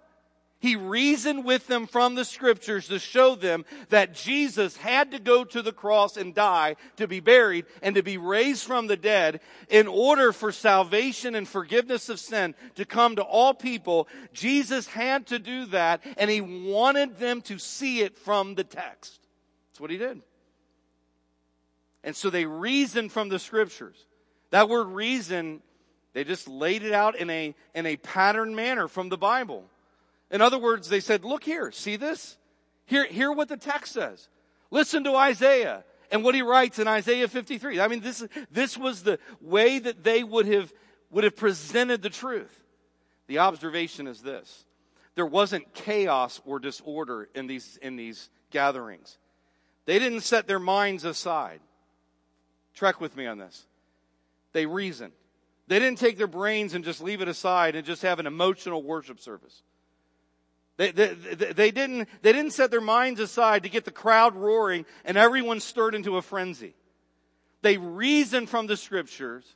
He 0.62 0.76
reasoned 0.76 1.44
with 1.44 1.66
them 1.66 1.88
from 1.88 2.14
the 2.14 2.24
scriptures 2.24 2.86
to 2.86 3.00
show 3.00 3.34
them 3.34 3.64
that 3.88 4.14
Jesus 4.14 4.76
had 4.76 5.10
to 5.10 5.18
go 5.18 5.42
to 5.42 5.60
the 5.60 5.72
cross 5.72 6.16
and 6.16 6.32
die 6.32 6.76
to 6.98 7.08
be 7.08 7.18
buried 7.18 7.66
and 7.82 7.96
to 7.96 8.02
be 8.04 8.16
raised 8.16 8.64
from 8.64 8.86
the 8.86 8.96
dead 8.96 9.40
in 9.68 9.88
order 9.88 10.32
for 10.32 10.52
salvation 10.52 11.34
and 11.34 11.48
forgiveness 11.48 12.08
of 12.08 12.20
sin 12.20 12.54
to 12.76 12.84
come 12.84 13.16
to 13.16 13.22
all 13.22 13.54
people. 13.54 14.06
Jesus 14.32 14.86
had 14.86 15.26
to 15.26 15.40
do 15.40 15.66
that 15.66 16.00
and 16.16 16.30
he 16.30 16.40
wanted 16.40 17.18
them 17.18 17.42
to 17.42 17.58
see 17.58 18.02
it 18.02 18.16
from 18.16 18.54
the 18.54 18.62
text. 18.62 19.18
That's 19.72 19.80
what 19.80 19.90
he 19.90 19.98
did. 19.98 20.22
And 22.04 22.16
so 22.16 22.30
they 22.30 22.46
reasoned 22.46 23.12
from 23.12 23.28
the 23.28 23.38
scriptures. 23.38 24.06
That 24.50 24.68
word 24.68 24.88
reason, 24.88 25.62
they 26.12 26.24
just 26.24 26.48
laid 26.48 26.82
it 26.82 26.92
out 26.92 27.16
in 27.16 27.30
a, 27.30 27.54
in 27.74 27.86
a 27.86 27.96
pattern 27.96 28.54
manner 28.54 28.88
from 28.88 29.08
the 29.08 29.16
Bible. 29.16 29.64
In 30.30 30.40
other 30.40 30.58
words, 30.58 30.88
they 30.88 31.00
said, 31.00 31.24
look 31.24 31.44
here, 31.44 31.70
see 31.70 31.96
this? 31.96 32.36
Hear, 32.86 33.06
hear 33.06 33.32
what 33.32 33.48
the 33.48 33.56
text 33.56 33.92
says. 33.92 34.28
Listen 34.70 35.04
to 35.04 35.14
Isaiah 35.14 35.84
and 36.10 36.24
what 36.24 36.34
he 36.34 36.42
writes 36.42 36.78
in 36.78 36.88
Isaiah 36.88 37.28
53. 37.28 37.80
I 37.80 37.88
mean, 37.88 38.00
this, 38.00 38.26
this 38.50 38.76
was 38.76 39.02
the 39.02 39.18
way 39.40 39.78
that 39.78 40.02
they 40.02 40.24
would 40.24 40.46
have, 40.46 40.72
would 41.10 41.24
have 41.24 41.36
presented 41.36 42.02
the 42.02 42.10
truth. 42.10 42.62
The 43.28 43.38
observation 43.38 44.06
is 44.06 44.20
this. 44.20 44.64
There 45.14 45.26
wasn't 45.26 45.72
chaos 45.74 46.40
or 46.44 46.58
disorder 46.58 47.28
in 47.34 47.46
these, 47.46 47.78
in 47.82 47.96
these 47.96 48.30
gatherings. 48.50 49.18
They 49.84 49.98
didn't 49.98 50.20
set 50.20 50.46
their 50.46 50.58
minds 50.58 51.04
aside. 51.04 51.60
Trek 52.74 53.00
with 53.00 53.16
me 53.16 53.26
on 53.26 53.38
this. 53.38 53.66
They 54.52 54.66
reasoned. 54.66 55.12
They 55.68 55.78
didn't 55.78 55.98
take 55.98 56.18
their 56.18 56.26
brains 56.26 56.74
and 56.74 56.84
just 56.84 57.00
leave 57.00 57.20
it 57.20 57.28
aside 57.28 57.76
and 57.76 57.86
just 57.86 58.02
have 58.02 58.18
an 58.18 58.26
emotional 58.26 58.82
worship 58.82 59.20
service. 59.20 59.62
They, 60.76 60.90
they, 60.90 61.14
they, 61.14 61.70
didn't, 61.70 62.08
they 62.22 62.32
didn't 62.32 62.52
set 62.52 62.70
their 62.70 62.80
minds 62.80 63.20
aside 63.20 63.62
to 63.62 63.68
get 63.68 63.84
the 63.84 63.90
crowd 63.90 64.34
roaring 64.34 64.86
and 65.04 65.16
everyone 65.16 65.60
stirred 65.60 65.94
into 65.94 66.16
a 66.16 66.22
frenzy. 66.22 66.74
They 67.60 67.76
reasoned 67.76 68.48
from 68.48 68.66
the 68.66 68.76
scriptures, 68.76 69.54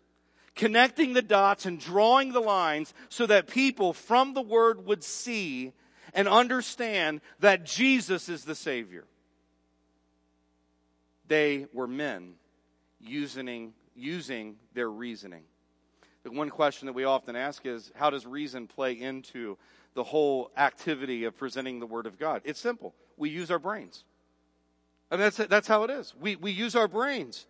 connecting 0.55 1.13
the 1.13 1.23
dots 1.23 1.67
and 1.67 1.81
drawing 1.81 2.33
the 2.33 2.41
lines 2.41 2.95
so 3.09 3.27
that 3.27 3.49
people 3.49 3.93
from 3.93 4.35
the 4.35 4.43
word 4.43 4.87
would 4.87 5.03
see 5.03 5.73
and 6.15 6.29
understand 6.29 7.21
that 7.41 7.65
Jesus 7.65 8.29
is 8.29 8.45
the 8.45 8.55
Savior. 8.55 9.05
They 11.29 11.67
were 11.73 11.89
men 11.89 12.35
using, 13.01 13.73
using 13.95 14.57
their 14.75 14.91
reasoning. 14.91 15.43
The 16.23 16.31
one 16.33 16.51
question 16.51 16.87
that 16.87 16.93
we 16.93 17.05
often 17.05 17.37
ask 17.37 17.65
is 17.67 17.93
how 17.95 18.11
does 18.11 18.27
reason 18.27 18.67
play 18.67 18.93
into 18.93 19.57
the 19.95 20.03
whole 20.03 20.51
activity 20.57 21.25
of 21.25 21.37
presenting 21.37 21.79
the 21.79 21.87
Word 21.87 22.07
of 22.07 22.19
God? 22.19 22.43
It's 22.45 22.61
simple. 22.61 22.95
We 23.17 23.31
use 23.31 23.51
our 23.51 23.59
brains. 23.59 24.05
And 25.11 25.21
that's, 25.21 25.37
that's 25.37 25.69
how 25.69 25.85
it 25.85 25.91
is. 25.91 26.15
We, 26.21 26.37
we 26.37 26.51
use 26.51 26.75
our 26.75 26.89
brains. 26.89 27.47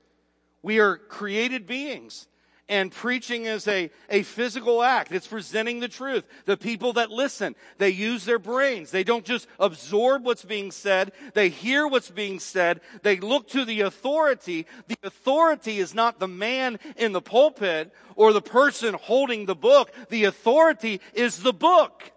We 0.63 0.79
are 0.79 0.97
created 0.97 1.67
beings. 1.67 2.29
And 2.69 2.91
preaching 2.91 3.45
is 3.45 3.69
a, 3.69 3.91
a 4.11 4.25
physical 4.25 4.83
act. 4.83 5.13
It's 5.13 5.29
presenting 5.29 5.79
the 5.79 5.89
truth. 5.89 6.27
The 6.47 6.57
people 6.57 6.95
that 6.95 7.11
listen, 7.11 7.55
they 7.79 7.91
use 7.91 8.25
their 8.25 8.41
brains. 8.41 8.91
They 8.91 9.05
don't 9.05 9.25
just 9.25 9.47
absorb 9.61 10.25
what's 10.25 10.45
being 10.45 10.73
said. 10.73 11.13
They 11.35 11.49
hear 11.49 11.87
what's 11.87 12.11
being 12.11 12.41
said. 12.41 12.81
They 13.03 13.19
look 13.19 13.49
to 13.51 13.65
the 13.65 13.83
authority. 13.83 14.67
The 14.89 14.99
authority 15.05 15.79
is 15.79 15.95
not 15.95 16.19
the 16.19 16.27
man 16.27 16.81
in 16.97 17.13
the 17.13 17.23
pulpit 17.23 17.95
or 18.17 18.33
the 18.33 18.43
person 18.43 18.95
holding 18.95 19.47
the 19.47 19.55
book. 19.55 19.93
The 20.09 20.25
authority 20.25 21.01
is 21.15 21.39
the 21.39 21.53
book. 21.53 22.11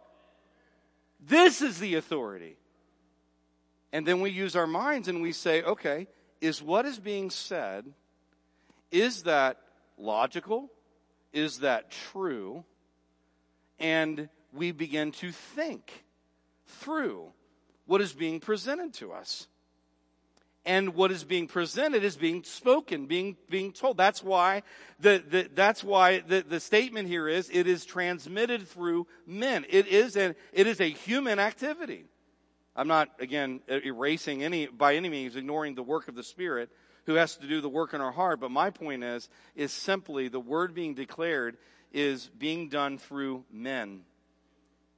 This 1.19 1.61
is 1.61 1.77
the 1.77 1.93
authority. 1.93 2.57
And 3.93 4.03
then 4.03 4.19
we 4.19 4.31
use 4.31 4.55
our 4.55 4.67
minds 4.67 5.07
and 5.07 5.21
we 5.21 5.31
say, 5.31 5.61
okay, 5.61 6.07
is 6.41 6.59
what 6.59 6.87
is 6.87 6.97
being 6.97 7.29
said, 7.29 7.85
is 8.91 9.23
that 9.23 9.59
logical? 9.99 10.71
Is 11.33 11.59
that 11.59 11.91
true? 11.91 12.63
And 13.79 14.29
we 14.53 14.71
begin 14.71 15.11
to 15.13 15.31
think 15.31 16.05
through 16.65 17.31
what 17.85 18.01
is 18.01 18.13
being 18.13 18.39
presented 18.39 18.93
to 18.95 19.11
us. 19.11 19.47
And 20.65 20.93
what 20.93 21.11
is 21.11 21.23
being 21.23 21.47
presented 21.47 22.03
is 22.03 22.17
being 22.17 22.43
spoken, 22.43 23.05
being, 23.05 23.37
being 23.49 23.71
told. 23.71 23.97
That's 23.97 24.23
why 24.23 24.63
the, 24.99 25.23
the 25.27 25.49
that's 25.55 25.83
why 25.83 26.19
the, 26.19 26.43
the 26.47 26.59
statement 26.59 27.07
here 27.07 27.27
is 27.27 27.49
it 27.51 27.65
is 27.65 27.85
transmitted 27.85 28.67
through 28.67 29.07
men. 29.25 29.65
It 29.69 29.87
is 29.87 30.15
an, 30.15 30.35
it 30.51 30.67
is 30.67 30.79
a 30.81 30.89
human 30.89 31.39
activity. 31.39 32.05
I'm 32.75 32.87
not, 32.87 33.09
again, 33.19 33.61
erasing 33.67 34.43
any, 34.43 34.67
by 34.67 34.95
any 34.95 35.09
means, 35.09 35.35
ignoring 35.35 35.75
the 35.75 35.83
work 35.83 36.07
of 36.07 36.15
the 36.15 36.23
Spirit 36.23 36.69
who 37.05 37.15
has 37.15 37.35
to 37.37 37.47
do 37.47 37.61
the 37.61 37.69
work 37.69 37.93
in 37.93 38.01
our 38.01 38.11
heart. 38.11 38.39
But 38.39 38.51
my 38.51 38.69
point 38.69 39.03
is, 39.03 39.29
is 39.55 39.71
simply 39.71 40.27
the 40.27 40.39
word 40.39 40.73
being 40.73 40.93
declared 40.93 41.57
is 41.91 42.27
being 42.27 42.69
done 42.69 42.97
through 42.97 43.43
men. 43.51 44.01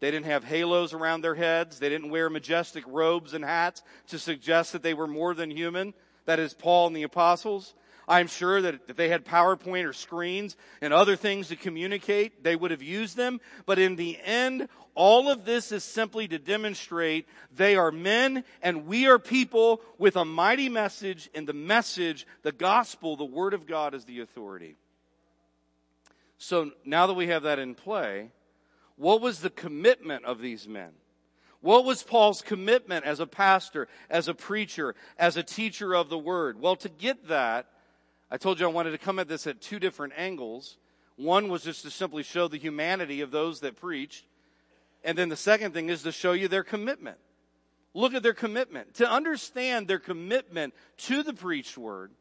They 0.01 0.11
didn't 0.11 0.25
have 0.25 0.43
halos 0.43 0.93
around 0.93 1.21
their 1.21 1.35
heads. 1.35 1.79
They 1.79 1.89
didn't 1.89 2.09
wear 2.09 2.29
majestic 2.29 2.83
robes 2.87 3.33
and 3.33 3.45
hats 3.45 3.83
to 4.07 4.17
suggest 4.17 4.73
that 4.73 4.83
they 4.83 4.95
were 4.95 5.07
more 5.07 5.33
than 5.33 5.51
human. 5.51 5.93
That 6.25 6.39
is 6.39 6.53
Paul 6.53 6.87
and 6.87 6.95
the 6.95 7.03
apostles. 7.03 7.75
I'm 8.07 8.27
sure 8.27 8.61
that 8.61 8.81
if 8.87 8.95
they 8.95 9.09
had 9.09 9.25
PowerPoint 9.25 9.87
or 9.87 9.93
screens 9.93 10.57
and 10.81 10.93
other 10.93 11.15
things 11.15 11.49
to 11.49 11.55
communicate, 11.55 12.43
they 12.43 12.55
would 12.55 12.71
have 12.71 12.81
used 12.81 13.15
them. 13.15 13.39
But 13.65 13.79
in 13.79 13.95
the 13.95 14.17
end, 14.23 14.67
all 14.95 15.29
of 15.29 15.45
this 15.45 15.71
is 15.71 15.83
simply 15.83 16.27
to 16.27 16.39
demonstrate 16.39 17.27
they 17.55 17.75
are 17.75 17.91
men 17.91 18.43
and 18.61 18.87
we 18.87 19.07
are 19.07 19.19
people 19.19 19.81
with 19.97 20.15
a 20.15 20.25
mighty 20.25 20.69
message 20.69 21.29
and 21.33 21.47
the 21.47 21.53
message, 21.53 22.27
the 22.41 22.51
gospel, 22.51 23.15
the 23.15 23.23
word 23.23 23.53
of 23.53 23.67
God 23.67 23.93
is 23.93 24.05
the 24.05 24.19
authority. 24.19 24.75
So 26.37 26.71
now 26.83 27.07
that 27.07 27.13
we 27.13 27.27
have 27.27 27.43
that 27.43 27.59
in 27.59 27.75
play, 27.75 28.31
what 28.97 29.21
was 29.21 29.39
the 29.39 29.49
commitment 29.49 30.25
of 30.25 30.41
these 30.41 30.67
men? 30.67 30.91
What 31.61 31.85
was 31.85 32.01
Paul's 32.01 32.41
commitment 32.41 33.05
as 33.05 33.19
a 33.19 33.27
pastor, 33.27 33.87
as 34.09 34.27
a 34.27 34.33
preacher, 34.33 34.95
as 35.17 35.37
a 35.37 35.43
teacher 35.43 35.95
of 35.95 36.09
the 36.09 36.17
word? 36.17 36.59
Well, 36.59 36.75
to 36.77 36.89
get 36.89 37.27
that, 37.27 37.67
I 38.31 38.37
told 38.37 38.59
you 38.59 38.65
I 38.65 38.69
wanted 38.69 38.91
to 38.91 38.97
come 38.97 39.19
at 39.19 39.27
this 39.27 39.45
at 39.45 39.59
two 39.59 39.77
different 39.77 40.13
angles. 40.15 40.77
One 41.17 41.49
was 41.49 41.63
just 41.63 41.83
to 41.83 41.91
simply 41.91 42.23
show 42.23 42.47
the 42.47 42.57
humanity 42.57 43.19
of 43.19 43.29
those 43.29 43.59
that 43.59 43.75
preached. 43.75 44.25
And 45.03 45.17
then 45.17 45.27
the 45.27 45.35
second 45.35 45.73
thing 45.73 45.89
is 45.89 46.03
to 46.03 46.13
show 46.13 46.31
you 46.31 46.47
their 46.47 46.63
commitment. 46.63 47.17
Look 47.93 48.13
at 48.13 48.23
their 48.23 48.33
commitment. 48.33 48.93
To 48.95 49.11
understand 49.11 49.87
their 49.87 49.99
commitment 49.99 50.73
to 50.99 51.23
the 51.23 51.33
preached 51.33 51.77
word, 51.77 52.11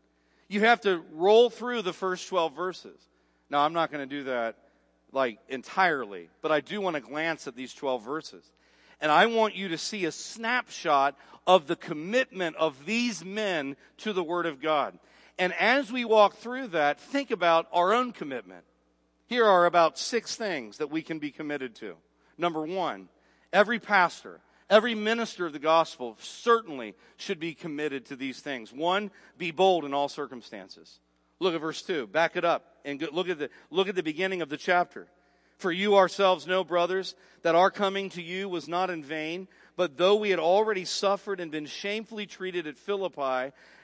you 0.49 0.61
have 0.61 0.81
to 0.81 1.01
roll 1.13 1.49
through 1.49 1.83
the 1.83 1.93
first 1.93 2.29
12 2.29 2.57
verses. 2.57 3.01
Now, 3.49 3.61
I'm 3.61 3.73
not 3.73 3.93
going 3.93 4.07
to 4.07 4.17
do 4.17 4.25
that 4.25 4.57
like 5.13 5.39
entirely, 5.49 6.29
but 6.43 6.51
I 6.51 6.61
do 6.61 6.81
want 6.81 6.95
to 6.95 7.01
glance 7.01 7.47
at 7.47 7.55
these 7.55 7.73
12 7.73 8.05
verses. 8.05 8.45
And 9.01 9.13
I 9.13 9.27
want 9.27 9.55
you 9.55 9.69
to 9.69 9.79
see 9.79 10.05
a 10.05 10.13
snapshot 10.13 11.17
of 11.47 11.69
the 11.69 11.77
commitment 11.77 12.57
of 12.57 12.85
these 12.85 13.25
men 13.25 13.77
to 13.99 14.13
the 14.13 14.25
Word 14.25 14.47
of 14.47 14.61
God. 14.61 14.99
And 15.41 15.55
as 15.55 15.91
we 15.91 16.05
walk 16.05 16.37
through 16.37 16.69
that, 16.69 17.01
think 17.01 17.31
about 17.31 17.67
our 17.73 17.95
own 17.95 18.13
commitment. 18.13 18.63
Here 19.27 19.47
are 19.47 19.65
about 19.65 19.99
six 19.99 20.37
things 20.37 20.77
that 20.77 20.91
we 20.91 21.01
can 21.01 21.19
be 21.19 21.31
committed 21.31 21.75
to. 21.77 21.97
Number 22.37 22.67
one, 22.67 23.09
every 23.51 23.79
pastor, 23.79 24.41
every 24.69 24.95
minister 24.95 25.47
of 25.47 25.55
the 25.55 25.59
gospel 25.59 26.19
certainly 26.21 26.95
should 27.17 27.41
be 27.41 27.55
committed 27.55 28.05
to 28.07 28.17
these 28.17 28.41
things. 28.41 28.71
One, 28.71 29.11
be 29.39 29.51
bold 29.51 29.87
in 29.87 29.95
all 29.95 30.11
circumstances. 30.11 31.01
Look 31.39 31.55
at 31.55 31.61
verse 31.63 31.81
two. 31.81 32.07
Back 32.07 32.37
it 32.37 32.45
up 32.45 32.77
and 32.85 33.01
look 33.11 33.31
at 33.31 33.39
the, 33.39 33.49
look 33.71 33.89
at 33.89 33.95
the 33.95 34.03
beginning 34.03 34.43
of 34.43 34.51
the 34.51 34.59
chapter. 34.59 35.07
For 35.57 35.73
you 35.73 35.97
ourselves 35.97 36.47
know, 36.47 36.65
brothers, 36.65 37.15
that 37.43 37.55
our 37.55 37.71
coming 37.71 38.11
to 38.11 38.23
you 38.23 38.47
was 38.47 38.69
not 38.69 38.91
in 38.91 39.03
vain, 39.03 39.49
but 39.77 39.97
though 39.97 40.17
we 40.17 40.29
had 40.31 40.39
already 40.39 40.85
suffered 40.85 41.41
and 41.41 41.51
been 41.51 41.67
shamefully 41.67 42.27
treated 42.27 42.67
at 42.67 42.77
Philippi, 42.77 43.53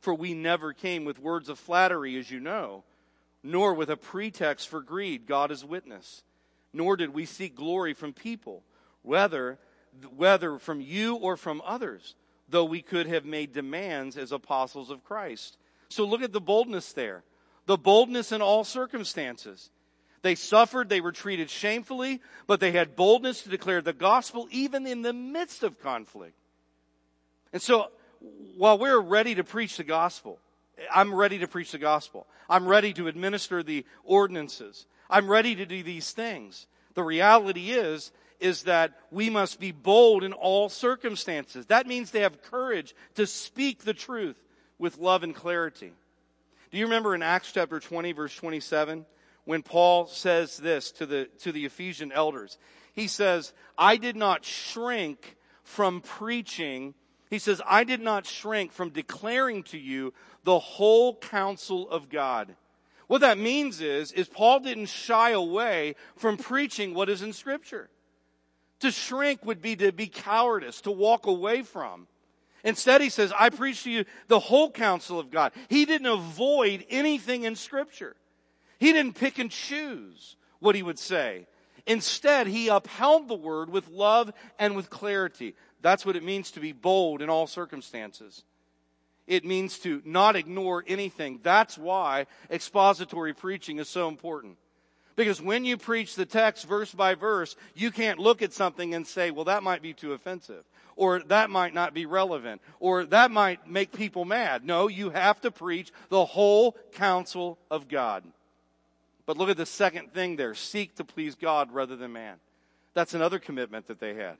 For 0.00 0.14
we 0.14 0.34
never 0.34 0.72
came 0.72 1.04
with 1.04 1.18
words 1.18 1.48
of 1.48 1.58
flattery, 1.58 2.16
as 2.18 2.30
you 2.30 2.40
know, 2.40 2.84
nor 3.42 3.74
with 3.74 3.90
a 3.90 3.96
pretext 3.96 4.68
for 4.68 4.80
greed, 4.80 5.26
God 5.26 5.50
is 5.50 5.64
witness. 5.64 6.22
Nor 6.72 6.96
did 6.96 7.14
we 7.14 7.24
seek 7.24 7.54
glory 7.54 7.94
from 7.94 8.12
people 8.12 8.62
whether, 9.02 9.58
whether 10.16 10.58
from 10.58 10.80
you 10.80 11.16
or 11.16 11.36
from 11.36 11.62
others, 11.64 12.14
though 12.48 12.64
we 12.64 12.82
could 12.82 13.06
have 13.06 13.24
made 13.24 13.52
demands 13.52 14.16
as 14.16 14.32
apostles 14.32 14.90
of 14.90 15.04
Christ. 15.04 15.56
So 15.88 16.04
look 16.04 16.22
at 16.22 16.32
the 16.32 16.40
boldness 16.40 16.92
there. 16.92 17.24
The 17.66 17.78
boldness 17.78 18.32
in 18.32 18.42
all 18.42 18.64
circumstances. 18.64 19.70
They 20.22 20.34
suffered, 20.34 20.88
they 20.88 21.00
were 21.00 21.12
treated 21.12 21.48
shamefully, 21.48 22.20
but 22.46 22.60
they 22.60 22.72
had 22.72 22.96
boldness 22.96 23.42
to 23.42 23.48
declare 23.48 23.80
the 23.80 23.92
gospel 23.92 24.48
even 24.50 24.86
in 24.86 25.02
the 25.02 25.12
midst 25.12 25.62
of 25.62 25.80
conflict. 25.80 26.34
And 27.52 27.62
so, 27.62 27.90
while 28.56 28.78
we're 28.78 29.00
ready 29.00 29.34
to 29.36 29.44
preach 29.44 29.76
the 29.76 29.84
gospel, 29.84 30.38
I'm 30.92 31.14
ready 31.14 31.38
to 31.38 31.48
preach 31.48 31.72
the 31.72 31.78
gospel. 31.78 32.26
I'm 32.48 32.66
ready 32.66 32.92
to 32.94 33.08
administer 33.08 33.62
the 33.62 33.84
ordinances. 34.04 34.86
I'm 35.10 35.28
ready 35.28 35.54
to 35.56 35.66
do 35.66 35.82
these 35.82 36.12
things. 36.12 36.66
The 36.94 37.02
reality 37.02 37.70
is, 37.70 38.12
is 38.40 38.64
that 38.64 38.92
we 39.10 39.30
must 39.30 39.58
be 39.58 39.72
bold 39.72 40.22
in 40.22 40.32
all 40.32 40.68
circumstances. 40.68 41.66
That 41.66 41.86
means 41.86 42.12
to 42.12 42.20
have 42.20 42.42
courage 42.42 42.94
to 43.16 43.26
speak 43.26 43.84
the 43.84 43.94
truth 43.94 44.36
with 44.78 44.98
love 44.98 45.22
and 45.22 45.34
clarity. 45.34 45.92
Do 46.70 46.78
you 46.78 46.84
remember 46.84 47.14
in 47.14 47.22
Acts 47.22 47.52
chapter 47.52 47.80
20 47.80 48.12
verse 48.12 48.34
27 48.36 49.06
when 49.44 49.62
Paul 49.62 50.06
says 50.06 50.56
this 50.58 50.92
to 50.92 51.06
the, 51.06 51.28
to 51.40 51.52
the 51.52 51.64
Ephesian 51.64 52.12
elders? 52.12 52.58
He 52.92 53.08
says, 53.08 53.52
I 53.76 53.96
did 53.96 54.16
not 54.16 54.44
shrink 54.44 55.36
from 55.62 56.00
preaching. 56.00 56.94
He 57.30 57.38
says, 57.38 57.60
I 57.66 57.84
did 57.84 58.00
not 58.00 58.26
shrink 58.26 58.72
from 58.72 58.90
declaring 58.90 59.62
to 59.64 59.78
you 59.78 60.14
the 60.44 60.58
whole 60.58 61.14
counsel 61.16 61.88
of 61.90 62.08
God. 62.08 62.54
What 63.06 63.22
that 63.22 63.38
means 63.38 63.80
is, 63.80 64.12
is 64.12 64.28
Paul 64.28 64.60
didn't 64.60 64.86
shy 64.86 65.30
away 65.30 65.96
from 66.16 66.36
preaching 66.36 66.94
what 66.94 67.08
is 67.08 67.22
in 67.22 67.32
scripture. 67.32 67.88
To 68.80 68.90
shrink 68.90 69.44
would 69.44 69.60
be 69.60 69.76
to 69.76 69.92
be 69.92 70.06
cowardice, 70.06 70.80
to 70.82 70.90
walk 70.90 71.26
away 71.26 71.62
from. 71.62 72.06
Instead, 72.64 73.00
he 73.00 73.08
says, 73.08 73.32
I 73.38 73.50
preach 73.50 73.84
to 73.84 73.90
you 73.90 74.04
the 74.28 74.38
whole 74.38 74.70
counsel 74.70 75.18
of 75.18 75.30
God. 75.30 75.52
He 75.68 75.84
didn't 75.84 76.06
avoid 76.06 76.84
anything 76.90 77.44
in 77.44 77.56
scripture. 77.56 78.14
He 78.78 78.92
didn't 78.92 79.14
pick 79.14 79.38
and 79.38 79.50
choose 79.50 80.36
what 80.60 80.74
he 80.74 80.82
would 80.82 80.98
say. 80.98 81.46
Instead, 81.86 82.46
he 82.46 82.68
upheld 82.68 83.28
the 83.28 83.34
word 83.34 83.70
with 83.70 83.88
love 83.88 84.30
and 84.58 84.76
with 84.76 84.90
clarity. 84.90 85.54
That's 85.80 86.04
what 86.04 86.16
it 86.16 86.24
means 86.24 86.50
to 86.52 86.60
be 86.60 86.72
bold 86.72 87.22
in 87.22 87.30
all 87.30 87.46
circumstances. 87.46 88.44
It 89.26 89.44
means 89.44 89.78
to 89.80 90.02
not 90.04 90.36
ignore 90.36 90.84
anything. 90.86 91.40
That's 91.42 91.76
why 91.76 92.26
expository 92.50 93.34
preaching 93.34 93.78
is 93.78 93.88
so 93.88 94.08
important. 94.08 94.56
Because 95.16 95.42
when 95.42 95.64
you 95.64 95.76
preach 95.76 96.14
the 96.14 96.24
text 96.24 96.66
verse 96.66 96.94
by 96.94 97.14
verse, 97.14 97.56
you 97.74 97.90
can't 97.90 98.18
look 98.18 98.40
at 98.40 98.52
something 98.52 98.94
and 98.94 99.06
say, 99.06 99.30
well, 99.30 99.44
that 99.44 99.62
might 99.62 99.82
be 99.82 99.92
too 99.92 100.12
offensive. 100.12 100.64
Or 100.96 101.20
that 101.20 101.50
might 101.50 101.74
not 101.74 101.92
be 101.92 102.06
relevant. 102.06 102.62
Or 102.80 103.04
that 103.06 103.30
might 103.30 103.68
make 103.68 103.92
people 103.92 104.24
mad. 104.24 104.64
No, 104.64 104.88
you 104.88 105.10
have 105.10 105.40
to 105.42 105.50
preach 105.50 105.92
the 106.08 106.24
whole 106.24 106.76
counsel 106.92 107.58
of 107.70 107.88
God. 107.88 108.24
But 109.26 109.36
look 109.36 109.50
at 109.50 109.56
the 109.56 109.66
second 109.66 110.14
thing 110.14 110.36
there. 110.36 110.54
Seek 110.54 110.94
to 110.94 111.04
please 111.04 111.34
God 111.34 111.70
rather 111.72 111.96
than 111.96 112.12
man. 112.12 112.36
That's 112.94 113.12
another 113.12 113.38
commitment 113.38 113.88
that 113.88 114.00
they 114.00 114.14
had. 114.14 114.36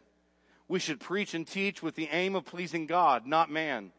We 0.68 0.78
should 0.78 1.00
preach 1.00 1.34
and 1.34 1.46
teach 1.46 1.82
with 1.82 1.94
the 1.94 2.08
aim 2.12 2.36
of 2.36 2.44
pleasing 2.44 2.86
God, 2.86 3.26
not 3.26 3.50
man. 3.50 3.90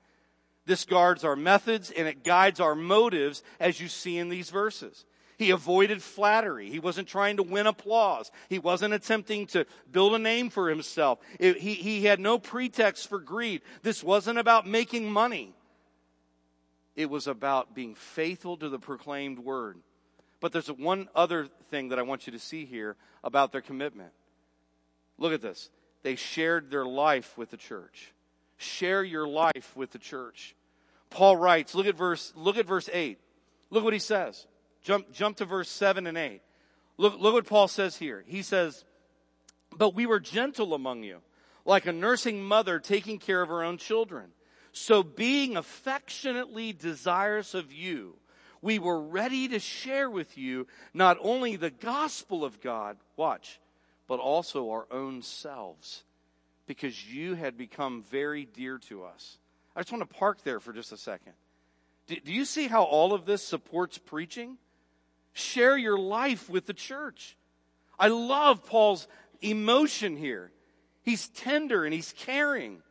This 0.66 0.86
guards 0.86 1.24
our 1.24 1.36
methods 1.36 1.90
and 1.90 2.08
it 2.08 2.24
guides 2.24 2.60
our 2.60 2.76
motives 2.76 3.44
as 3.60 3.82
you 3.82 3.88
see 3.88 4.18
in 4.18 4.30
these 4.30 4.52
verses. 4.52 5.06
He 5.40 5.52
avoided 5.52 6.04
flattery. 6.04 6.70
He 6.70 6.80
wasn't 6.80 7.08
trying 7.08 7.38
to 7.38 7.44
win 7.44 7.66
applause. 7.66 8.30
He 8.50 8.60
wasn't 8.60 8.94
attempting 8.94 9.48
to 9.48 9.66
build 9.90 10.14
a 10.14 10.20
name 10.20 10.50
for 10.50 10.70
himself. 10.70 11.20
It, 11.40 11.58
he, 11.58 11.74
he 11.76 12.04
had 12.04 12.20
no 12.20 12.38
pretext 12.38 13.08
for 13.08 13.20
greed. 13.20 13.62
This 13.82 14.04
wasn't 14.04 14.38
about 14.38 14.68
making 14.68 15.10
money. 15.10 15.56
It 16.96 17.10
was 17.10 17.26
about 17.26 17.74
being 17.74 17.96
faithful 17.96 18.58
to 18.58 18.68
the 18.68 18.80
proclaimed 18.80 19.40
word. 19.40 19.78
But 20.42 20.52
there's 20.52 20.68
one 20.68 21.08
other 21.16 21.48
thing 21.72 21.90
that 21.90 22.00
I 22.00 22.04
want 22.04 22.28
you 22.28 22.34
to 22.34 22.40
see 22.40 22.66
here 22.66 22.98
about 23.24 23.54
their 23.54 23.62
commitment. 23.62 24.12
Look 25.18 25.34
at 25.34 25.42
this. 25.42 25.70
They 26.04 26.16
shared 26.16 26.72
their 26.72 26.86
life 26.86 27.38
with 27.38 27.52
the 27.52 27.58
church. 27.58 28.14
Share 28.58 29.04
your 29.04 29.28
life 29.28 29.76
with 29.76 29.92
the 29.92 30.00
church. 30.00 30.56
Paul 31.10 31.38
writes, 31.38 31.76
look 31.76 31.88
at 31.88 31.96
verse, 31.96 32.34
look 32.36 32.58
at 32.58 32.66
verse 32.66 32.90
8. 32.92 33.20
Look 33.70 33.84
what 33.84 33.94
he 33.94 34.00
says. 34.00 34.48
Jump, 34.84 35.12
jump 35.12 35.38
to 35.38 35.46
verse 35.46 35.70
7 35.70 36.08
and 36.08 36.18
8. 36.18 36.42
Look, 36.98 37.20
look 37.20 37.34
what 37.34 37.48
Paul 37.48 37.68
says 37.68 37.98
here. 37.98 38.24
He 38.28 38.42
says, 38.42 38.84
But 39.76 39.96
we 39.96 40.06
were 40.06 40.20
gentle 40.20 40.74
among 40.74 41.04
you, 41.04 41.20
like 41.66 41.86
a 41.86 41.94
nursing 41.94 42.44
mother 42.44 42.80
taking 42.80 43.20
care 43.20 43.42
of 43.42 43.50
her 43.50 43.64
own 43.64 43.78
children. 43.78 44.32
So 44.72 45.04
being 45.04 45.58
affectionately 45.58 46.74
desirous 46.74 47.54
of 47.54 47.72
you, 47.72 48.16
we 48.62 48.80
were 48.80 49.02
ready 49.02 49.48
to 49.50 49.60
share 49.60 50.10
with 50.10 50.38
you 50.38 50.68
not 50.94 51.18
only 51.22 51.56
the 51.56 51.70
gospel 51.70 52.44
of 52.44 52.62
God, 52.62 52.98
watch, 53.16 53.60
but 54.10 54.20
also 54.20 54.72
our 54.72 54.88
own 54.90 55.22
selves, 55.22 56.04
because 56.66 57.08
you 57.08 57.36
had 57.36 57.56
become 57.58 58.04
very 58.10 58.44
dear 58.44 58.80
to 58.80 59.04
us. 59.04 59.38
I 59.76 59.82
just 59.82 59.92
want 59.92 60.02
to 60.02 60.18
park 60.18 60.44
there 60.44 60.60
for 60.60 60.74
just 60.74 60.92
a 60.92 60.98
second. 60.98 61.34
Do, 62.08 62.16
do 62.20 62.34
you 62.34 62.44
see 62.44 62.68
how 62.68 62.84
all 62.84 63.14
of 63.14 63.26
this 63.26 63.44
supports 63.44 64.00
preaching? 64.00 64.58
Share 65.34 65.78
your 65.78 65.98
life 65.98 66.50
with 66.50 66.66
the 66.66 66.74
church. 66.74 67.38
I 68.00 68.08
love 68.08 68.66
Paul's 68.66 69.08
emotion 69.42 70.18
here. 70.18 70.52
He's 71.04 71.28
tender 71.30 71.86
and 71.86 71.94
he's 71.94 72.12
caring. 72.18 72.82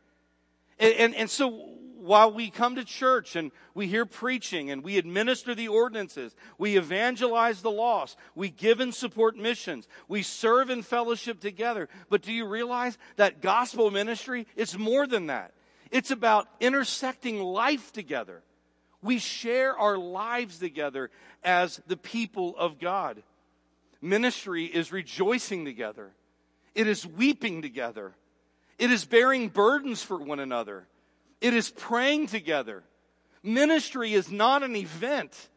And, 0.79 0.93
and, 0.93 1.15
and, 1.15 1.29
so 1.29 1.73
while 2.09 2.31
we 2.31 2.49
come 2.49 2.73
to 2.73 2.83
church 2.83 3.35
and 3.35 3.51
we 3.75 3.85
hear 3.85 4.03
preaching 4.03 4.71
and 4.71 4.83
we 4.83 4.97
administer 4.97 5.53
the 5.53 5.67
ordinances, 5.67 6.35
we 6.57 6.75
evangelize 6.75 7.61
the 7.61 7.69
lost, 7.69 8.17
we 8.33 8.49
give 8.49 8.79
and 8.79 8.95
support 8.95 9.37
missions, 9.37 9.87
we 10.07 10.23
serve 10.23 10.71
in 10.71 10.81
fellowship 10.81 11.39
together. 11.39 11.87
But 12.09 12.23
do 12.23 12.33
you 12.33 12.47
realize 12.47 12.97
that 13.17 13.43
gospel 13.43 13.91
ministry 13.91 14.47
is 14.55 14.75
more 14.75 15.05
than 15.05 15.27
that? 15.27 15.53
It's 15.91 16.09
about 16.09 16.47
intersecting 16.59 17.41
life 17.41 17.93
together. 17.93 18.41
We 19.03 19.19
share 19.19 19.77
our 19.77 19.95
lives 19.99 20.57
together 20.57 21.11
as 21.43 21.79
the 21.85 21.95
people 21.95 22.57
of 22.57 22.79
God. 22.79 23.21
Ministry 24.01 24.65
is 24.65 24.91
rejoicing 24.91 25.63
together. 25.63 26.09
It 26.73 26.87
is 26.87 27.05
weeping 27.05 27.61
together. 27.61 28.15
It 28.79 28.89
is 28.89 29.05
bearing 29.05 29.49
burdens 29.49 30.01
for 30.01 30.17
one 30.17 30.39
another. 30.39 30.87
It 31.41 31.53
is 31.53 31.69
praying 31.69 32.27
together. 32.27 32.83
Ministry 33.43 34.13
is 34.13 34.31
not 34.31 34.63
an 34.63 34.75
event. 34.75 35.49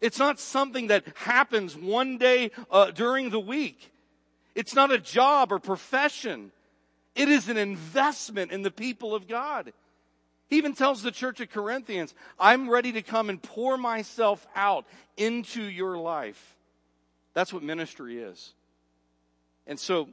It's 0.00 0.18
not 0.18 0.38
something 0.38 0.88
that 0.88 1.04
happens 1.14 1.76
one 1.76 2.18
day 2.18 2.50
uh, 2.70 2.90
during 2.90 3.30
the 3.30 3.40
week. 3.40 3.92
It's 4.54 4.74
not 4.74 4.92
a 4.92 4.98
job 4.98 5.52
or 5.52 5.58
profession. 5.58 6.52
It 7.14 7.28
is 7.28 7.48
an 7.48 7.56
investment 7.56 8.52
in 8.52 8.62
the 8.62 8.70
people 8.70 9.14
of 9.14 9.28
God. 9.28 9.72
He 10.48 10.58
even 10.58 10.74
tells 10.74 11.02
the 11.02 11.10
church 11.10 11.40
of 11.40 11.50
Corinthians, 11.50 12.14
I'm 12.38 12.68
ready 12.68 12.92
to 12.92 13.02
come 13.02 13.30
and 13.30 13.42
pour 13.42 13.78
myself 13.78 14.46
out 14.54 14.84
into 15.16 15.62
your 15.62 15.96
life. 15.96 16.56
That's 17.32 17.52
what 17.52 17.62
ministry 17.62 18.18
is. 18.18 18.52
And 19.66 19.80
so 19.80 20.08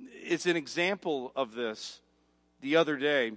it's 0.00 0.44
an 0.44 0.56
example 0.56 1.32
of 1.34 1.54
this. 1.54 2.00
The 2.60 2.76
other 2.76 2.96
day, 2.96 3.32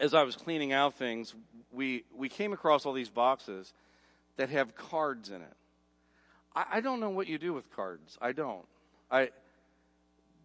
as 0.00 0.14
I 0.14 0.22
was 0.22 0.34
cleaning 0.34 0.72
out 0.72 0.94
things, 0.94 1.34
we, 1.70 2.04
we 2.16 2.28
came 2.28 2.52
across 2.52 2.86
all 2.86 2.94
these 2.94 3.10
boxes 3.10 3.72
that 4.36 4.48
have 4.48 4.74
cards 4.74 5.28
in 5.28 5.42
it. 5.42 5.56
I, 6.56 6.64
I 6.74 6.80
don't 6.80 7.00
know 7.00 7.10
what 7.10 7.28
you 7.28 7.38
do 7.38 7.52
with 7.52 7.70
cards. 7.76 8.18
I 8.20 8.32
don't. 8.32 8.64
I, 9.10 9.30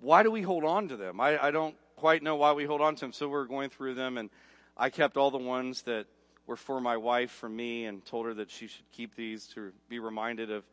why 0.02 0.24
do 0.24 0.30
we 0.30 0.42
hold 0.42 0.66
on 0.66 0.90
to 0.90 0.98
them? 0.98 1.22
I, 1.22 1.42
I 1.42 1.52
don't 1.52 1.76
quite 1.96 2.22
know 2.22 2.36
why 2.36 2.52
we 2.52 2.66
hold 2.66 2.82
on 2.82 2.96
to 2.96 3.02
them. 3.02 3.14
So 3.14 3.30
we're 3.30 3.46
going 3.46 3.70
through 3.70 3.96
them 3.96 4.18
and 4.18 4.30
I 4.78 4.90
kept 4.90 5.16
all 5.16 5.32
the 5.32 5.38
ones 5.38 5.84
that 5.84 6.06
were 6.46 6.58
for 6.58 6.82
my 6.82 6.98
wife 6.98 7.32
from 7.32 7.56
me 7.56 7.86
and 7.86 8.06
told 8.06 8.26
her 8.26 8.34
that 8.36 8.52
she 8.52 8.68
should 8.68 8.92
keep 8.92 9.16
these 9.16 9.48
to 9.48 9.72
be 9.90 10.00
reminded 10.00 10.52
of 10.52 10.64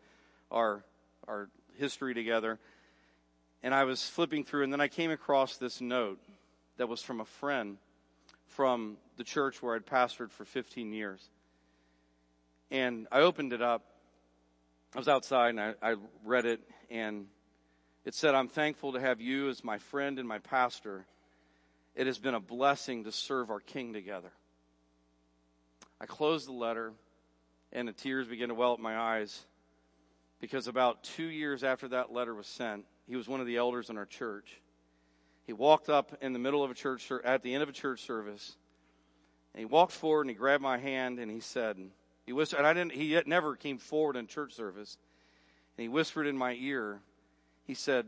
our 0.51 0.85
our 1.29 1.49
history 1.79 2.15
together. 2.15 2.59
And 3.63 3.73
I 3.73 3.85
was 3.85 4.03
flipping 4.03 4.43
through 4.45 4.65
and 4.65 4.73
then 4.73 4.81
I 4.81 4.89
came 4.89 5.13
across 5.13 5.57
this 5.57 5.81
note 5.81 6.19
that 6.79 6.89
was 6.89 7.01
from 7.01 7.21
a 7.21 7.25
friend 7.25 7.79
from 8.53 8.97
the 9.17 9.25
church 9.25 9.63
where 9.63 9.75
I'd 9.75 9.87
pastored 9.87 10.31
for 10.31 10.45
15 10.45 10.93
years. 10.93 11.29
And 12.71 13.07
I 13.13 13.21
opened 13.21 13.53
it 13.53 13.63
up. 13.63 13.85
I 14.95 14.99
was 14.99 15.09
outside 15.09 15.51
and 15.51 15.61
I, 15.61 15.75
I 15.83 15.97
read 16.25 16.47
it 16.47 16.61
and 16.91 17.27
it 18.05 18.15
said, 18.15 18.35
I'm 18.35 18.49
thankful 18.49 18.93
to 18.93 19.01
have 19.01 19.21
you 19.21 19.49
as 19.49 19.63
my 19.63 19.79
friend 19.79 20.19
and 20.19 20.27
my 20.27 20.39
pastor 20.39 21.07
it 21.95 22.07
has 22.07 22.19
been 22.19 22.35
a 22.35 22.41
blessing 22.41 23.05
to 23.05 23.13
serve 23.13 23.51
our 23.51 23.61
King 23.61 23.93
together. 23.93 24.33
I 26.01 26.07
closed 26.07 26.49
the 26.49 26.53
letter, 26.53 26.93
and 27.71 27.87
the 27.87 27.93
tears 27.93 28.27
began 28.27 28.49
to 28.49 28.55
well 28.55 28.73
up 28.73 28.81
my 28.81 28.97
eyes 28.97 29.45
because 30.41 30.67
about 30.67 31.05
two 31.05 31.27
years 31.27 31.63
after 31.63 31.89
that 31.89 32.13
letter 32.13 32.35
was 32.35 32.47
sent, 32.47 32.85
he 33.07 33.15
was 33.15 33.29
one 33.29 33.41
of 33.41 33.47
the 33.47 33.57
elders 33.57 33.91
in 33.91 33.99
our 33.99 34.07
church. 34.07 34.62
He 35.47 35.53
walked 35.53 35.89
up 35.89 36.17
in 36.21 36.33
the 36.33 36.39
middle 36.39 36.63
of 36.63 36.71
a 36.71 36.75
church, 36.75 37.11
at 37.25 37.43
the 37.43 37.55
end 37.55 37.63
of 37.63 37.69
a 37.69 37.73
church 37.73 38.01
service, 38.03 38.57
and 39.55 39.61
he 39.61 39.65
walked 39.65 39.93
forward 39.93 40.23
and 40.23 40.31
he 40.31 40.37
grabbed 40.37 40.63
my 40.63 40.79
hand 40.79 41.19
and 41.19 41.31
he 41.31 41.41
said, 41.41 41.77
he 42.25 42.33
whispered, 42.33 42.59
and 42.59 42.67
I 42.67 42.73
didn't, 42.73 42.93
he 42.93 43.21
never 43.27 43.57
came 43.57 43.79
forward 43.79 44.17
in 44.17 44.27
church 44.27 44.55
service, 44.55 44.97
and 45.77 45.83
he 45.83 45.89
whispered 45.89 46.27
in 46.27 46.39
my 46.39 46.57
ear, 46.59 47.01
he 47.65 47.75
said, 47.75 48.07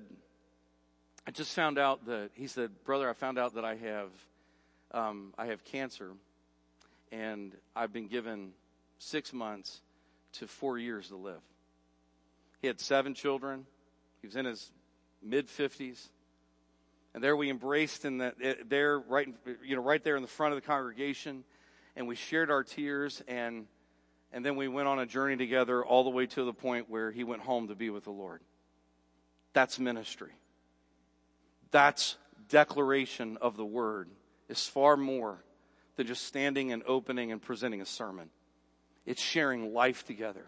I 1.27 1.31
just 1.31 1.55
found 1.55 1.79
out 1.79 2.07
that 2.07 2.31
he 2.35 2.47
said, 2.47 2.71
"Brother, 2.85 3.09
I 3.09 3.15
found 3.15 3.39
out 3.39 3.55
that 3.55 3.65
I 3.65 3.77
have 3.77 4.11
um, 4.93 5.33
I 5.39 5.47
have 5.47 5.65
cancer, 5.65 6.11
and 7.11 7.57
I've 7.75 7.93
been 7.93 8.09
given 8.09 8.53
six 8.99 9.33
months 9.33 9.81
to 10.35 10.47
four 10.47 10.79
years 10.79 11.09
to 11.09 11.17
live." 11.17 11.41
He 12.61 12.67
had 12.67 12.79
seven 12.79 13.15
children. 13.15 13.67
He 14.21 14.27
was 14.27 14.37
in 14.37 14.45
his 14.45 14.71
mid 15.23 15.49
fifties, 15.49 16.11
and 17.15 17.23
there 17.23 17.37
we 17.37 17.49
embraced 17.49 18.05
in 18.05 18.19
that 18.19 18.35
eh, 18.43 18.55
there 18.69 18.99
right 18.99 19.29
you 19.65 19.77
know 19.77 19.83
right 19.83 20.03
there 20.03 20.17
in 20.17 20.23
the 20.23 20.29
front 20.29 20.53
of 20.53 20.61
the 20.61 20.67
congregation, 20.67 21.45
and 21.97 22.07
we 22.07 22.17
shared 22.17 22.51
our 22.51 22.65
tears 22.65 23.23
and 23.29 23.67
and 24.33 24.45
then 24.45 24.57
we 24.57 24.67
went 24.67 24.89
on 24.89 24.99
a 24.99 25.07
journey 25.07 25.37
together 25.37 25.85
all 25.85 26.03
the 26.03 26.11
way 26.11 26.27
to 26.27 26.45
the 26.45 26.53
point 26.53 26.91
where 26.91 27.13
he 27.13 27.23
went 27.23 27.43
home 27.43 27.69
to 27.69 27.77
be 27.77 27.89
with 27.89 28.03
the 28.03 28.11
Lord. 28.11 28.41
That's 29.53 29.79
ministry. 29.79 30.33
That's 31.71 32.17
declaration 32.49 33.39
of 33.41 33.57
the 33.57 33.65
word 33.65 34.11
is 34.49 34.67
far 34.67 34.97
more 34.97 35.45
than 35.97 36.09
just 36.09 36.25
standing 36.27 36.73
and 36.73 36.83
opening 36.87 37.31
and 37.31 37.41
presenting 37.41 37.81
a 37.81 37.87
sermon. 37.87 38.31
It's 39.07 39.23
sharing 39.23 39.73
life 39.73 40.05
together. 40.05 40.47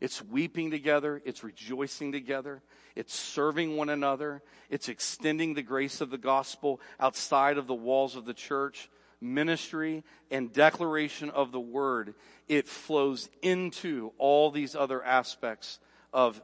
It's 0.00 0.22
weeping 0.22 0.70
together. 0.70 1.22
It's 1.24 1.42
rejoicing 1.42 2.12
together. 2.12 2.62
It's 2.94 3.14
serving 3.14 3.76
one 3.76 3.88
another. 3.88 4.42
It's 4.70 4.88
extending 4.88 5.54
the 5.54 5.62
grace 5.62 6.00
of 6.00 6.10
the 6.10 6.18
gospel 6.18 6.80
outside 7.00 7.58
of 7.58 7.66
the 7.66 7.74
walls 7.74 8.16
of 8.16 8.24
the 8.24 8.34
church. 8.34 8.90
Ministry 9.20 10.04
and 10.30 10.52
declaration 10.52 11.30
of 11.30 11.52
the 11.52 11.60
word. 11.60 12.14
It 12.48 12.68
flows 12.68 13.30
into 13.40 14.12
all 14.18 14.50
these 14.50 14.76
other 14.76 15.02
aspects 15.02 15.78
of, 16.12 16.40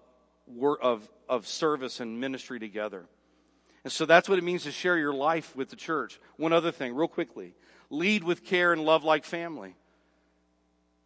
of, 0.80 1.08
of 1.28 1.46
service 1.46 2.00
and 2.00 2.18
ministry 2.18 2.58
together. 2.58 3.06
And 3.84 3.92
so 3.92 4.06
that's 4.06 4.28
what 4.28 4.38
it 4.38 4.44
means 4.44 4.62
to 4.62 4.72
share 4.72 4.96
your 4.96 5.12
life 5.12 5.54
with 5.54 5.68
the 5.68 5.76
church. 5.76 6.20
One 6.36 6.52
other 6.52 6.72
thing, 6.72 6.94
real 6.94 7.08
quickly 7.08 7.54
lead 7.92 8.24
with 8.24 8.44
care 8.44 8.72
and 8.72 8.84
love 8.84 9.04
like 9.04 9.24
family. 9.24 9.76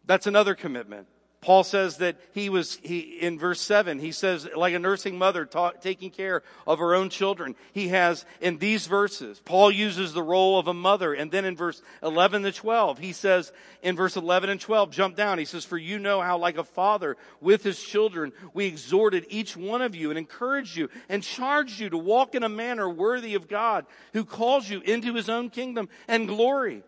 That's 0.05 0.25
another 0.25 0.55
commitment. 0.55 1.07
Paul 1.47 1.63
says 1.63 1.99
that 1.99 2.17
he 2.33 2.49
was, 2.49 2.77
he, 2.83 2.99
in 2.99 3.39
verse 3.39 3.61
7, 3.61 3.99
he 3.99 4.11
says, 4.11 4.49
like 4.53 4.73
a 4.73 4.79
nursing 4.79 5.17
mother 5.17 5.45
ta- 5.45 5.71
taking 5.71 6.11
care 6.11 6.43
of 6.67 6.79
her 6.79 6.93
own 6.93 7.09
children. 7.09 7.55
He 7.71 7.87
has, 7.87 8.25
in 8.41 8.57
these 8.57 8.85
verses, 8.85 9.39
Paul 9.45 9.71
uses 9.71 10.11
the 10.11 10.21
role 10.21 10.59
of 10.59 10.67
a 10.67 10.73
mother. 10.73 11.13
And 11.13 11.31
then 11.31 11.45
in 11.45 11.55
verse 11.55 11.81
11 12.03 12.43
to 12.43 12.51
12, 12.51 12.99
he 12.99 13.13
says, 13.13 13.53
in 13.81 13.95
verse 13.95 14.17
11 14.17 14.49
and 14.49 14.59
12, 14.59 14.91
jump 14.91 15.15
down. 15.15 15.39
He 15.39 15.45
says, 15.45 15.63
for 15.63 15.77
you 15.77 15.99
know 15.99 16.19
how 16.19 16.37
like 16.37 16.57
a 16.57 16.65
father 16.65 17.15
with 17.39 17.63
his 17.63 17.81
children, 17.81 18.33
we 18.53 18.65
exhorted 18.65 19.25
each 19.29 19.55
one 19.55 19.81
of 19.81 19.95
you 19.95 20.09
and 20.09 20.19
encouraged 20.19 20.75
you 20.75 20.89
and 21.07 21.23
charged 21.23 21.79
you 21.79 21.89
to 21.91 21.97
walk 21.97 22.35
in 22.35 22.43
a 22.43 22.49
manner 22.49 22.89
worthy 22.89 23.35
of 23.35 23.47
God 23.47 23.85
who 24.11 24.25
calls 24.25 24.69
you 24.69 24.81
into 24.81 25.13
his 25.13 25.29
own 25.29 25.49
kingdom 25.49 25.87
and 26.09 26.27
glory. 26.27 26.83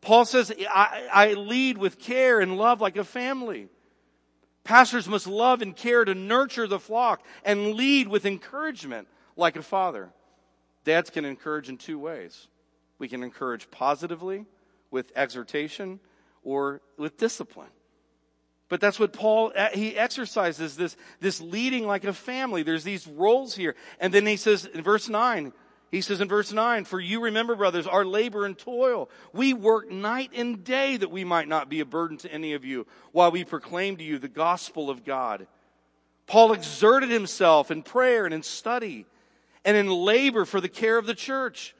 Paul 0.00 0.24
says, 0.24 0.52
I, 0.70 1.08
I 1.12 1.32
lead 1.34 1.78
with 1.78 1.98
care 1.98 2.40
and 2.40 2.56
love 2.56 2.80
like 2.80 2.96
a 2.96 3.04
family. 3.04 3.68
Pastors 4.64 5.08
must 5.08 5.26
love 5.26 5.62
and 5.62 5.74
care 5.74 6.04
to 6.04 6.14
nurture 6.14 6.66
the 6.66 6.78
flock 6.78 7.24
and 7.44 7.74
lead 7.74 8.08
with 8.08 8.26
encouragement 8.26 9.08
like 9.36 9.56
a 9.56 9.62
father. 9.62 10.10
Dads 10.84 11.10
can 11.10 11.24
encourage 11.24 11.68
in 11.68 11.78
two 11.78 11.98
ways. 11.98 12.48
We 12.98 13.08
can 13.08 13.22
encourage 13.22 13.70
positively 13.70 14.46
with 14.90 15.12
exhortation 15.16 16.00
or 16.42 16.80
with 16.96 17.16
discipline. 17.16 17.70
But 18.68 18.80
that's 18.80 19.00
what 19.00 19.12
Paul, 19.12 19.52
uh, 19.56 19.68
he 19.72 19.96
exercises 19.96 20.76
this, 20.76 20.96
this 21.20 21.40
leading 21.40 21.86
like 21.86 22.04
a 22.04 22.12
family. 22.12 22.62
There's 22.62 22.84
these 22.84 23.06
roles 23.06 23.56
here. 23.56 23.74
And 23.98 24.12
then 24.12 24.26
he 24.26 24.36
says 24.36 24.66
in 24.66 24.82
verse 24.82 25.08
9, 25.08 25.52
he 25.90 26.02
says 26.02 26.20
in 26.20 26.28
verse 26.28 26.52
9, 26.52 26.84
For 26.84 27.00
you 27.00 27.22
remember, 27.22 27.56
brothers, 27.56 27.86
our 27.86 28.04
labor 28.04 28.44
and 28.44 28.58
toil. 28.58 29.08
We 29.32 29.54
work 29.54 29.90
night 29.90 30.32
and 30.34 30.62
day 30.62 30.98
that 30.98 31.10
we 31.10 31.24
might 31.24 31.48
not 31.48 31.70
be 31.70 31.80
a 31.80 31.86
burden 31.86 32.18
to 32.18 32.32
any 32.32 32.52
of 32.52 32.64
you 32.64 32.86
while 33.12 33.30
we 33.30 33.44
proclaim 33.44 33.96
to 33.96 34.04
you 34.04 34.18
the 34.18 34.28
gospel 34.28 34.90
of 34.90 35.04
God. 35.04 35.46
Paul 36.26 36.52
exerted 36.52 37.08
himself 37.08 37.70
in 37.70 37.82
prayer 37.82 38.26
and 38.26 38.34
in 38.34 38.42
study 38.42 39.06
and 39.64 39.76
in 39.78 39.88
labor 39.88 40.44
for 40.44 40.60
the 40.60 40.68
care 40.68 40.98
of 40.98 41.06
the 41.06 41.14
church. 41.14 41.74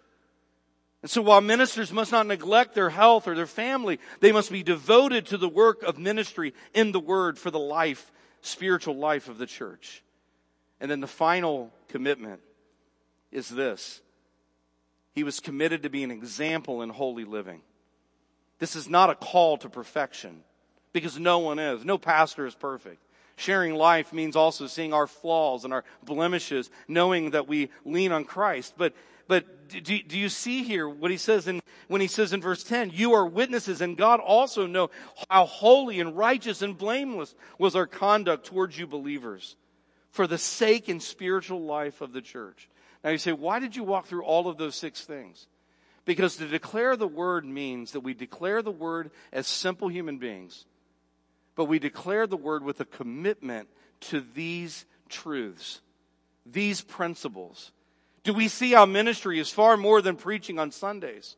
And 1.03 1.11
so 1.11 1.21
while 1.21 1.43
ministers 1.43 1.93
must 1.93 2.11
not 2.11 2.27
neglect 2.27 2.75
their 2.75 2.91
health 2.91 3.29
or 3.29 3.35
their 3.35 3.47
family, 3.47 4.01
they 4.21 4.33
must 4.33 4.51
be 4.51 4.63
devoted 4.63 5.27
to 5.27 5.37
the 5.37 5.49
work 5.49 5.83
of 5.83 5.99
ministry 5.99 6.55
in 6.73 6.93
the 6.93 7.01
word 7.01 7.39
for 7.39 7.51
the 7.51 7.59
life, 7.59 8.11
spiritual 8.41 8.97
life 8.97 9.29
of 9.29 9.37
the 9.37 9.47
church. 9.47 10.03
And 10.81 10.91
then 10.91 11.01
the 11.01 11.07
final 11.07 11.73
commitment 11.89 12.41
is 13.31 13.49
this. 13.49 14.01
He 15.15 15.25
was 15.25 15.41
committed 15.41 15.83
to 15.83 15.91
be 15.91 16.05
an 16.05 16.11
example 16.11 16.83
in 16.83 16.91
holy 16.91 17.25
living. 17.25 17.63
This 18.59 18.77
is 18.77 18.89
not 18.89 19.11
a 19.11 19.15
call 19.15 19.57
to 19.59 19.69
perfection 19.69 20.43
because 20.93 21.19
no 21.19 21.39
one 21.39 21.59
is. 21.59 21.85
No 21.85 21.99
pastor 21.99 22.47
is 22.47 22.55
perfect. 22.55 23.03
Sharing 23.37 23.75
life 23.75 24.13
means 24.13 24.35
also 24.35 24.67
seeing 24.67 24.93
our 24.93 25.07
flaws 25.07 25.65
and 25.65 25.73
our 25.73 25.85
blemishes, 26.03 26.71
knowing 26.89 27.31
that 27.31 27.47
we 27.47 27.71
lean 27.85 28.11
on 28.11 28.25
Christ. 28.25 28.75
But, 28.77 28.95
but 29.29 29.69
do, 29.69 29.81
do 29.81 30.19
you 30.19 30.29
see 30.29 30.65
here 30.65 30.89
what 30.89 31.13
he 31.13 31.17
says 31.17 31.47
in, 31.47 31.61
when 31.87 32.01
he 32.01 32.09
says 32.09 32.33
in 32.33 32.41
verse 32.41 32.65
10, 32.65 32.91
you 32.93 33.13
are 33.13 33.27
witnesses 33.27 33.81
and 33.81 33.97
God 33.97 34.19
also 34.19 34.67
know 34.67 34.91
how 35.31 35.47
holy 35.47 36.01
and 36.01 36.17
righteous 36.17 36.63
and 36.63 36.77
blameless 36.77 37.35
was 37.59 37.77
our 37.77 37.87
conduct 37.87 38.47
towards 38.47 38.77
you 38.77 38.89
believers 38.89 39.57
for 40.11 40.27
the 40.27 40.39
sake 40.39 40.89
and 40.89 41.01
spiritual 41.01 41.63
life 41.63 42.01
of 42.01 42.13
the 42.13 42.23
church. 42.23 42.69
Now 43.05 43.11
you 43.11 43.19
say, 43.19 43.33
why 43.33 43.59
did 43.59 43.77
you 43.77 43.85
walk 43.85 44.07
through 44.07 44.25
all 44.25 44.49
of 44.49 44.59
those 44.59 44.75
six 44.75 45.05
things? 45.05 45.47
Because 46.05 46.37
to 46.37 46.49
declare 46.49 46.97
the 46.97 47.07
word 47.07 47.45
means 47.45 47.93
that 47.93 48.01
we 48.01 48.15
declare 48.15 48.63
the 48.63 48.71
word 48.71 49.11
as 49.33 49.47
simple 49.47 49.89
human 49.89 50.19
beings 50.19 50.65
but 51.59 51.65
we 51.65 51.81
declare 51.81 52.29
the 52.29 52.37
word 52.37 52.63
with 52.63 52.79
a 52.79 52.85
commitment 52.85 53.69
to 53.99 54.25
these 54.33 54.87
truths, 55.09 55.81
these 56.47 56.83
principles. 56.83 57.73
Do 58.23 58.33
we 58.33 58.47
see 58.47 58.77
our 58.77 58.87
ministry 58.87 59.41
is 59.41 59.51
far 59.51 59.77
more 59.77 60.01
than 60.01 60.15
preaching 60.15 60.61
on 60.61 60.71
Sundays? 60.71 61.35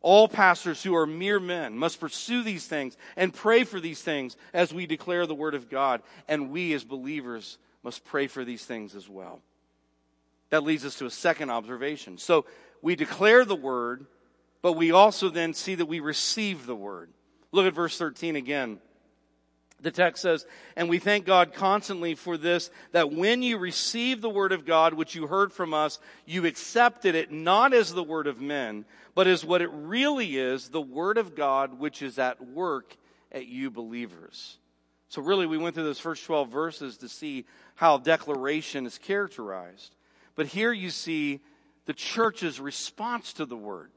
All 0.00 0.26
pastors 0.26 0.82
who 0.82 0.96
are 0.96 1.06
mere 1.06 1.38
men 1.38 1.78
must 1.78 2.00
pursue 2.00 2.42
these 2.42 2.66
things 2.66 2.96
and 3.16 3.32
pray 3.32 3.62
for 3.62 3.78
these 3.78 4.02
things 4.02 4.36
as 4.52 4.74
we 4.74 4.86
declare 4.86 5.28
the 5.28 5.32
Word 5.32 5.54
of 5.54 5.70
God. 5.70 6.02
And 6.26 6.50
we 6.50 6.72
as 6.72 6.82
believers 6.82 7.58
must 7.84 8.04
pray 8.04 8.26
for 8.26 8.44
these 8.44 8.64
things 8.64 8.96
as 8.96 9.08
well. 9.08 9.42
That 10.52 10.64
leads 10.64 10.84
us 10.84 10.96
to 10.96 11.06
a 11.06 11.10
second 11.10 11.48
observation. 11.48 12.18
So 12.18 12.44
we 12.82 12.94
declare 12.94 13.46
the 13.46 13.56
Word, 13.56 14.04
but 14.60 14.74
we 14.74 14.92
also 14.92 15.30
then 15.30 15.54
see 15.54 15.76
that 15.76 15.86
we 15.86 16.00
receive 16.00 16.66
the 16.66 16.76
Word. 16.76 17.08
Look 17.52 17.64
at 17.64 17.72
verse 17.72 17.96
13 17.96 18.36
again. 18.36 18.78
The 19.80 19.90
text 19.90 20.20
says, 20.20 20.44
and 20.76 20.90
we 20.90 20.98
thank 20.98 21.24
God 21.24 21.54
constantly 21.54 22.14
for 22.14 22.36
this, 22.36 22.70
that 22.92 23.14
when 23.14 23.42
you 23.42 23.56
received 23.56 24.20
the 24.20 24.28
word 24.28 24.52
of 24.52 24.66
God, 24.66 24.92
which 24.92 25.14
you 25.14 25.26
heard 25.26 25.54
from 25.54 25.72
us, 25.72 25.98
you 26.26 26.44
accepted 26.44 27.14
it 27.14 27.32
not 27.32 27.72
as 27.72 27.94
the 27.94 28.04
word 28.04 28.26
of 28.26 28.38
men, 28.38 28.84
but 29.14 29.26
as 29.26 29.46
what 29.46 29.62
it 29.62 29.70
really 29.72 30.36
is, 30.36 30.68
the 30.68 30.82
word 30.82 31.16
of 31.16 31.34
God, 31.34 31.80
which 31.80 32.02
is 32.02 32.18
at 32.18 32.46
work 32.46 32.94
at 33.32 33.46
you 33.46 33.70
believers. 33.70 34.58
So 35.08 35.22
really, 35.22 35.46
we 35.46 35.58
went 35.58 35.74
through 35.74 35.84
those 35.84 35.98
first 35.98 36.26
12 36.26 36.50
verses 36.50 36.98
to 36.98 37.08
see 37.08 37.46
how 37.74 37.96
declaration 37.96 38.84
is 38.84 38.98
characterized. 38.98 39.96
But 40.34 40.46
here 40.46 40.72
you 40.72 40.90
see 40.90 41.40
the 41.86 41.92
church's 41.92 42.60
response 42.60 43.32
to 43.34 43.44
the 43.44 43.56
word. 43.56 43.90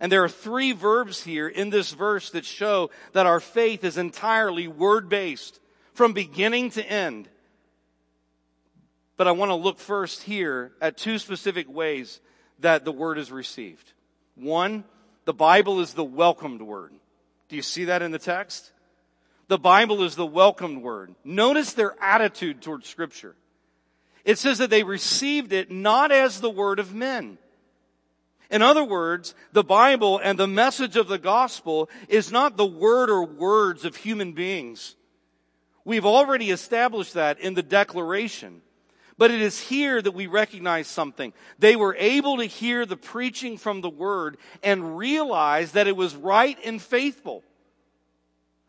And 0.00 0.12
there 0.12 0.24
are 0.24 0.28
three 0.28 0.72
verbs 0.72 1.22
here 1.22 1.48
in 1.48 1.70
this 1.70 1.92
verse 1.92 2.30
that 2.30 2.44
show 2.44 2.90
that 3.12 3.26
our 3.26 3.40
faith 3.40 3.84
is 3.84 3.96
entirely 3.96 4.68
word 4.68 5.08
based 5.08 5.60
from 5.94 6.12
beginning 6.12 6.70
to 6.70 6.84
end. 6.84 7.28
But 9.16 9.26
I 9.26 9.32
want 9.32 9.50
to 9.50 9.54
look 9.54 9.78
first 9.78 10.22
here 10.22 10.72
at 10.80 10.98
two 10.98 11.18
specific 11.18 11.68
ways 11.68 12.20
that 12.58 12.84
the 12.84 12.92
word 12.92 13.16
is 13.18 13.32
received. 13.32 13.92
One, 14.34 14.84
the 15.24 15.32
Bible 15.32 15.80
is 15.80 15.94
the 15.94 16.04
welcomed 16.04 16.60
word. 16.60 16.92
Do 17.48 17.56
you 17.56 17.62
see 17.62 17.86
that 17.86 18.02
in 18.02 18.10
the 18.10 18.18
text? 18.18 18.72
The 19.48 19.58
Bible 19.58 20.02
is 20.02 20.16
the 20.16 20.26
welcomed 20.26 20.82
word. 20.82 21.14
Notice 21.24 21.72
their 21.72 21.94
attitude 22.02 22.60
towards 22.60 22.88
scripture. 22.88 23.34
It 24.26 24.36
says 24.38 24.58
that 24.58 24.68
they 24.68 24.82
received 24.82 25.54
it 25.54 25.70
not 25.70 26.12
as 26.12 26.40
the 26.40 26.50
word 26.50 26.78
of 26.78 26.94
men 26.94 27.38
in 28.50 28.62
other 28.62 28.84
words, 28.84 29.34
the 29.52 29.64
Bible 29.64 30.20
and 30.22 30.38
the 30.38 30.46
message 30.46 30.96
of 30.96 31.08
the 31.08 31.18
gospel 31.18 31.90
is 32.08 32.30
not 32.30 32.56
the 32.56 32.66
word 32.66 33.10
or 33.10 33.24
words 33.24 33.84
of 33.84 33.96
human 33.96 34.32
beings. 34.32 34.94
We've 35.84 36.06
already 36.06 36.50
established 36.50 37.14
that 37.14 37.40
in 37.40 37.54
the 37.54 37.62
declaration. 37.62 38.62
But 39.18 39.30
it 39.30 39.40
is 39.40 39.58
here 39.58 40.02
that 40.02 40.12
we 40.12 40.26
recognize 40.26 40.86
something. 40.86 41.32
They 41.58 41.74
were 41.74 41.96
able 41.98 42.36
to 42.36 42.44
hear 42.44 42.84
the 42.84 42.96
preaching 42.96 43.56
from 43.56 43.80
the 43.80 43.90
word 43.90 44.36
and 44.62 44.96
realize 44.98 45.72
that 45.72 45.88
it 45.88 45.96
was 45.96 46.14
right 46.14 46.58
and 46.64 46.80
faithful. 46.80 47.42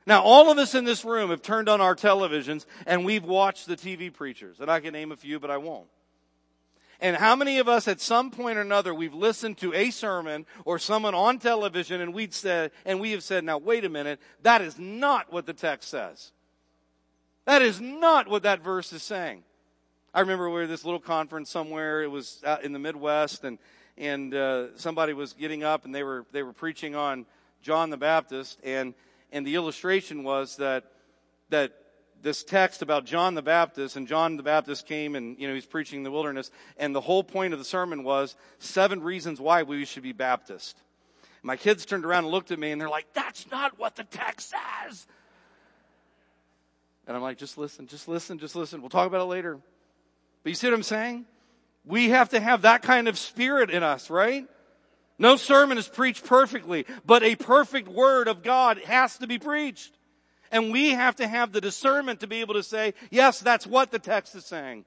Now, 0.07 0.23
all 0.23 0.49
of 0.49 0.57
us 0.57 0.73
in 0.73 0.85
this 0.85 1.03
room 1.03 1.31
have 1.31 1.41
turned 1.41 1.67
on 1.67 1.81
our 1.81 1.93
televisions 1.93 2.65
and 2.85 3.03
we've 3.03 3.25
watched 3.25 3.67
the 3.67 3.75
TV 3.75 4.11
preachers. 4.11 4.61
And 4.61 4.71
I 4.71 4.79
can 4.79 4.93
name 4.93 5.11
a 5.11 5.17
few, 5.17 5.37
but 5.37 5.51
I 5.51 5.57
won't. 5.57 5.89
And 7.01 7.17
how 7.17 7.35
many 7.35 7.59
of 7.59 7.67
us 7.67 7.89
at 7.89 7.99
some 7.99 8.31
point 8.31 8.57
or 8.57 8.61
another 8.61 8.93
we've 8.93 9.13
listened 9.13 9.57
to 9.57 9.73
a 9.73 9.91
sermon 9.91 10.45
or 10.63 10.79
someone 10.79 11.13
on 11.13 11.39
television 11.39 11.99
and 11.99 12.13
we'd 12.13 12.33
said, 12.33 12.71
and 12.85 13.01
we 13.01 13.11
have 13.11 13.21
said, 13.21 13.43
now 13.43 13.57
wait 13.57 13.83
a 13.83 13.89
minute, 13.89 14.21
that 14.43 14.61
is 14.61 14.79
not 14.79 15.31
what 15.31 15.45
the 15.45 15.53
text 15.53 15.89
says. 15.89 16.31
That 17.43 17.61
is 17.61 17.81
not 17.81 18.29
what 18.29 18.43
that 18.43 18.63
verse 18.63 18.93
is 18.93 19.03
saying. 19.03 19.43
I 20.13 20.21
remember 20.21 20.47
we 20.47 20.53
were 20.53 20.63
at 20.63 20.69
this 20.69 20.85
little 20.85 21.01
conference 21.01 21.49
somewhere. 21.49 22.01
It 22.01 22.11
was 22.11 22.41
out 22.45 22.63
in 22.63 22.71
the 22.71 22.79
Midwest 22.79 23.43
and, 23.43 23.59
and, 23.97 24.33
uh, 24.33 24.77
somebody 24.77 25.11
was 25.11 25.33
getting 25.33 25.65
up 25.65 25.83
and 25.83 25.93
they 25.93 26.03
were, 26.03 26.25
they 26.31 26.43
were 26.43 26.53
preaching 26.53 26.95
on 26.95 27.25
John 27.61 27.89
the 27.89 27.97
Baptist 27.97 28.57
and, 28.63 28.93
and 29.31 29.45
the 29.45 29.55
illustration 29.55 30.23
was 30.23 30.57
that, 30.57 30.85
that 31.49 31.73
this 32.21 32.43
text 32.43 32.81
about 32.81 33.05
John 33.05 33.35
the 33.35 33.41
Baptist, 33.41 33.95
and 33.95 34.07
John 34.07 34.37
the 34.37 34.43
Baptist 34.43 34.87
came 34.87 35.15
and, 35.15 35.37
you 35.39 35.47
know, 35.47 35.53
he's 35.53 35.65
preaching 35.65 35.99
in 35.99 36.03
the 36.03 36.11
wilderness, 36.11 36.51
and 36.77 36.93
the 36.95 37.01
whole 37.01 37.23
point 37.23 37.53
of 37.53 37.59
the 37.59 37.65
sermon 37.65 38.03
was 38.03 38.35
seven 38.59 39.01
reasons 39.01 39.39
why 39.39 39.63
we 39.63 39.85
should 39.85 40.03
be 40.03 40.13
Baptist. 40.13 40.77
My 41.43 41.55
kids 41.55 41.85
turned 41.85 42.05
around 42.05 42.25
and 42.25 42.31
looked 42.31 42.51
at 42.51 42.59
me 42.59 42.71
and 42.71 42.81
they're 42.81 42.89
like, 42.89 43.13
that's 43.13 43.49
not 43.51 43.79
what 43.79 43.95
the 43.95 44.03
text 44.03 44.49
says. 44.49 45.07
And 47.07 47.15
I'm 47.15 47.23
like, 47.23 47.37
just 47.37 47.57
listen, 47.57 47.87
just 47.87 48.07
listen, 48.07 48.37
just 48.37 48.55
listen. 48.55 48.81
We'll 48.81 48.89
talk 48.89 49.07
about 49.07 49.21
it 49.21 49.25
later. 49.25 49.57
But 50.43 50.49
you 50.49 50.55
see 50.55 50.67
what 50.67 50.73
I'm 50.73 50.83
saying? 50.83 51.25
We 51.85 52.09
have 52.09 52.29
to 52.29 52.39
have 52.39 52.63
that 52.63 52.81
kind 52.81 53.07
of 53.07 53.17
spirit 53.17 53.69
in 53.69 53.81
us, 53.81 54.09
right? 54.09 54.45
No 55.19 55.35
sermon 55.35 55.77
is 55.77 55.87
preached 55.87 56.25
perfectly, 56.25 56.85
but 57.05 57.23
a 57.23 57.35
perfect 57.35 57.87
word 57.87 58.27
of 58.27 58.43
God 58.43 58.79
has 58.83 59.17
to 59.17 59.27
be 59.27 59.39
preached. 59.39 59.97
And 60.51 60.71
we 60.71 60.91
have 60.91 61.15
to 61.17 61.27
have 61.27 61.51
the 61.51 61.61
discernment 61.61 62.21
to 62.21 62.27
be 62.27 62.41
able 62.41 62.53
to 62.53 62.63
say, 62.63 62.93
yes, 63.09 63.39
that's 63.39 63.67
what 63.67 63.91
the 63.91 63.99
text 63.99 64.35
is 64.35 64.45
saying. 64.45 64.85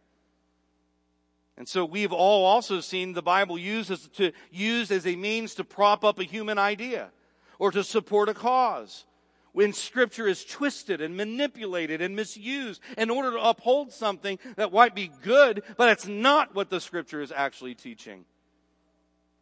And 1.57 1.69
so 1.69 1.85
we've 1.85 2.13
all 2.13 2.47
also 2.47 2.81
seen 2.81 3.13
the 3.13 3.23
Bible 3.23 3.59
used 3.59 3.91
as, 3.91 4.09
to, 4.15 4.33
used 4.51 4.91
as 4.91 5.07
a 5.07 5.17
means 5.17 5.57
to 5.57 5.65
prop 5.65 6.05
up 6.05 6.19
a 6.19 6.25
human 6.25 6.59
idea 6.59 7.11
or 7.59 7.71
to 7.73 7.85
support 7.85 8.31
a 8.31 8.35
cause. 8.35 9.05
When 9.53 9.73
scripture 9.73 10.29
is 10.29 10.45
twisted 10.45 11.01
and 11.01 11.17
manipulated 11.17 12.01
and 12.01 12.15
misused 12.17 12.81
in 12.97 13.11
order 13.11 13.33
to 13.33 13.49
uphold 13.49 13.93
something 13.93 14.39
that 14.57 14.73
might 14.73 14.95
be 14.95 15.11
good, 15.23 15.63
but 15.77 15.91
it's 15.91 16.07
not 16.07 16.55
what 16.55 16.71
the 16.71 16.81
scripture 16.81 17.21
is 17.21 17.33
actually 17.33 17.75
teaching. 17.75 18.25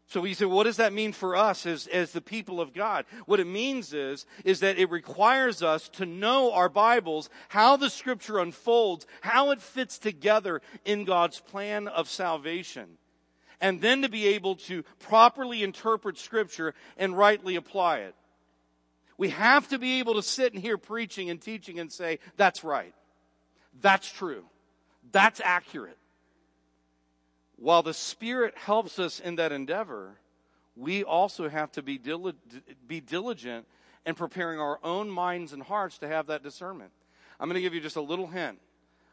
So 0.08 0.24
you 0.24 0.34
say, 0.34 0.46
what 0.46 0.64
does 0.64 0.78
that 0.78 0.94
mean 0.94 1.12
for 1.12 1.36
us 1.36 1.66
as, 1.66 1.86
as 1.86 2.12
the 2.12 2.22
people 2.22 2.62
of 2.62 2.72
God? 2.72 3.04
What 3.26 3.40
it 3.40 3.46
means 3.46 3.92
is, 3.92 4.24
is 4.42 4.60
that 4.60 4.78
it 4.78 4.90
requires 4.90 5.62
us 5.62 5.90
to 5.90 6.06
know 6.06 6.50
our 6.52 6.70
Bibles, 6.70 7.28
how 7.48 7.76
the 7.76 7.90
scripture 7.90 8.38
unfolds, 8.38 9.06
how 9.20 9.50
it 9.50 9.60
fits 9.60 9.98
together 9.98 10.62
in 10.86 11.04
God's 11.04 11.40
plan 11.40 11.88
of 11.88 12.08
salvation. 12.08 12.96
And 13.60 13.82
then 13.82 14.00
to 14.00 14.08
be 14.08 14.28
able 14.28 14.56
to 14.56 14.82
properly 14.98 15.62
interpret 15.62 16.16
scripture 16.16 16.74
and 16.96 17.16
rightly 17.16 17.56
apply 17.56 17.98
it. 17.98 18.14
We 19.18 19.28
have 19.30 19.68
to 19.68 19.78
be 19.78 19.98
able 19.98 20.14
to 20.14 20.22
sit 20.22 20.54
and 20.54 20.62
hear 20.62 20.78
preaching 20.78 21.28
and 21.28 21.38
teaching 21.38 21.78
and 21.78 21.92
say, 21.92 22.18
that's 22.38 22.64
right. 22.64 22.94
That's 23.82 24.10
true. 24.10 24.44
That's 25.12 25.42
accurate 25.44 25.97
while 27.58 27.82
the 27.82 27.94
Spirit 27.94 28.56
helps 28.56 28.98
us 28.98 29.20
in 29.20 29.36
that 29.36 29.52
endeavor, 29.52 30.18
we 30.76 31.02
also 31.02 31.48
have 31.48 31.72
to 31.72 31.82
be, 31.82 31.98
dil- 31.98 32.32
be 32.86 33.00
diligent 33.00 33.66
in 34.06 34.14
preparing 34.14 34.60
our 34.60 34.78
own 34.84 35.10
minds 35.10 35.52
and 35.52 35.62
hearts 35.62 35.98
to 35.98 36.08
have 36.08 36.28
that 36.28 36.42
discernment. 36.42 36.92
I'm 37.40 37.48
going 37.48 37.56
to 37.56 37.60
give 37.60 37.74
you 37.74 37.80
just 37.80 37.96
a 37.96 38.00
little 38.00 38.28
hint 38.28 38.58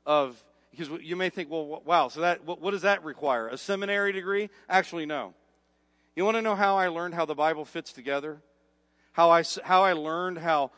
of, 0.06 0.44
because 0.72 0.90
you 1.02 1.16
may 1.16 1.30
think, 1.30 1.50
well, 1.50 1.82
wow, 1.84 2.08
so 2.08 2.22
that, 2.22 2.46
what, 2.46 2.62
what 2.62 2.72
does 2.72 2.84
that 2.84 3.04
require? 3.04 3.48
A 3.48 3.58
seminary 3.58 4.12
degree? 4.12 4.50
Actually, 4.70 5.06
no. 5.06 5.34
You 6.16 6.24
want 6.24 6.38
to 6.38 6.42
know 6.42 6.56
how 6.56 6.78
I 6.78 6.88
learned 6.88 7.16
how 7.16 7.26
the 7.26 7.36
Bible 7.36 7.66
fits 7.66 7.92
together? 7.92 8.42
How 9.14 9.32
I, 9.32 9.44
how 9.64 9.84
I 9.84 9.94
learned 9.94 10.38
how 10.38 10.72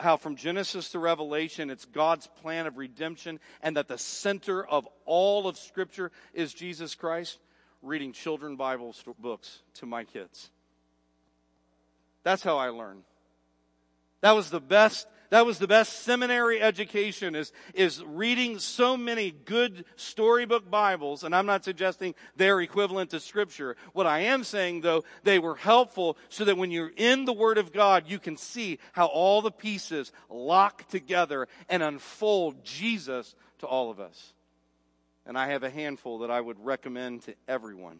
how 0.00 0.16
from 0.16 0.36
Genesis 0.36 0.90
to 0.90 0.98
Revelation, 0.98 1.70
it's 1.70 1.84
God's 1.84 2.26
plan 2.26 2.66
of 2.66 2.78
redemption 2.78 3.40
and 3.62 3.76
that 3.76 3.88
the 3.88 3.98
center 3.98 4.64
of 4.64 4.88
all 5.04 5.46
of 5.46 5.58
Scripture 5.58 6.10
is 6.32 6.54
Jesus 6.54 6.94
Christ. 6.94 7.38
reading 7.82 8.12
children 8.12 8.56
Bible 8.56 8.94
books 9.18 9.60
to 9.74 9.86
my 9.86 10.04
kids. 10.04 10.50
That's 12.22 12.42
how 12.42 12.56
I 12.56 12.70
learned. 12.70 13.02
That 14.22 14.32
was 14.32 14.48
the 14.48 14.60
best 14.60 15.06
that 15.34 15.44
was 15.44 15.58
the 15.58 15.66
best 15.66 16.04
seminary 16.04 16.62
education 16.62 17.34
is, 17.34 17.52
is 17.74 18.04
reading 18.04 18.60
so 18.60 18.96
many 18.96 19.32
good 19.32 19.84
storybook 19.96 20.70
Bibles. 20.70 21.24
And 21.24 21.34
I'm 21.34 21.44
not 21.44 21.64
suggesting 21.64 22.14
they're 22.36 22.60
equivalent 22.60 23.10
to 23.10 23.18
scripture. 23.18 23.74
What 23.94 24.06
I 24.06 24.20
am 24.20 24.44
saying 24.44 24.82
though, 24.82 25.02
they 25.24 25.40
were 25.40 25.56
helpful 25.56 26.16
so 26.28 26.44
that 26.44 26.56
when 26.56 26.70
you're 26.70 26.92
in 26.96 27.24
the 27.24 27.32
Word 27.32 27.58
of 27.58 27.72
God, 27.72 28.04
you 28.06 28.20
can 28.20 28.36
see 28.36 28.78
how 28.92 29.06
all 29.06 29.42
the 29.42 29.50
pieces 29.50 30.12
lock 30.30 30.86
together 30.86 31.48
and 31.68 31.82
unfold 31.82 32.64
Jesus 32.64 33.34
to 33.58 33.66
all 33.66 33.90
of 33.90 33.98
us. 33.98 34.34
And 35.26 35.36
I 35.36 35.48
have 35.48 35.64
a 35.64 35.70
handful 35.70 36.20
that 36.20 36.30
I 36.30 36.40
would 36.40 36.64
recommend 36.64 37.22
to 37.22 37.34
everyone. 37.48 37.98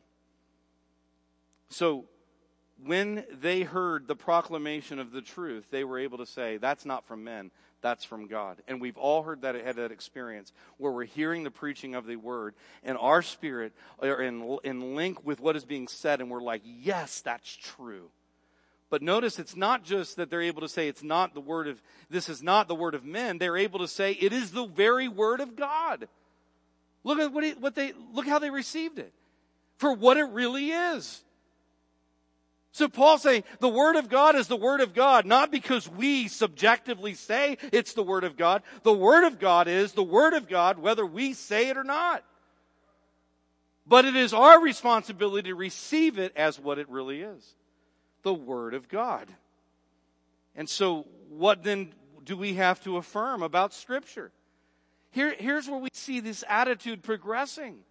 So 1.69 2.05
when 2.83 3.25
they 3.31 3.63
heard 3.63 4.09
the 4.09 4.17
proclamation 4.17 4.99
of 4.99 5.13
the 5.13 5.23
truth, 5.23 5.67
they 5.71 5.85
were 5.85 5.99
able 5.99 6.19
to 6.19 6.27
say, 6.27 6.57
that's 6.57 6.85
not 6.85 7.07
from 7.07 7.25
men, 7.25 7.51
that's 7.81 8.05
from 8.05 8.27
God. 8.27 8.63
And 8.67 8.81
we've 8.81 8.97
all 8.97 9.23
heard 9.23 9.43
that, 9.43 9.55
had 9.55 9.77
that 9.77 9.93
experience 9.93 10.53
where 10.79 10.93
we're 10.93 11.05
hearing 11.05 11.45
the 11.45 11.51
preaching 11.51 11.95
of 11.95 12.07
the 12.07 12.17
word 12.17 12.55
and 12.83 12.99
our 12.99 13.23
spirit 13.23 13.73
are 14.03 14.21
in, 14.21 14.59
in 14.65 14.95
link 14.95 15.25
with 15.25 15.41
what 15.41 15.57
is 15.57 15.65
being 15.65 15.89
said 15.89 16.21
and 16.21 16.31
we're 16.31 16.43
like, 16.43 16.63
yes, 16.65 17.21
that's 17.21 17.55
true. 17.55 18.11
But 18.91 19.03
notice 19.03 19.39
it's 19.39 19.57
not 19.57 19.83
just 19.85 20.17
that 20.17 20.31
they're 20.31 20.43
able 20.43 20.61
to 20.61 20.69
say 20.69 20.89
it's 20.89 21.03
not 21.03 21.35
the 21.35 21.41
word 21.41 21.69
of, 21.69 21.83
this 22.11 22.29
is 22.29 22.43
not 22.43 22.69
the 22.69 22.75
word 22.75 22.95
of 22.95 23.05
men. 23.05 23.39
They're 23.39 23.57
able 23.57 23.81
to 23.81 23.89
say 23.89 24.13
it 24.13 24.33
is 24.33 24.53
the 24.53 24.67
very 24.67 25.09
word 25.09 25.41
of 25.41 25.57
God. 25.57 26.07
Look 27.03 27.19
at 27.19 27.33
what, 27.33 27.45
what 27.61 27.75
they, 27.75 27.93
look 28.13 28.29
how 28.29 28.39
they 28.39 28.51
received 28.51 28.99
it. 28.99 29.13
For 29.79 29.93
what 29.93 30.17
it 30.17 30.25
really 30.25 30.71
is. 30.71 31.24
So 32.75 32.89
Paul's 32.89 33.23
saying 33.23 33.45
the 33.61 33.69
Word 33.69 33.95
of 33.95 34.09
God 34.09 34.35
is 34.35 34.49
the 34.49 34.57
Word 34.57 34.81
of 34.81 34.95
God, 34.95 35.27
not 35.27 35.53
because 35.53 35.89
we 35.89 36.27
subjectively 36.27 37.15
say 37.15 37.57
it's 37.71 37.93
the 37.93 38.03
Word 38.03 38.25
of 38.25 38.37
God. 38.37 38.65
The 38.83 38.93
Word 38.93 39.25
of 39.25 39.39
God 39.39 39.69
is 39.69 39.93
the 39.93 40.03
Word 40.03 40.35
of 40.35 40.49
God, 40.49 40.81
whether 40.81 41.07
we 41.07 41.35
say 41.35 41.69
it 41.69 41.77
or 41.77 41.85
not. 41.85 42.25
But 43.87 44.05
it 44.07 44.17
is 44.17 44.35
our 44.35 44.61
responsibility 44.61 45.51
to 45.51 45.55
receive 45.55 46.19
it 46.19 46.33
as 46.35 46.59
what 46.59 46.81
it 46.81 46.89
really 46.89 47.23
is. 47.23 47.55
The 48.25 48.35
Word 48.35 48.75
of 48.75 48.89
God. 48.89 49.29
And 50.57 50.69
so 50.69 51.07
what 51.29 51.63
then 51.63 51.93
do 52.25 52.37
we 52.37 52.55
have 52.55 52.83
to 52.83 52.97
affirm 52.97 53.45
about 53.45 53.73
Scripture? 53.73 54.33
Here, 55.13 55.33
here's 55.39 55.69
where 55.69 55.79
we 55.79 55.91
see 55.93 56.19
this 56.19 56.43
attitude 56.49 57.05
progressing. 57.05 57.85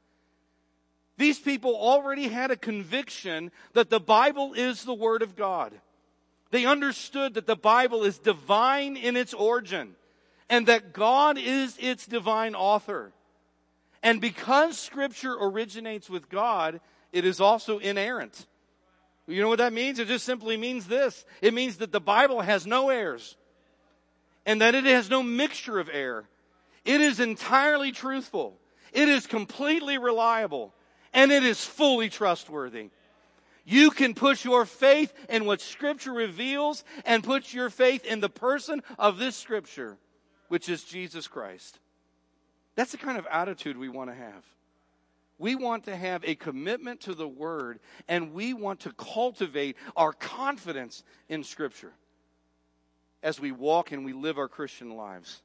These 1.17 1.39
people 1.39 1.75
already 1.75 2.27
had 2.27 2.51
a 2.51 2.55
conviction 2.55 3.51
that 3.73 3.89
the 3.89 3.99
Bible 3.99 4.53
is 4.53 4.83
the 4.83 4.93
Word 4.93 5.21
of 5.21 5.35
God. 5.35 5.73
They 6.51 6.65
understood 6.65 7.35
that 7.35 7.47
the 7.47 7.55
Bible 7.55 8.03
is 8.03 8.17
divine 8.17 8.97
in 8.97 9.15
its 9.15 9.33
origin 9.33 9.95
and 10.49 10.67
that 10.67 10.93
God 10.93 11.37
is 11.37 11.77
its 11.79 12.05
divine 12.05 12.55
author. 12.55 13.11
And 14.01 14.19
because 14.19 14.77
Scripture 14.77 15.35
originates 15.39 16.09
with 16.09 16.29
God, 16.29 16.81
it 17.11 17.25
is 17.25 17.39
also 17.39 17.77
inerrant. 17.77 18.47
You 19.27 19.41
know 19.41 19.47
what 19.47 19.59
that 19.59 19.73
means? 19.73 19.99
It 19.99 20.07
just 20.07 20.25
simply 20.25 20.57
means 20.57 20.87
this. 20.87 21.25
It 21.41 21.53
means 21.53 21.77
that 21.77 21.91
the 21.91 22.01
Bible 22.01 22.41
has 22.41 22.67
no 22.67 22.89
errors 22.89 23.37
and 24.45 24.61
that 24.61 24.75
it 24.75 24.83
has 24.83 25.09
no 25.09 25.23
mixture 25.23 25.79
of 25.79 25.89
error. 25.91 26.25
It 26.83 26.99
is 26.99 27.19
entirely 27.19 27.91
truthful. 27.91 28.57
It 28.91 29.07
is 29.07 29.25
completely 29.25 29.97
reliable 29.97 30.73
and 31.13 31.31
it 31.31 31.43
is 31.43 31.63
fully 31.63 32.09
trustworthy. 32.09 32.89
You 33.65 33.91
can 33.91 34.13
put 34.13 34.43
your 34.43 34.65
faith 34.65 35.13
in 35.29 35.45
what 35.45 35.61
scripture 35.61 36.11
reveals 36.11 36.83
and 37.05 37.23
put 37.23 37.53
your 37.53 37.69
faith 37.69 38.05
in 38.05 38.19
the 38.19 38.29
person 38.29 38.83
of 38.99 39.17
this 39.17 39.35
scripture, 39.35 39.97
which 40.49 40.67
is 40.67 40.83
Jesus 40.83 41.27
Christ. 41.27 41.79
That's 42.75 42.91
the 42.91 42.97
kind 42.97 43.17
of 43.17 43.27
attitude 43.31 43.77
we 43.77 43.89
want 43.89 44.09
to 44.09 44.15
have. 44.15 44.43
We 45.37 45.55
want 45.55 45.85
to 45.85 45.95
have 45.95 46.23
a 46.25 46.35
commitment 46.35 47.01
to 47.01 47.13
the 47.13 47.27
word 47.27 47.79
and 48.07 48.33
we 48.33 48.53
want 48.53 48.81
to 48.81 48.93
cultivate 48.93 49.77
our 49.95 50.13
confidence 50.13 51.03
in 51.29 51.43
scripture 51.43 51.93
as 53.21 53.39
we 53.39 53.51
walk 53.51 53.91
and 53.91 54.05
we 54.05 54.13
live 54.13 54.37
our 54.37 54.47
Christian 54.47 54.95
lives. 54.95 55.41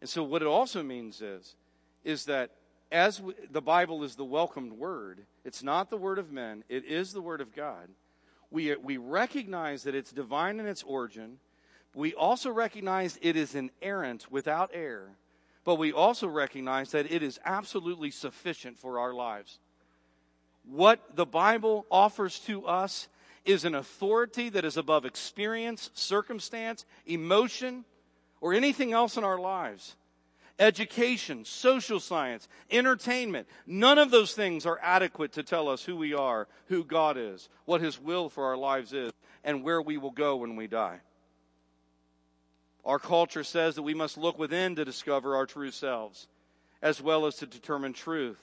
And 0.00 0.08
so 0.08 0.22
what 0.22 0.42
it 0.42 0.48
also 0.48 0.82
means 0.82 1.20
is, 1.20 1.56
is 2.04 2.24
that 2.26 2.50
as 2.90 3.20
we, 3.20 3.34
the 3.50 3.62
Bible 3.62 4.04
is 4.04 4.14
the 4.14 4.24
welcomed 4.24 4.72
word, 4.72 5.20
it's 5.44 5.62
not 5.62 5.90
the 5.90 5.96
word 5.96 6.18
of 6.18 6.30
men, 6.30 6.64
it 6.68 6.84
is 6.84 7.12
the 7.12 7.22
word 7.22 7.40
of 7.40 7.54
God. 7.54 7.88
We, 8.50 8.74
we 8.76 8.96
recognize 8.96 9.82
that 9.82 9.94
it's 9.94 10.12
divine 10.12 10.60
in 10.60 10.66
its 10.66 10.82
origin. 10.84 11.38
We 11.94 12.14
also 12.14 12.50
recognize 12.50 13.18
it 13.20 13.36
is 13.36 13.54
inerrant 13.54 14.30
without 14.30 14.70
error, 14.72 15.10
but 15.64 15.76
we 15.76 15.92
also 15.92 16.28
recognize 16.28 16.92
that 16.92 17.10
it 17.10 17.22
is 17.22 17.40
absolutely 17.44 18.10
sufficient 18.10 18.78
for 18.78 19.00
our 19.00 19.12
lives. 19.12 19.58
What 20.64 21.16
the 21.16 21.26
Bible 21.26 21.86
offers 21.90 22.38
to 22.40 22.66
us 22.66 23.08
is 23.44 23.64
an 23.64 23.74
authority 23.74 24.48
that 24.50 24.64
is 24.64 24.76
above 24.76 25.04
experience, 25.04 25.90
circumstance, 25.94 26.84
emotion, 27.06 27.84
or 28.40 28.52
anything 28.52 28.92
else 28.92 29.16
in 29.16 29.24
our 29.24 29.38
lives 29.38 29.96
education, 30.58 31.44
social 31.44 32.00
science, 32.00 32.48
entertainment. 32.70 33.46
None 33.66 33.98
of 33.98 34.10
those 34.10 34.32
things 34.32 34.66
are 34.66 34.80
adequate 34.82 35.32
to 35.32 35.42
tell 35.42 35.68
us 35.68 35.84
who 35.84 35.96
we 35.96 36.14
are, 36.14 36.48
who 36.66 36.84
God 36.84 37.16
is, 37.16 37.48
what 37.64 37.80
His 37.80 38.00
will 38.00 38.28
for 38.28 38.44
our 38.46 38.56
lives 38.56 38.92
is, 38.92 39.12
and 39.44 39.62
where 39.62 39.82
we 39.82 39.98
will 39.98 40.10
go 40.10 40.36
when 40.36 40.56
we 40.56 40.66
die. 40.66 41.00
Our 42.84 42.98
culture 42.98 43.44
says 43.44 43.74
that 43.74 43.82
we 43.82 43.94
must 43.94 44.16
look 44.16 44.38
within 44.38 44.76
to 44.76 44.84
discover 44.84 45.36
our 45.36 45.46
true 45.46 45.70
selves, 45.70 46.28
as 46.80 47.02
well 47.02 47.26
as 47.26 47.36
to 47.36 47.46
determine 47.46 47.92
truth. 47.92 48.40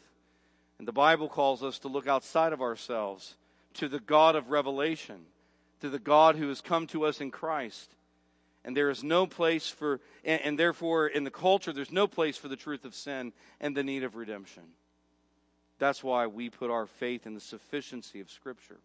And 0.80 0.88
the 0.88 0.92
Bible 0.92 1.30
calls 1.30 1.64
us 1.64 1.80
to 1.80 1.88
look 1.88 2.08
outside 2.08 2.52
of 2.52 2.62
ourselves 2.62 3.36
to 3.76 3.88
the 3.88 4.00
God 4.00 4.36
of 4.36 4.50
revelation, 4.50 5.26
to 5.82 5.90
the 5.90 6.00
God 6.00 6.36
who 6.36 6.50
has 6.50 6.62
come 6.62 6.88
to 6.88 7.06
us 7.06 7.22
in 7.22 7.32
Christ 7.32 7.96
and 8.66 8.76
there 8.76 8.90
is 8.90 9.04
no 9.04 9.28
place 9.28 9.70
for, 9.70 10.00
and, 10.24 10.42
and, 10.42 10.60
therefore 10.60 11.08
in 11.08 11.24
the 11.24 11.32
culture, 11.32 11.74
there's 11.74 11.92
no 11.92 12.08
place 12.08 12.38
for 12.38 12.48
the 12.48 12.56
truth 12.56 12.86
of 12.86 12.96
sin 12.96 13.34
and 13.60 13.76
the 13.76 13.84
need 13.84 14.04
of 14.04 14.16
redemption. 14.16 14.64
That's 15.80 16.04
why 16.04 16.28
we 16.28 16.50
put 16.50 16.72
our 16.72 16.86
faith 16.86 17.26
in 17.26 17.34
the 17.34 17.42
sufficiency 17.42 18.22
of 18.22 18.30
Scripture. 18.30 18.78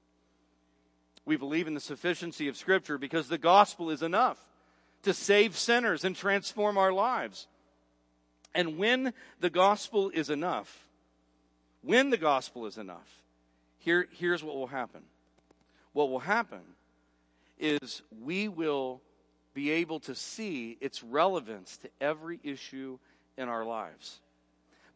We 1.25 1.37
believe 1.37 1.67
in 1.67 1.75
the 1.75 1.81
sufficiency 1.81 2.49
of 2.49 2.57
Scripture 2.57 2.99
because 2.99 3.29
the 3.29 3.39
gospel 3.39 3.91
is 3.91 4.03
enough 4.03 4.39
to 5.03 5.15
save 5.15 5.57
sinners 5.57 6.05
and 6.05 6.17
transform 6.17 6.77
our 6.77 6.93
lives. 6.93 7.47
And 8.55 8.79
when 8.79 9.13
the 9.39 9.51
gospel 9.51 10.11
is 10.11 10.31
enough, 10.31 10.87
when 11.83 12.11
the 12.11 12.17
gospel 12.17 12.67
is 12.67 12.79
enough, 12.79 13.23
here, 13.79 14.09
here's 14.11 14.43
what 14.43 14.57
will 14.57 14.67
happen. 14.67 15.03
What 15.93 16.11
will 16.11 16.19
happen 16.19 16.63
is 17.59 18.03
we 18.23 18.49
will 18.49 19.01
be 19.59 19.71
able 19.73 19.99
to 19.99 20.15
see 20.15 20.79
its 20.81 21.03
relevance 21.03 21.79
to 21.79 21.91
every 22.01 22.39
issue 22.45 22.97
in 23.37 23.49
our 23.49 23.65
lives. 23.65 24.21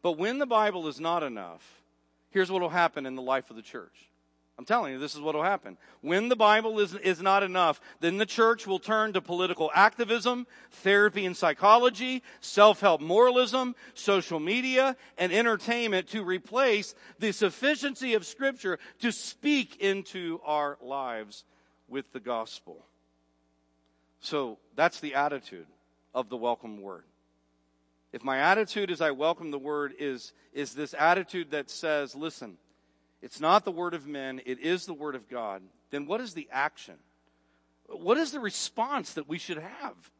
But 0.01 0.13
when 0.13 0.39
the 0.39 0.45
Bible 0.45 0.87
is 0.87 1.01
not 1.01 1.21
enough, 1.21 1.81
here's 2.29 2.49
what 2.49 2.61
will 2.61 2.69
happen 2.69 3.05
in 3.05 3.15
the 3.15 3.21
life 3.21 3.49
of 3.49 3.57
the 3.57 3.61
church. 3.61 4.09
I'm 4.57 4.63
telling 4.63 4.93
you, 4.93 4.99
this 4.99 5.15
is 5.15 5.19
what 5.19 5.35
will 5.35 5.43
happen. 5.43 5.77
When 5.99 6.29
the 6.29 6.37
Bible 6.37 6.79
is, 6.79 6.93
is 6.95 7.21
not 7.21 7.43
enough, 7.43 7.81
then 7.99 8.17
the 8.17 8.25
church 8.25 8.65
will 8.65 8.79
turn 8.79 9.11
to 9.11 9.21
political 9.21 9.69
activism, 9.75 10.47
therapy 10.71 11.25
and 11.25 11.35
psychology, 11.35 12.23
self-help 12.39 13.01
moralism, 13.01 13.75
social 13.93 14.39
media, 14.39 14.95
and 15.17 15.33
entertainment 15.33 16.07
to 16.09 16.23
replace 16.23 16.95
the 17.19 17.33
sufficiency 17.33 18.13
of 18.13 18.25
scripture 18.25 18.79
to 19.01 19.11
speak 19.11 19.75
into 19.81 20.39
our 20.45 20.77
lives 20.81 21.43
with 21.89 22.13
the 22.13 22.21
gospel. 22.21 22.85
So 24.23 24.57
that's 24.73 25.01
the 25.01 25.15
attitude 25.15 25.67
of 26.15 26.29
the 26.29 26.37
welcome 26.37 26.81
word. 26.81 27.03
If 28.13 28.23
my 28.23 28.37
attitude 28.37 28.89
as 28.89 29.01
I 29.01 29.11
welcome 29.11 29.51
the 29.51 29.59
word 29.59 29.93
is, 29.99 30.31
is 30.53 30.73
this 30.73 30.95
attitude 30.97 31.51
that 31.51 31.69
says, 31.69 32.15
listen, 32.15 32.57
it's 33.21 33.41
not 33.41 33.65
the 33.65 33.71
word 33.71 33.93
of 33.93 34.07
men, 34.07 34.39
it 34.45 34.59
is 34.59 34.85
the 34.85 34.93
word 34.93 35.15
of 35.15 35.29
God, 35.29 35.61
then 35.91 36.05
what 36.05 36.21
is 36.21 36.33
the 36.33 36.47
action? 36.53 36.95
What 37.87 38.17
is 38.17 38.31
the 38.31 38.39
response 38.39 39.13
that 39.15 39.27
we 39.27 39.37
should 39.37 39.57
have? 39.57 40.11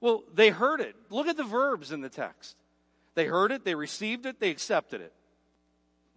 Well, 0.00 0.22
they 0.32 0.50
heard 0.50 0.80
it. 0.80 0.94
Look 1.10 1.26
at 1.26 1.36
the 1.36 1.42
verbs 1.42 1.90
in 1.90 2.02
the 2.02 2.08
text. 2.08 2.54
They 3.16 3.26
heard 3.26 3.50
it, 3.50 3.64
they 3.64 3.74
received 3.74 4.26
it, 4.26 4.38
they 4.38 4.50
accepted 4.50 5.00
it. 5.00 5.12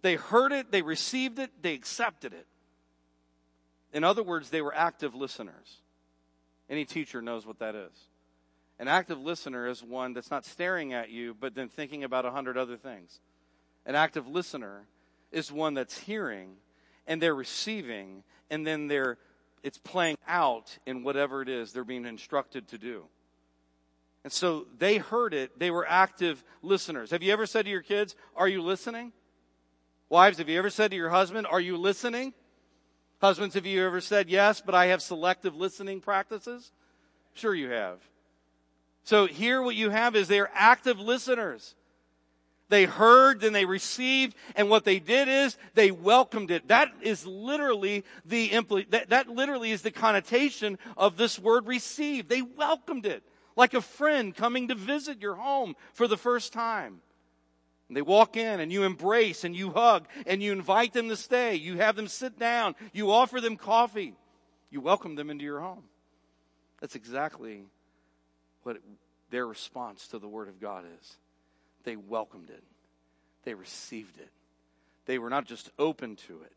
They 0.02 0.14
heard 0.14 0.52
it, 0.52 0.70
they 0.70 0.82
received 0.82 1.40
it, 1.40 1.50
they 1.62 1.74
accepted 1.74 2.32
it. 2.32 2.46
In 3.92 4.04
other 4.04 4.22
words, 4.22 4.50
they 4.50 4.62
were 4.62 4.74
active 4.74 5.16
listeners. 5.16 5.80
Any 6.68 6.84
teacher 6.84 7.20
knows 7.20 7.46
what 7.46 7.58
that 7.58 7.74
is. 7.74 7.92
An 8.78 8.88
active 8.88 9.20
listener 9.20 9.66
is 9.66 9.82
one 9.82 10.14
that's 10.14 10.30
not 10.30 10.44
staring 10.44 10.92
at 10.92 11.10
you, 11.10 11.36
but 11.38 11.54
then 11.54 11.68
thinking 11.68 12.02
about 12.02 12.24
a 12.24 12.30
hundred 12.30 12.58
other 12.58 12.76
things. 12.76 13.20
An 13.86 13.94
active 13.94 14.26
listener 14.26 14.86
is 15.30 15.52
one 15.52 15.74
that's 15.74 15.98
hearing 15.98 16.56
and 17.06 17.20
they're 17.20 17.34
receiving 17.34 18.24
and 18.50 18.66
then 18.66 18.88
they're 18.88 19.18
it's 19.62 19.78
playing 19.78 20.18
out 20.28 20.76
in 20.84 21.02
whatever 21.02 21.40
it 21.40 21.48
is 21.48 21.72
they're 21.72 21.84
being 21.84 22.04
instructed 22.04 22.68
to 22.68 22.78
do. 22.78 23.04
And 24.22 24.32
so 24.32 24.66
they 24.78 24.98
heard 24.98 25.32
it. 25.32 25.58
They 25.58 25.70
were 25.70 25.86
active 25.88 26.44
listeners. 26.62 27.10
Have 27.10 27.22
you 27.22 27.32
ever 27.32 27.46
said 27.46 27.64
to 27.64 27.70
your 27.70 27.82
kids, 27.82 28.14
Are 28.36 28.48
you 28.48 28.62
listening? 28.62 29.12
Wives, 30.10 30.38
have 30.38 30.48
you 30.48 30.58
ever 30.58 30.70
said 30.70 30.90
to 30.90 30.96
your 30.96 31.10
husband, 31.10 31.46
Are 31.46 31.60
you 31.60 31.78
listening? 31.78 32.34
Husbands, 33.24 33.54
have 33.54 33.64
you 33.64 33.82
ever 33.86 34.02
said, 34.02 34.28
Yes, 34.28 34.60
but 34.60 34.74
I 34.74 34.88
have 34.88 35.00
selective 35.00 35.56
listening 35.56 36.02
practices? 36.02 36.72
Sure, 37.32 37.54
you 37.54 37.70
have. 37.70 37.96
So 39.02 39.24
here, 39.24 39.62
what 39.62 39.76
you 39.76 39.88
have 39.88 40.14
is 40.14 40.28
they're 40.28 40.50
active 40.52 41.00
listeners. 41.00 41.74
They 42.68 42.84
heard, 42.84 43.40
then 43.40 43.54
they 43.54 43.64
received, 43.64 44.36
and 44.56 44.68
what 44.68 44.84
they 44.84 44.98
did 44.98 45.28
is 45.28 45.56
they 45.72 45.90
welcomed 45.90 46.50
it. 46.50 46.68
That 46.68 46.92
is 47.00 47.26
literally 47.26 48.04
the 48.26 48.50
impl- 48.50 48.90
that, 48.90 49.08
that 49.08 49.30
literally 49.30 49.70
is 49.70 49.80
the 49.80 49.90
connotation 49.90 50.78
of 50.94 51.16
this 51.16 51.38
word 51.38 51.66
receive. 51.66 52.28
They 52.28 52.42
welcomed 52.42 53.06
it 53.06 53.22
like 53.56 53.72
a 53.72 53.80
friend 53.80 54.36
coming 54.36 54.68
to 54.68 54.74
visit 54.74 55.22
your 55.22 55.36
home 55.36 55.76
for 55.94 56.06
the 56.06 56.18
first 56.18 56.52
time. 56.52 57.00
They 57.90 58.02
walk 58.02 58.36
in 58.36 58.60
and 58.60 58.72
you 58.72 58.84
embrace 58.84 59.44
and 59.44 59.54
you 59.54 59.70
hug 59.70 60.08
and 60.26 60.42
you 60.42 60.52
invite 60.52 60.92
them 60.92 61.08
to 61.10 61.16
stay. 61.16 61.54
You 61.56 61.78
have 61.78 61.96
them 61.96 62.08
sit 62.08 62.38
down. 62.38 62.74
You 62.92 63.12
offer 63.12 63.40
them 63.40 63.56
coffee. 63.56 64.14
You 64.70 64.80
welcome 64.80 65.14
them 65.14 65.30
into 65.30 65.44
your 65.44 65.60
home. 65.60 65.84
That's 66.80 66.96
exactly 66.96 67.64
what 68.62 68.78
their 69.30 69.46
response 69.46 70.08
to 70.08 70.18
the 70.18 70.28
Word 70.28 70.48
of 70.48 70.60
God 70.60 70.84
is. 71.00 71.16
They 71.84 71.96
welcomed 71.96 72.50
it, 72.50 72.62
they 73.44 73.54
received 73.54 74.18
it. 74.18 74.30
They 75.06 75.18
were 75.18 75.28
not 75.28 75.44
just 75.44 75.70
open 75.78 76.16
to 76.28 76.40
it, 76.42 76.52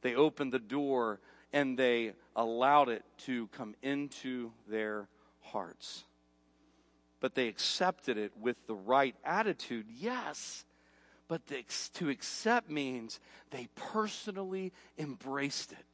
they 0.00 0.14
opened 0.14 0.52
the 0.52 0.58
door 0.58 1.20
and 1.52 1.78
they 1.78 2.14
allowed 2.34 2.88
it 2.88 3.04
to 3.26 3.46
come 3.48 3.74
into 3.82 4.50
their 4.68 5.08
hearts 5.40 6.04
but 7.26 7.34
they 7.34 7.48
accepted 7.48 8.16
it 8.16 8.30
with 8.40 8.56
the 8.68 8.74
right 8.76 9.16
attitude, 9.24 9.86
yes. 9.92 10.64
But 11.26 11.42
to 11.94 12.08
accept 12.08 12.70
means 12.70 13.18
they 13.50 13.66
personally 13.74 14.72
embraced 14.96 15.72
it. 15.72 15.84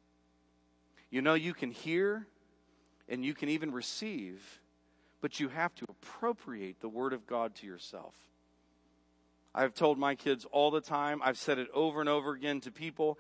You 1.08 1.22
know, 1.22 1.32
you 1.32 1.54
can 1.54 1.70
hear 1.70 2.26
and 3.08 3.24
you 3.24 3.32
can 3.32 3.48
even 3.48 3.72
receive, 3.72 4.60
but 5.22 5.40
you 5.40 5.48
have 5.48 5.74
to 5.76 5.86
appropriate 5.88 6.82
the 6.82 6.90
Word 6.90 7.14
of 7.14 7.26
God 7.26 7.54
to 7.54 7.66
yourself. 7.66 8.14
I've 9.54 9.72
told 9.72 9.96
my 9.96 10.14
kids 10.14 10.44
all 10.52 10.70
the 10.70 10.82
time, 10.82 11.22
I've 11.24 11.38
said 11.38 11.58
it 11.58 11.68
over 11.72 12.00
and 12.00 12.10
over 12.10 12.32
again 12.32 12.60
to 12.60 12.70
people, 12.70 13.18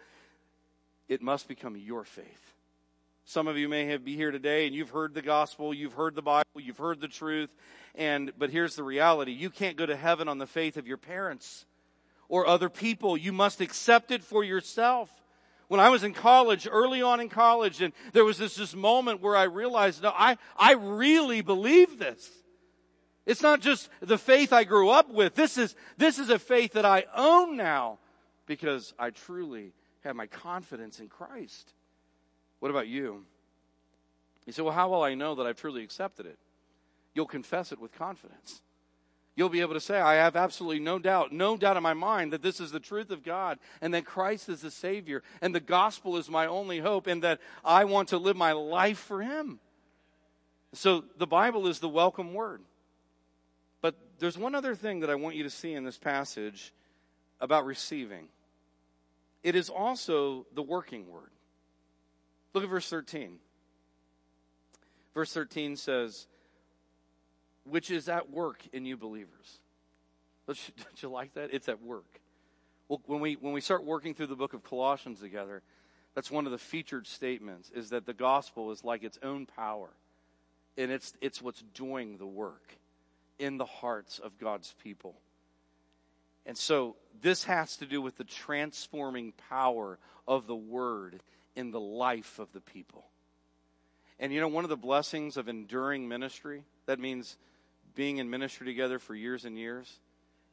it 1.08 1.22
must 1.22 1.48
become 1.48 1.78
your 1.78 2.04
faith. 2.04 2.52
Some 3.24 3.46
of 3.46 3.56
you 3.56 3.68
may 3.68 3.86
have 3.86 4.04
be 4.04 4.16
here 4.16 4.30
today 4.30 4.66
and 4.66 4.74
you've 4.74 4.90
heard 4.90 5.14
the 5.14 5.22
gospel, 5.22 5.72
you've 5.72 5.94
heard 5.94 6.14
the 6.14 6.22
Bible, 6.22 6.60
you've 6.60 6.78
heard 6.78 7.00
the 7.00 7.08
truth, 7.08 7.50
and 7.94 8.32
but 8.36 8.50
here's 8.50 8.74
the 8.74 8.82
reality. 8.82 9.32
You 9.32 9.48
can't 9.48 9.76
go 9.76 9.86
to 9.86 9.96
heaven 9.96 10.28
on 10.28 10.38
the 10.38 10.46
faith 10.46 10.76
of 10.76 10.86
your 10.86 10.96
parents 10.96 11.66
or 12.28 12.46
other 12.46 12.68
people. 12.68 13.16
You 13.16 13.32
must 13.32 13.60
accept 13.60 14.10
it 14.10 14.24
for 14.24 14.42
yourself. 14.42 15.10
When 15.68 15.80
I 15.80 15.88
was 15.88 16.02
in 16.02 16.12
college, 16.12 16.68
early 16.70 17.00
on 17.00 17.20
in 17.20 17.28
college, 17.28 17.80
and 17.80 17.94
there 18.12 18.24
was 18.24 18.38
this, 18.38 18.56
this 18.56 18.74
moment 18.74 19.22
where 19.22 19.36
I 19.36 19.44
realized, 19.44 20.02
no, 20.02 20.12
I, 20.14 20.36
I 20.56 20.74
really 20.74 21.40
believe 21.40 21.98
this. 21.98 22.28
It's 23.24 23.40
not 23.40 23.60
just 23.60 23.88
the 24.00 24.18
faith 24.18 24.52
I 24.52 24.64
grew 24.64 24.90
up 24.90 25.08
with. 25.08 25.34
This 25.34 25.56
is, 25.56 25.74
this 25.96 26.18
is 26.18 26.28
a 26.28 26.38
faith 26.38 26.72
that 26.72 26.84
I 26.84 27.04
own 27.14 27.56
now 27.56 28.00
because 28.46 28.92
I 28.98 29.10
truly 29.10 29.72
have 30.04 30.16
my 30.16 30.26
confidence 30.26 30.98
in 30.98 31.08
Christ. 31.08 31.72
What 32.62 32.70
about 32.70 32.86
you? 32.86 33.24
You 34.46 34.52
say, 34.52 34.62
well, 34.62 34.72
how 34.72 34.88
will 34.88 35.02
I 35.02 35.14
know 35.14 35.34
that 35.34 35.48
I've 35.48 35.56
truly 35.56 35.82
accepted 35.82 36.26
it? 36.26 36.38
You'll 37.12 37.26
confess 37.26 37.72
it 37.72 37.80
with 37.80 37.90
confidence. 37.90 38.62
You'll 39.34 39.48
be 39.48 39.62
able 39.62 39.74
to 39.74 39.80
say, 39.80 39.98
I 39.98 40.14
have 40.14 40.36
absolutely 40.36 40.78
no 40.78 41.00
doubt, 41.00 41.32
no 41.32 41.56
doubt 41.56 41.76
in 41.76 41.82
my 41.82 41.94
mind 41.94 42.32
that 42.32 42.40
this 42.40 42.60
is 42.60 42.70
the 42.70 42.78
truth 42.78 43.10
of 43.10 43.24
God 43.24 43.58
and 43.80 43.92
that 43.94 44.04
Christ 44.04 44.48
is 44.48 44.60
the 44.60 44.70
Savior 44.70 45.24
and 45.40 45.52
the 45.52 45.58
gospel 45.58 46.16
is 46.16 46.30
my 46.30 46.46
only 46.46 46.78
hope 46.78 47.08
and 47.08 47.20
that 47.24 47.40
I 47.64 47.84
want 47.84 48.10
to 48.10 48.16
live 48.16 48.36
my 48.36 48.52
life 48.52 48.98
for 48.98 49.22
Him. 49.22 49.58
So 50.72 51.02
the 51.18 51.26
Bible 51.26 51.66
is 51.66 51.80
the 51.80 51.88
welcome 51.88 52.32
word. 52.32 52.62
But 53.80 53.96
there's 54.20 54.38
one 54.38 54.54
other 54.54 54.76
thing 54.76 55.00
that 55.00 55.10
I 55.10 55.16
want 55.16 55.34
you 55.34 55.42
to 55.42 55.50
see 55.50 55.72
in 55.74 55.82
this 55.82 55.98
passage 55.98 56.72
about 57.40 57.66
receiving. 57.66 58.28
It 59.42 59.56
is 59.56 59.68
also 59.68 60.46
the 60.54 60.62
working 60.62 61.10
word. 61.10 61.32
Look 62.54 62.64
at 62.64 62.70
verse 62.70 62.88
13. 62.88 63.38
Verse 65.14 65.32
13 65.32 65.76
says, 65.76 66.26
which 67.64 67.90
is 67.90 68.08
at 68.08 68.30
work 68.30 68.62
in 68.72 68.84
you 68.84 68.96
believers. 68.96 69.60
Don't 70.46 70.58
you, 70.68 70.74
don't 70.84 71.02
you 71.02 71.08
like 71.08 71.34
that? 71.34 71.50
It's 71.52 71.68
at 71.68 71.82
work. 71.82 72.20
Well, 72.88 73.00
when 73.06 73.20
we, 73.20 73.34
when 73.34 73.52
we 73.52 73.60
start 73.60 73.84
working 73.84 74.14
through 74.14 74.26
the 74.26 74.36
book 74.36 74.54
of 74.54 74.62
Colossians 74.62 75.20
together, 75.20 75.62
that's 76.14 76.30
one 76.30 76.46
of 76.46 76.52
the 76.52 76.58
featured 76.58 77.06
statements 77.06 77.70
is 77.70 77.90
that 77.90 78.04
the 78.04 78.12
gospel 78.12 78.70
is 78.70 78.84
like 78.84 79.02
its 79.02 79.18
own 79.22 79.46
power. 79.46 79.88
And 80.76 80.90
it's, 80.90 81.14
it's 81.20 81.40
what's 81.40 81.62
doing 81.74 82.18
the 82.18 82.26
work 82.26 82.76
in 83.38 83.56
the 83.58 83.64
hearts 83.64 84.18
of 84.18 84.38
God's 84.38 84.74
people. 84.82 85.14
And 86.44 86.56
so 86.56 86.96
this 87.20 87.44
has 87.44 87.76
to 87.76 87.86
do 87.86 88.02
with 88.02 88.16
the 88.16 88.24
transforming 88.24 89.32
power 89.48 89.98
of 90.26 90.46
the 90.46 90.56
word 90.56 91.22
in 91.56 91.70
the 91.70 91.80
life 91.80 92.38
of 92.38 92.52
the 92.52 92.60
people. 92.60 93.04
And 94.18 94.32
you 94.32 94.40
know, 94.40 94.48
one 94.48 94.64
of 94.64 94.70
the 94.70 94.76
blessings 94.76 95.36
of 95.36 95.48
enduring 95.48 96.08
ministry, 96.08 96.64
that 96.86 97.00
means 97.00 97.36
being 97.94 98.18
in 98.18 98.30
ministry 98.30 98.66
together 98.66 98.98
for 98.98 99.14
years 99.14 99.44
and 99.44 99.58
years, 99.58 99.98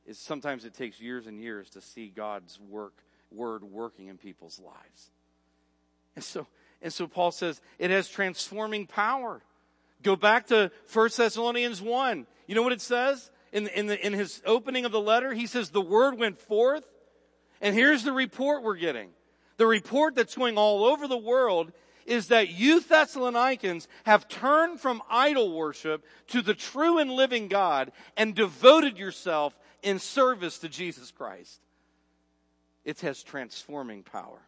is 0.06 0.18
sometimes 0.18 0.66
it 0.66 0.74
takes 0.74 1.00
years 1.00 1.28
and 1.28 1.40
years 1.40 1.70
to 1.72 1.82
see 1.82 2.08
God's 2.08 2.60
work, 2.60 3.04
word 3.32 3.64
working 3.64 4.08
in 4.08 4.18
people's 4.18 4.60
lives. 4.60 5.12
And 6.16 6.24
so, 6.24 6.48
and 6.82 6.92
so 6.92 7.08
Paul 7.08 7.32
says 7.32 7.62
it 7.78 7.92
has 7.92 8.10
transforming 8.10 8.88
power. 8.88 9.42
Go 10.02 10.16
back 10.16 10.48
to 10.48 10.72
1 10.92 11.10
Thessalonians 11.16 11.82
1. 11.82 12.26
You 12.48 12.56
know 12.56 12.64
what 12.64 12.72
it 12.72 12.82
says? 12.82 13.30
In, 13.52 13.68
in, 13.68 13.88
the, 13.88 14.06
in 14.06 14.14
his 14.14 14.42
opening 14.46 14.86
of 14.86 14.92
the 14.92 15.00
letter, 15.00 15.34
he 15.34 15.46
says 15.46 15.70
the 15.70 15.82
word 15.82 16.18
went 16.18 16.40
forth. 16.40 16.86
And 17.62 17.76
here's 17.76 18.04
the 18.04 18.14
report 18.14 18.64
we're 18.64 18.78
getting. 18.78 19.10
The 19.60 19.68
report 19.68 20.16
that's 20.16 20.36
going 20.36 20.58
all 20.58 20.86
over 20.86 21.06
the 21.06 21.18
world 21.18 21.74
is 22.06 22.30
that 22.30 22.48
you 22.48 22.80
Thessalonians 22.80 23.90
have 24.06 24.30
turned 24.30 24.80
from 24.80 25.02
idol 25.10 25.52
worship 25.52 26.06
to 26.28 26.42
the 26.42 26.54
true 26.54 26.98
and 26.98 27.12
living 27.12 27.50
God 27.50 27.92
and 28.16 28.34
devoted 28.34 28.98
yourself 28.98 29.54
in 29.84 30.00
service 30.00 30.60
to 30.60 30.70
Jesus 30.70 31.12
Christ. 31.12 31.60
It 32.86 33.02
has 33.02 33.22
transforming 33.22 34.02
power. 34.02 34.40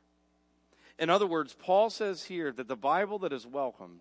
In 0.98 1.10
other 1.10 1.28
words, 1.28 1.58
Paul 1.60 1.90
says 1.90 2.24
here 2.24 2.54
that 2.54 2.70
the 2.70 2.78
Bible 2.78 3.20
that 3.20 3.34
is 3.34 3.46
welcome 3.46 4.00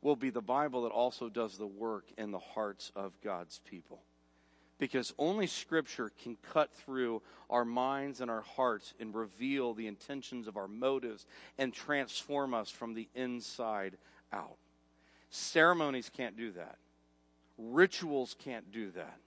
will 0.00 0.14
be 0.14 0.30
the 0.30 0.40
Bible 0.40 0.84
that 0.84 0.92
also 0.92 1.28
does 1.28 1.58
the 1.58 1.66
work 1.66 2.04
in 2.16 2.30
the 2.30 2.38
hearts 2.38 2.92
of 2.94 3.20
God's 3.20 3.58
people 3.68 4.00
because 4.78 5.14
only 5.18 5.46
Scripture 5.46 6.10
can 6.22 6.36
cut 6.52 6.72
through 6.72 7.22
our 7.48 7.64
minds 7.64 8.20
and 8.20 8.30
our 8.30 8.42
hearts 8.42 8.94
and 8.98 9.14
reveal 9.14 9.74
the 9.74 9.86
intentions 9.86 10.48
of 10.48 10.56
our 10.56 10.68
motives 10.68 11.26
and 11.58 11.72
transform 11.72 12.54
us 12.54 12.70
from 12.70 12.94
the 12.94 13.08
inside 13.14 13.96
out. 14.32 14.56
Ceremonies 15.30 16.10
can't 16.14 16.36
do 16.36 16.52
that, 16.52 16.76
rituals 17.58 18.36
can't 18.38 18.72
do 18.72 18.90
that. 18.92 19.18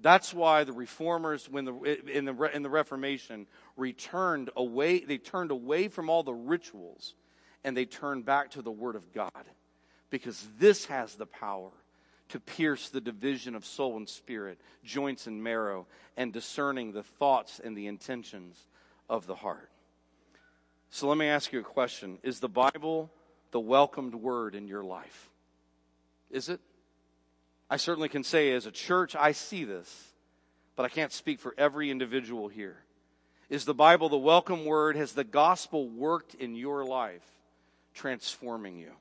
That's 0.00 0.34
why 0.34 0.64
the 0.64 0.72
reformers, 0.72 1.48
when 1.48 1.64
the, 1.64 1.74
in, 2.12 2.26
the, 2.26 2.34
in 2.54 2.62
the 2.62 2.68
Reformation, 2.68 3.46
returned 3.76 4.50
away, 4.54 5.00
they 5.00 5.16
turned 5.16 5.50
away 5.50 5.88
from 5.88 6.10
all 6.10 6.22
the 6.22 6.34
rituals 6.34 7.14
and 7.64 7.74
they 7.74 7.86
turned 7.86 8.26
back 8.26 8.50
to 8.50 8.62
the 8.62 8.70
Word 8.70 8.94
of 8.94 9.12
God 9.14 9.30
because 10.10 10.46
this 10.58 10.84
has 10.86 11.14
the 11.14 11.26
power 11.26 11.70
to 12.28 12.40
pierce 12.40 12.88
the 12.88 13.00
division 13.00 13.54
of 13.54 13.64
soul 13.64 13.96
and 13.96 14.08
spirit, 14.08 14.58
joints 14.84 15.26
and 15.26 15.42
marrow, 15.42 15.86
and 16.16 16.32
discerning 16.32 16.92
the 16.92 17.02
thoughts 17.02 17.60
and 17.62 17.76
the 17.76 17.86
intentions 17.86 18.66
of 19.08 19.26
the 19.26 19.36
heart. 19.36 19.70
So 20.90 21.08
let 21.08 21.18
me 21.18 21.26
ask 21.26 21.52
you 21.52 21.60
a 21.60 21.64
question 21.64 22.18
Is 22.22 22.40
the 22.40 22.48
Bible 22.48 23.10
the 23.52 23.60
welcomed 23.60 24.14
word 24.14 24.54
in 24.54 24.66
your 24.66 24.84
life? 24.84 25.30
Is 26.30 26.48
it? 26.48 26.60
I 27.68 27.76
certainly 27.76 28.08
can 28.08 28.22
say, 28.22 28.52
as 28.52 28.66
a 28.66 28.70
church, 28.70 29.16
I 29.16 29.32
see 29.32 29.64
this, 29.64 30.12
but 30.76 30.84
I 30.84 30.88
can't 30.88 31.12
speak 31.12 31.40
for 31.40 31.54
every 31.58 31.90
individual 31.90 32.48
here. 32.48 32.76
Is 33.48 33.64
the 33.64 33.74
Bible 33.74 34.08
the 34.08 34.16
welcome 34.16 34.64
word? 34.64 34.96
Has 34.96 35.12
the 35.12 35.24
gospel 35.24 35.88
worked 35.88 36.34
in 36.34 36.54
your 36.54 36.84
life, 36.84 37.24
transforming 37.94 38.76
you? 38.76 38.92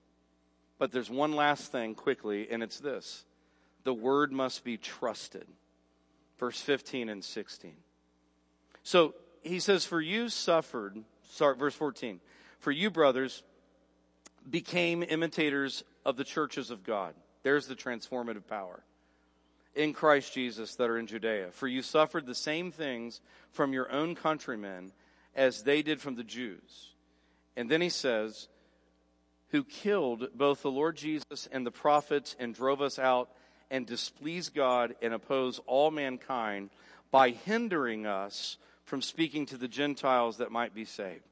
But 0.77 0.91
there's 0.91 1.09
one 1.09 1.33
last 1.33 1.71
thing 1.71 1.95
quickly, 1.95 2.47
and 2.49 2.61
it's 2.61 2.79
this 2.79 3.25
the 3.83 3.93
word 3.93 4.31
must 4.31 4.63
be 4.63 4.77
trusted. 4.77 5.47
Verse 6.37 6.59
15 6.59 7.07
and 7.07 7.23
16. 7.23 7.73
So, 8.83 9.13
he 9.41 9.59
says, 9.59 9.85
For 9.85 10.01
you 10.01 10.27
suffered, 10.27 10.97
start 11.31 11.57
verse 11.57 11.75
14, 11.75 12.19
for 12.59 12.71
you, 12.71 12.89
brothers, 12.89 13.43
became 14.49 15.03
imitators 15.03 15.83
of 16.03 16.17
the 16.17 16.23
churches 16.23 16.71
of 16.71 16.83
God. 16.83 17.13
There's 17.43 17.67
the 17.67 17.75
transformative 17.75 18.47
power 18.47 18.83
in 19.75 19.93
Christ 19.93 20.33
Jesus 20.33 20.75
that 20.75 20.89
are 20.89 20.97
in 20.97 21.07
Judea. 21.07 21.49
For 21.51 21.67
you 21.67 21.81
suffered 21.81 22.25
the 22.25 22.35
same 22.35 22.71
things 22.71 23.21
from 23.51 23.71
your 23.71 23.91
own 23.91 24.15
countrymen 24.15 24.91
as 25.35 25.63
they 25.63 25.81
did 25.81 26.01
from 26.01 26.15
the 26.15 26.23
Jews. 26.23 26.93
And 27.55 27.69
then 27.69 27.81
he 27.81 27.89
says, 27.89 28.47
who 29.49 29.63
killed 29.63 30.29
both 30.35 30.61
the 30.61 30.71
Lord 30.71 30.95
Jesus 30.95 31.47
and 31.51 31.65
the 31.65 31.71
prophets 31.71 32.35
and 32.39 32.53
drove 32.53 32.81
us 32.81 32.99
out 32.99 33.29
and 33.71 33.85
displeased 33.85 34.53
God 34.53 34.95
and 35.01 35.13
oppose 35.13 35.59
all 35.65 35.91
mankind 35.91 36.69
by 37.11 37.29
hindering 37.29 38.05
us 38.05 38.57
from 38.83 39.01
speaking 39.01 39.45
to 39.47 39.57
the 39.57 39.67
Gentiles 39.67 40.37
that 40.37 40.51
might 40.51 40.75
be 40.75 40.85
saved. 40.85 41.23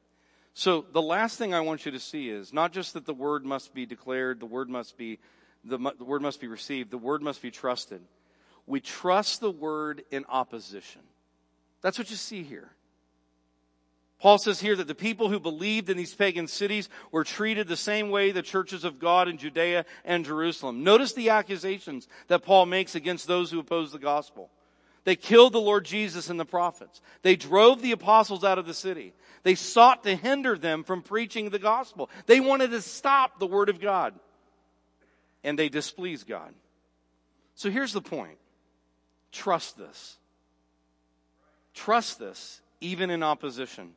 So 0.54 0.86
the 0.92 1.02
last 1.02 1.38
thing 1.38 1.54
I 1.54 1.62
want 1.62 1.86
you 1.86 1.92
to 1.92 2.00
see 2.00 2.30
is 2.30 2.54
not 2.54 2.74
just 2.74 2.94
that 2.94 3.06
the 3.06 3.14
word 3.14 3.46
must 3.46 3.74
be 3.74 3.86
declared, 3.86 4.40
the 4.40 4.46
word 4.46 4.70
must 4.70 4.98
be 4.98 5.20
the, 5.66 5.78
the 5.78 6.04
word 6.04 6.22
must 6.22 6.42
be 6.42 6.48
received, 6.48 6.92
the 6.92 6.98
word 6.98 7.22
must 7.22 7.42
be 7.42 7.50
trusted. 7.50 8.02
We 8.68 8.82
trust 8.82 9.40
the 9.40 9.52
word 9.52 10.04
in 10.12 10.26
opposition. 10.28 11.02
That's 11.82 11.98
what 11.98 12.10
you 12.10 12.18
see 12.18 12.44
here. 12.44 12.72
Paul 14.24 14.38
says 14.38 14.62
here 14.62 14.78
that 14.78 14.88
the 14.88 14.96
people 14.96 15.28
who 15.28 15.38
believed 15.38 15.90
in 15.90 15.98
these 15.98 16.16
pagan 16.16 16.48
cities 16.48 16.88
were 17.12 17.26
treated 17.26 17.68
the 17.68 17.76
same 17.76 18.10
way 18.10 18.32
the 18.32 18.42
churches 18.42 18.86
of 18.86 18.98
God 18.98 19.28
in 19.28 19.38
Judea 19.38 19.84
and 20.06 20.24
Jerusalem. 20.24 20.82
Notice 20.82 21.12
the 21.12 21.32
accusations 21.32 22.08
that 22.30 22.42
Paul 22.42 22.66
makes 22.66 22.96
against 22.96 23.28
those 23.28 23.52
who 23.52 23.60
oppose 23.60 23.92
the 23.92 24.00
gospel. 24.00 24.50
They 25.04 25.18
killed 25.18 25.52
the 25.52 25.60
Lord 25.60 25.84
Jesus 25.84 26.30
and 26.30 26.40
the 26.40 26.46
prophets. 26.46 27.02
They 27.22 27.36
drove 27.36 27.82
the 27.82 27.92
apostles 27.92 28.46
out 28.46 28.58
of 28.58 28.66
the 28.66 28.74
city. 28.74 29.12
They 29.44 29.56
sought 29.56 30.06
to 30.06 30.16
hinder 30.16 30.58
them 30.58 30.86
from 30.86 31.02
preaching 31.02 31.50
the 31.50 31.60
gospel. 31.60 32.10
They 32.26 32.40
wanted 32.40 32.72
to 32.72 32.82
stop 32.82 33.40
the 33.40 33.46
word 33.46 33.68
of 33.68 33.82
God. 33.82 34.14
And 35.44 35.60
they 35.60 35.68
displeased 35.68 36.30
God. 36.30 36.54
So 37.56 37.70
here's 37.70 37.92
the 37.92 38.02
point. 38.02 38.38
Trust 39.34 39.78
this. 39.78 40.16
Trust 41.74 42.20
this, 42.20 42.62
even 42.80 43.10
in 43.10 43.22
opposition. 43.22 43.92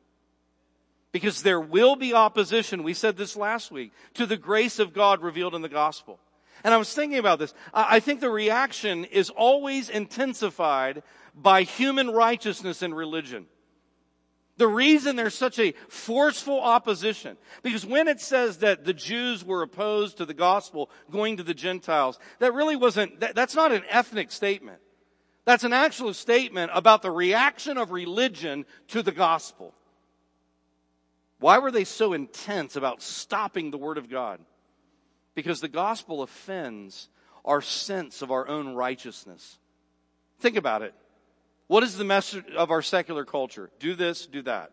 Because 1.11 1.41
there 1.41 1.59
will 1.59 1.95
be 1.95 2.13
opposition, 2.13 2.83
we 2.83 2.93
said 2.93 3.17
this 3.17 3.35
last 3.35 3.71
week, 3.71 3.93
to 4.15 4.25
the 4.25 4.37
grace 4.37 4.77
of 4.79 4.93
God 4.93 5.21
revealed 5.21 5.55
in 5.55 5.61
the 5.61 5.69
gospel. 5.69 6.19
And 6.63 6.73
I 6.73 6.77
was 6.77 6.93
thinking 6.93 7.19
about 7.19 7.39
this. 7.39 7.53
I 7.73 7.99
think 7.99 8.19
the 8.19 8.29
reaction 8.29 9.05
is 9.05 9.29
always 9.29 9.89
intensified 9.89 11.03
by 11.35 11.63
human 11.63 12.09
righteousness 12.09 12.81
and 12.81 12.95
religion. 12.95 13.45
The 14.57 14.67
reason 14.67 15.15
there's 15.15 15.35
such 15.35 15.59
a 15.59 15.73
forceful 15.87 16.59
opposition, 16.59 17.37
because 17.61 17.85
when 17.85 18.07
it 18.07 18.19
says 18.19 18.57
that 18.57 18.85
the 18.85 18.93
Jews 18.93 19.45
were 19.45 19.61
opposed 19.61 20.17
to 20.17 20.25
the 20.25 20.33
gospel 20.33 20.89
going 21.11 21.37
to 21.37 21.43
the 21.43 21.53
Gentiles, 21.53 22.17
that 22.39 22.55
really 22.55 22.75
wasn't, 22.75 23.19
that, 23.19 23.35
that's 23.35 23.55
not 23.55 23.71
an 23.71 23.83
ethnic 23.87 24.31
statement. 24.31 24.79
That's 25.45 25.63
an 25.63 25.73
actual 25.73 26.13
statement 26.13 26.71
about 26.73 27.03
the 27.03 27.11
reaction 27.11 27.77
of 27.77 27.91
religion 27.91 28.65
to 28.89 29.03
the 29.03 29.11
gospel. 29.11 29.75
Why 31.39 31.59
were 31.59 31.71
they 31.71 31.83
so 31.83 32.13
intense 32.13 32.75
about 32.75 33.01
stopping 33.01 33.71
the 33.71 33.77
word 33.77 33.97
of 33.97 34.09
God? 34.09 34.39
Because 35.35 35.61
the 35.61 35.67
gospel 35.67 36.23
offends 36.23 37.09
our 37.45 37.61
sense 37.61 38.21
of 38.21 38.31
our 38.31 38.47
own 38.47 38.73
righteousness. 38.73 39.59
Think 40.39 40.57
about 40.57 40.81
it. 40.81 40.93
What 41.67 41.83
is 41.83 41.97
the 41.97 42.03
message 42.03 42.45
of 42.55 42.71
our 42.71 42.81
secular 42.81 43.25
culture? 43.25 43.69
Do 43.79 43.93
this, 43.93 44.25
do 44.25 44.41
that. 44.43 44.71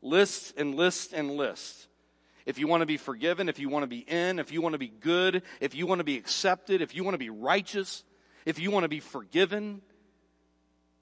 Lists 0.00 0.52
and 0.56 0.74
lists 0.74 1.12
and 1.12 1.32
lists. 1.32 1.88
If 2.46 2.58
you 2.58 2.68
want 2.68 2.82
to 2.82 2.86
be 2.86 2.98
forgiven, 2.98 3.48
if 3.48 3.58
you 3.58 3.68
want 3.68 3.84
to 3.84 3.88
be 3.88 4.00
in, 4.00 4.38
if 4.38 4.52
you 4.52 4.60
want 4.60 4.74
to 4.74 4.78
be 4.78 4.88
good, 4.88 5.42
if 5.60 5.74
you 5.74 5.86
want 5.86 6.00
to 6.00 6.04
be 6.04 6.18
accepted, 6.18 6.82
if 6.82 6.94
you 6.94 7.02
want 7.02 7.14
to 7.14 7.18
be 7.18 7.30
righteous, 7.30 8.04
if 8.44 8.58
you 8.58 8.70
want 8.70 8.84
to 8.84 8.88
be 8.88 9.00
forgiven, 9.00 9.80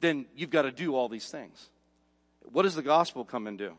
then 0.00 0.26
you've 0.36 0.50
got 0.50 0.62
to 0.62 0.70
do 0.70 0.94
all 0.94 1.08
these 1.08 1.28
things. 1.28 1.70
What 2.42 2.62
does 2.62 2.76
the 2.76 2.82
gospel 2.82 3.24
come 3.24 3.48
and 3.48 3.58
do? 3.58 3.76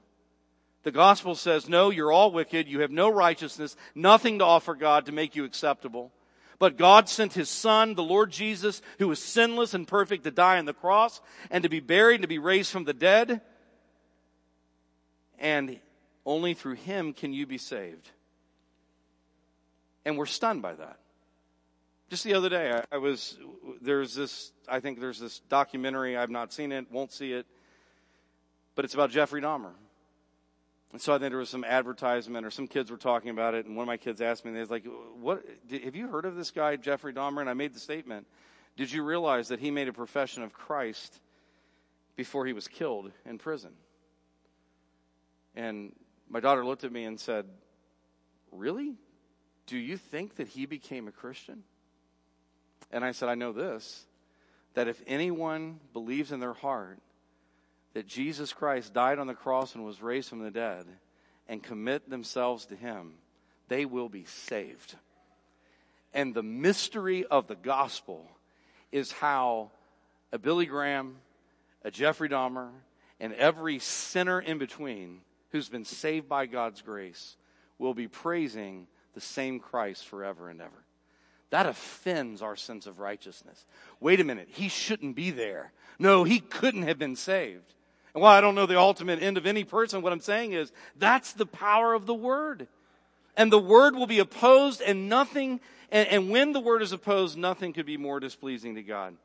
The 0.84 0.92
gospel 0.92 1.36
says, 1.36 1.70
no, 1.70 1.90
you're 1.90 2.12
all 2.12 2.32
wicked. 2.32 2.68
You 2.68 2.82
have 2.82 2.92
no 2.92 3.10
righteousness, 3.10 3.76
nothing 3.96 4.40
to 4.40 4.46
offer 4.46 4.76
God 4.76 5.06
to 5.06 5.12
make 5.12 5.36
you 5.36 5.46
acceptable. 5.46 6.12
But 6.60 6.78
God 6.78 7.10
sent 7.10 7.34
his 7.34 7.50
son, 7.50 7.96
the 7.96 8.04
Lord 8.04 8.32
Jesus, 8.32 8.82
who 9.00 9.08
was 9.08 9.22
sinless 9.22 9.74
and 9.74 9.88
perfect 9.88 10.24
to 10.26 10.32
die 10.32 10.60
on 10.60 10.66
the 10.66 10.74
cross 10.74 11.22
and 11.50 11.64
to 11.64 11.70
be 11.70 11.80
buried 11.80 12.16
and 12.16 12.22
to 12.24 12.28
be 12.28 12.40
raised 12.40 12.72
from 12.72 12.84
the 12.84 12.94
dead. 12.94 13.42
And 15.40 15.80
only 16.26 16.54
through 16.54 16.76
him 16.76 17.14
can 17.14 17.34
you 17.34 17.46
be 17.46 17.58
saved. 17.58 18.10
And 20.06 20.18
we're 20.18 20.26
stunned 20.26 20.62
by 20.62 20.74
that. 20.74 21.00
Just 22.10 22.24
the 22.24 22.34
other 22.34 22.50
day, 22.50 22.72
I, 22.72 22.96
I 22.96 22.98
was, 22.98 23.38
there's 23.82 24.14
this, 24.14 24.52
I 24.68 24.80
think 24.80 25.00
there's 25.00 25.20
this 25.20 25.40
documentary, 25.50 26.16
I've 26.16 26.30
not 26.30 26.54
seen 26.54 26.72
it, 26.72 26.92
won't 26.92 27.12
see 27.12 27.34
it, 27.34 27.46
but 28.76 28.86
it's 28.86 28.94
about 28.94 29.10
Jeffrey 29.10 29.42
Dahmer. 29.42 29.72
And 30.94 31.02
so 31.02 31.12
I 31.12 31.18
think 31.18 31.32
there 31.32 31.40
was 31.40 31.50
some 31.50 31.64
advertisement 31.64 32.46
or 32.46 32.52
some 32.52 32.68
kids 32.68 32.92
were 32.92 32.98
talking 32.98 33.32
about 33.32 33.56
it. 33.56 33.66
And 33.66 33.76
one 33.76 33.84
of 33.84 33.88
my 33.88 33.98
kids 33.98 34.22
asked 34.22 34.46
me, 34.46 34.52
they 34.54 34.60
was 34.60 34.70
like, 34.70 34.86
what, 35.20 35.44
have 35.84 35.96
you 35.96 36.08
heard 36.08 36.26
of 36.26 36.36
this 36.36 36.52
guy, 36.52 36.76
Jeffrey 36.76 37.12
Dahmer? 37.12 37.42
And 37.42 37.50
I 37.50 37.56
made 37.56 37.74
the 37.74 37.80
statement, 37.80 38.28
did 38.78 38.92
you 38.92 39.04
realize 39.04 39.48
that 39.48 39.60
he 39.60 39.72
made 39.72 39.88
a 39.88 39.94
profession 39.94 40.44
of 40.44 40.54
Christ 40.54 41.20
before 42.16 42.46
he 42.46 42.54
was 42.54 42.68
killed 42.68 43.12
in 43.26 43.40
prison? 43.40 43.72
And 45.56 45.94
my 46.30 46.40
daughter 46.40 46.64
looked 46.64 46.84
at 46.84 46.92
me 46.92 47.06
and 47.06 47.20
said, 47.20 47.46
really? 48.52 48.94
Do 49.66 49.78
you 49.78 49.98
think 49.98 50.36
that 50.36 50.48
he 50.48 50.68
became 50.68 51.08
a 51.08 51.12
Christian? 51.12 51.64
And 52.92 53.04
I 53.04 53.14
said, 53.14 53.30
I 53.30 53.36
know 53.36 53.52
this, 53.52 54.06
that 54.76 54.88
if 54.88 55.02
anyone 55.08 55.80
believes 55.92 56.32
in 56.32 56.40
their 56.40 56.54
heart 56.54 57.00
that 57.94 58.08
Jesus 58.08 58.54
Christ 58.54 58.94
died 58.94 59.20
on 59.20 59.28
the 59.28 59.34
cross 59.34 59.76
and 59.76 59.86
was 59.86 60.02
raised 60.02 60.30
from 60.30 60.40
the 60.40 60.52
dead 60.52 60.86
and 61.48 61.62
commit 61.62 62.10
themselves 62.10 62.66
to 62.68 62.76
Him, 62.76 63.14
they 63.68 63.86
will 63.86 64.10
be 64.10 64.26
saved. 64.26 64.96
And 66.14 66.34
the 66.34 66.44
mystery 66.44 67.26
of 67.26 67.48
the 67.48 67.56
gospel 67.56 68.30
is 68.92 69.12
how 69.12 69.72
a 70.32 70.38
Billy 70.38 70.66
Graham, 70.66 71.18
a 71.84 71.92
Jeffrey 71.92 72.30
Dahmer, 72.30 72.70
and 73.20 73.34
every 73.34 73.80
sinner 73.80 74.40
in 74.40 74.58
between 74.58 75.22
who's 75.52 75.70
been 75.70 75.86
saved 75.86 76.28
by 76.28 76.46
God's 76.46 76.82
grace 76.82 77.36
will 77.78 77.94
be 77.94 78.08
praising 78.08 78.88
the 79.14 79.22
same 79.22 79.60
Christ 79.60 80.06
forever 80.06 80.50
and 80.50 80.62
ever. 80.62 80.84
That 81.52 81.68
offends 81.68 82.42
our 82.42 82.56
sense 82.56 82.88
of 82.88 83.00
righteousness. 83.00 83.66
Wait 84.00 84.20
a 84.20 84.24
minute, 84.24 84.48
he 84.50 84.70
shouldn't 84.70 85.16
be 85.16 85.30
there. 85.30 85.72
No, 86.00 86.24
he 86.24 86.40
couldn't 86.40 86.84
have 86.84 86.98
been 86.98 87.16
saved. 87.16 87.76
And 88.14 88.22
while 88.22 88.36
I 88.36 88.42
don't 88.42 88.56
know 88.56 88.66
the 88.66 88.80
ultimate 88.80 89.22
end 89.22 89.38
of 89.38 89.46
any 89.46 89.64
person, 89.64 90.02
what 90.02 90.14
I'm 90.14 90.20
saying 90.20 90.54
is 90.54 90.72
that's 90.98 91.34
the 91.34 91.46
power 91.46 91.94
of 91.94 92.06
the 92.06 92.14
word. 92.14 92.68
And 93.36 93.52
the 93.52 93.60
word 93.60 93.96
will 93.96 94.08
be 94.08 94.20
opposed 94.20 94.82
and 94.82 95.10
nothing, 95.10 95.60
and, 95.92 96.08
and 96.08 96.30
when 96.30 96.54
the 96.54 96.60
word 96.60 96.84
is 96.84 96.92
opposed, 96.92 97.38
nothing 97.38 97.74
could 97.74 97.88
be 97.88 97.98
more 97.98 98.20
displeasing 98.20 98.76
to 98.76 98.84
God. 98.84 99.16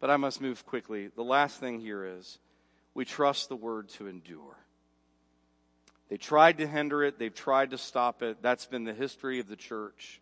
But 0.00 0.10
I 0.10 0.16
must 0.16 0.40
move 0.40 0.66
quickly. 0.66 1.08
The 1.14 1.22
last 1.22 1.60
thing 1.60 1.80
here 1.80 2.04
is 2.04 2.38
we 2.94 3.04
trust 3.04 3.48
the 3.48 3.56
word 3.56 3.88
to 3.90 4.08
endure. 4.08 4.56
They 6.08 6.16
tried 6.16 6.58
to 6.58 6.66
hinder 6.66 7.02
it, 7.02 7.18
they've 7.18 7.34
tried 7.34 7.70
to 7.70 7.78
stop 7.78 8.22
it. 8.22 8.38
That's 8.42 8.66
been 8.66 8.84
the 8.84 8.94
history 8.94 9.38
of 9.38 9.48
the 9.48 9.56
church. 9.56 10.20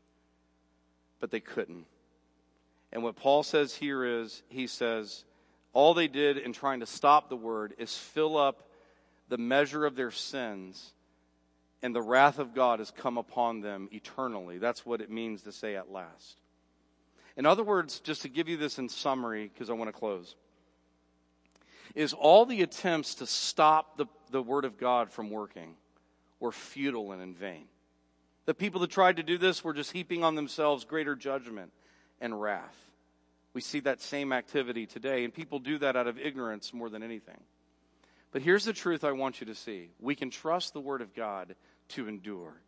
But 1.20 1.30
they 1.30 1.40
couldn't. 1.40 1.86
And 2.92 3.02
what 3.02 3.16
Paul 3.16 3.42
says 3.42 3.74
here 3.74 4.05
is, 4.05 4.42
he 4.48 4.66
says, 4.66 5.24
all 5.74 5.92
they 5.92 6.08
did 6.08 6.38
in 6.38 6.52
trying 6.52 6.80
to 6.80 6.86
stop 6.86 7.28
the 7.28 7.36
word 7.36 7.74
is 7.78 7.96
fill 7.96 8.38
up 8.38 8.70
the 9.28 9.38
measure 9.38 9.84
of 9.84 9.96
their 9.96 10.10
sins, 10.10 10.92
and 11.82 11.94
the 11.94 12.02
wrath 12.02 12.38
of 12.38 12.54
God 12.54 12.78
has 12.78 12.90
come 12.90 13.18
upon 13.18 13.60
them 13.60 13.88
eternally. 13.92 14.58
That's 14.58 14.86
what 14.86 15.00
it 15.00 15.10
means 15.10 15.42
to 15.42 15.52
say 15.52 15.76
at 15.76 15.90
last. 15.90 16.38
In 17.36 17.46
other 17.46 17.64
words, 17.64 18.00
just 18.00 18.22
to 18.22 18.28
give 18.28 18.48
you 18.48 18.56
this 18.56 18.78
in 18.78 18.88
summary, 18.88 19.50
because 19.52 19.68
I 19.68 19.72
want 19.72 19.88
to 19.88 19.98
close, 19.98 20.36
is 21.94 22.12
all 22.12 22.46
the 22.46 22.62
attempts 22.62 23.16
to 23.16 23.26
stop 23.26 23.96
the, 23.96 24.06
the 24.30 24.42
word 24.42 24.64
of 24.64 24.78
God 24.78 25.10
from 25.10 25.30
working 25.30 25.74
were 26.40 26.52
futile 26.52 27.12
and 27.12 27.22
in 27.22 27.34
vain. 27.34 27.66
The 28.46 28.54
people 28.54 28.80
that 28.82 28.90
tried 28.90 29.16
to 29.16 29.22
do 29.22 29.38
this 29.38 29.64
were 29.64 29.72
just 29.72 29.92
heaping 29.92 30.22
on 30.22 30.34
themselves 30.34 30.84
greater 30.84 31.16
judgment 31.16 31.72
and 32.20 32.40
wrath. 32.40 32.76
We 33.55 33.61
see 33.61 33.80
that 33.80 34.00
same 34.00 34.32
activity 34.32 34.84
today, 34.84 35.24
and 35.24 35.32
people 35.32 35.61
do 35.61 35.78
that 35.78 35.96
out 35.96 36.09
of 36.09 36.18
ignorance 36.18 36.74
more 36.74 36.90
than 36.90 37.02
anything. 37.02 37.40
But 38.32 38.42
here's 38.42 38.64
the 38.64 38.72
truth 38.72 39.05
I 39.05 39.12
want 39.12 39.40
you 39.40 39.46
to 39.46 39.55
see 39.55 39.90
we 40.00 40.16
can 40.16 40.28
trust 40.28 40.74
the 40.74 40.80
Word 40.80 41.00
of 41.00 41.14
God 41.14 41.55
to 41.90 42.09
endure, 42.09 42.61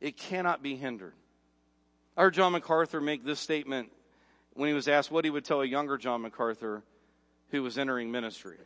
it 0.00 0.16
cannot 0.16 0.62
be 0.62 0.76
hindered. 0.76 1.14
I 2.16 2.22
heard 2.22 2.34
John 2.34 2.52
MacArthur 2.52 3.00
make 3.00 3.24
this 3.24 3.40
statement 3.40 3.90
when 4.54 4.68
he 4.68 4.74
was 4.74 4.88
asked 4.88 5.10
what 5.10 5.24
he 5.24 5.30
would 5.30 5.44
tell 5.44 5.62
a 5.62 5.66
younger 5.66 5.96
John 5.96 6.22
MacArthur 6.22 6.82
who 7.50 7.62
was 7.62 7.78
entering 7.78 8.10
ministry. 8.10 8.56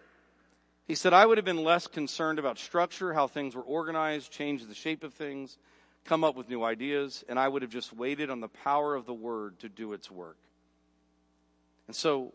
He 0.86 0.94
said, 0.94 1.12
I 1.12 1.24
would 1.24 1.38
have 1.38 1.44
been 1.44 1.62
less 1.62 1.86
concerned 1.86 2.38
about 2.38 2.58
structure, 2.58 3.12
how 3.12 3.26
things 3.26 3.54
were 3.54 3.62
organized, 3.62 4.32
change 4.32 4.66
the 4.66 4.74
shape 4.74 5.04
of 5.04 5.14
things, 5.14 5.56
come 6.04 6.24
up 6.24 6.36
with 6.36 6.48
new 6.48 6.64
ideas, 6.64 7.24
and 7.28 7.38
I 7.38 7.48
would 7.48 7.62
have 7.62 7.70
just 7.70 7.92
waited 7.92 8.28
on 8.28 8.40
the 8.40 8.48
power 8.48 8.94
of 8.94 9.06
the 9.06 9.14
word 9.14 9.60
to 9.60 9.68
do 9.68 9.92
its 9.92 10.10
work. 10.10 10.36
And 11.86 11.94
so, 11.94 12.32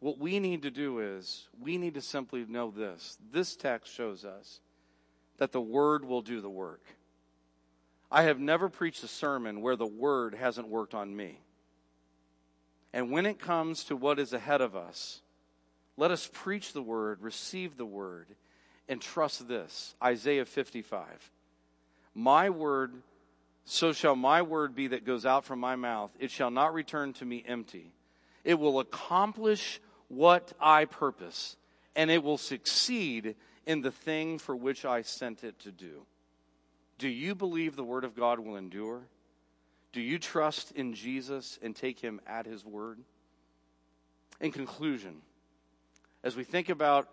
what 0.00 0.18
we 0.18 0.40
need 0.40 0.62
to 0.62 0.70
do 0.70 0.98
is, 0.98 1.48
we 1.60 1.76
need 1.76 1.94
to 1.94 2.00
simply 2.00 2.44
know 2.48 2.70
this. 2.70 3.18
This 3.32 3.54
text 3.54 3.92
shows 3.92 4.24
us 4.24 4.60
that 5.38 5.52
the 5.52 5.60
word 5.60 6.04
will 6.04 6.22
do 6.22 6.40
the 6.40 6.50
work. 6.50 6.82
I 8.10 8.22
have 8.24 8.40
never 8.40 8.68
preached 8.68 9.04
a 9.04 9.08
sermon 9.08 9.60
where 9.60 9.76
the 9.76 9.86
word 9.86 10.34
hasn't 10.34 10.68
worked 10.68 10.94
on 10.94 11.14
me. 11.14 11.40
And 12.92 13.10
when 13.10 13.26
it 13.26 13.38
comes 13.38 13.84
to 13.84 13.96
what 13.96 14.18
is 14.18 14.32
ahead 14.32 14.60
of 14.60 14.74
us, 14.74 15.20
let 15.96 16.10
us 16.10 16.28
preach 16.32 16.72
the 16.72 16.82
word, 16.82 17.20
receive 17.20 17.76
the 17.76 17.86
word, 17.86 18.26
and 18.88 19.00
trust 19.00 19.46
this 19.46 19.94
Isaiah 20.02 20.44
55. 20.44 21.30
My 22.14 22.50
word, 22.50 22.94
so 23.64 23.92
shall 23.92 24.16
my 24.16 24.42
word 24.42 24.74
be 24.74 24.88
that 24.88 25.04
goes 25.04 25.24
out 25.24 25.44
from 25.44 25.60
my 25.60 25.76
mouth. 25.76 26.10
It 26.18 26.30
shall 26.30 26.50
not 26.50 26.74
return 26.74 27.12
to 27.14 27.24
me 27.24 27.44
empty. 27.46 27.92
It 28.44 28.58
will 28.58 28.80
accomplish 28.80 29.80
what 30.08 30.52
I 30.60 30.84
purpose, 30.86 31.56
and 31.94 32.10
it 32.10 32.22
will 32.22 32.38
succeed 32.38 33.36
in 33.66 33.82
the 33.82 33.90
thing 33.90 34.38
for 34.38 34.56
which 34.56 34.84
I 34.84 35.02
sent 35.02 35.44
it 35.44 35.58
to 35.60 35.72
do. 35.72 36.06
Do 36.98 37.08
you 37.08 37.34
believe 37.34 37.76
the 37.76 37.84
word 37.84 38.04
of 38.04 38.16
God 38.16 38.40
will 38.40 38.56
endure? 38.56 39.02
Do 39.92 40.00
you 40.00 40.18
trust 40.18 40.72
in 40.72 40.94
Jesus 40.94 41.58
and 41.62 41.74
take 41.74 42.00
him 42.00 42.20
at 42.26 42.46
his 42.46 42.64
word? 42.64 42.98
In 44.40 44.52
conclusion, 44.52 45.16
as 46.22 46.36
we 46.36 46.44
think 46.44 46.68
about 46.68 47.08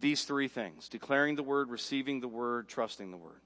these 0.00 0.24
three 0.24 0.48
things 0.48 0.88
declaring 0.88 1.36
the 1.36 1.42
word, 1.42 1.70
receiving 1.70 2.20
the 2.20 2.28
word, 2.28 2.68
trusting 2.68 3.10
the 3.10 3.16
word 3.16 3.40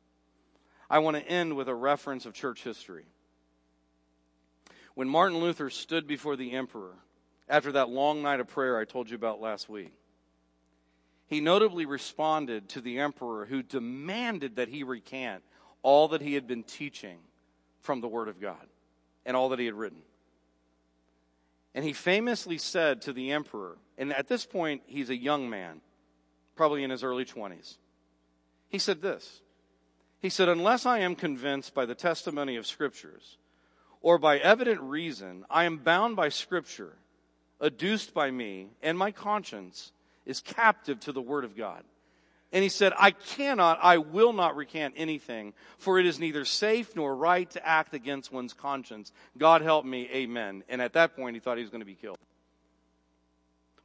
I 0.89 1.01
want 1.01 1.17
to 1.17 1.29
end 1.29 1.57
with 1.57 1.69
a 1.69 1.75
reference 1.75 2.27
of 2.27 2.33
church 2.33 2.63
history. 2.63 3.05
When 4.97 5.11
Martin 5.11 5.41
Luther 5.41 5.69
stood 5.69 6.07
before 6.07 6.37
the 6.37 6.53
emperor 6.53 6.95
after 7.51 7.71
that 7.73 7.91
long 7.91 8.23
night 8.23 8.41
of 8.41 8.49
prayer 8.49 8.79
I 8.79 8.87
told 8.87 9.11
you 9.11 9.15
about 9.15 9.43
last 9.43 9.69
week, 9.69 9.93
he 11.27 11.39
notably 11.39 11.85
responded 11.85 12.71
to 12.71 12.81
the 12.81 12.99
emperor 12.99 13.45
who 13.45 13.63
demanded 13.63 14.57
that 14.57 14.71
he 14.71 14.85
recant 14.85 15.43
all 15.83 16.09
that 16.09 16.23
he 16.23 16.33
had 16.33 16.47
been 16.47 16.63
teaching 16.63 17.19
from 17.83 18.01
the 18.01 18.09
Word 18.09 18.27
of 18.27 18.41
God 18.41 18.67
and 19.27 19.37
all 19.37 19.51
that 19.51 19.59
he 19.59 19.67
had 19.67 19.75
written. 19.75 20.01
And 21.75 21.85
he 21.85 21.93
famously 21.93 22.57
said 22.57 23.03
to 23.03 23.13
the 23.13 23.33
emperor, 23.33 23.77
and 23.99 24.15
at 24.15 24.29
this 24.29 24.47
point 24.47 24.81
he's 24.87 25.11
a 25.11 25.17
young 25.17 25.51
man, 25.51 25.83
probably 26.55 26.83
in 26.83 26.89
his 26.89 27.05
early 27.05 27.27
20s, 27.27 27.77
he 28.71 28.79
said 28.79 29.03
this. 29.03 29.43
He 30.21 30.31
said, 30.31 30.49
Unless 30.49 30.87
I 30.87 31.01
am 31.01 31.17
convinced 31.17 31.75
by 31.75 31.85
the 31.85 31.95
testimony 31.95 32.57
of 32.57 32.67
Scriptures 32.67 33.37
or 34.01 34.19
by 34.19 34.39
evident 34.39 34.81
reason, 34.81 35.45
I 35.51 35.65
am 35.65 35.79
bound 35.79 36.17
by 36.17 36.29
Scripture, 36.29 36.93
adduced 37.61 38.15
by 38.15 38.31
me, 38.31 38.69
and 38.83 38.97
my 38.97 39.11
conscience 39.11 39.93
is 40.25 40.41
captive 40.41 41.01
to 41.01 41.13
the 41.13 41.23
Word 41.23 41.45
of 41.45 41.57
God. 41.57 41.83
And 42.53 42.63
he 42.63 42.69
said, 42.69 42.93
I 42.97 43.11
cannot, 43.11 43.79
I 43.83 43.99
will 43.99 44.33
not 44.33 44.57
recant 44.57 44.95
anything, 44.97 45.53
for 45.79 45.99
it 45.99 46.07
is 46.07 46.19
neither 46.19 46.45
safe 46.45 46.95
nor 46.95 47.15
right 47.15 47.51
to 47.51 47.67
act 47.67 47.93
against 47.93 48.33
one's 48.33 48.53
conscience. 48.53 49.13
God 49.37 49.63
help 49.63 49.85
me, 49.85 50.09
amen. 50.13 50.63
And 50.69 50.81
at 50.81 50.93
that 50.93 51.17
point, 51.17 51.35
he 51.35 51.41
thought 51.41 51.57
he 51.57 51.63
was 51.63 51.71
going 51.71 51.81
to 51.81 51.87
be 51.87 51.95
killed. 51.95 52.19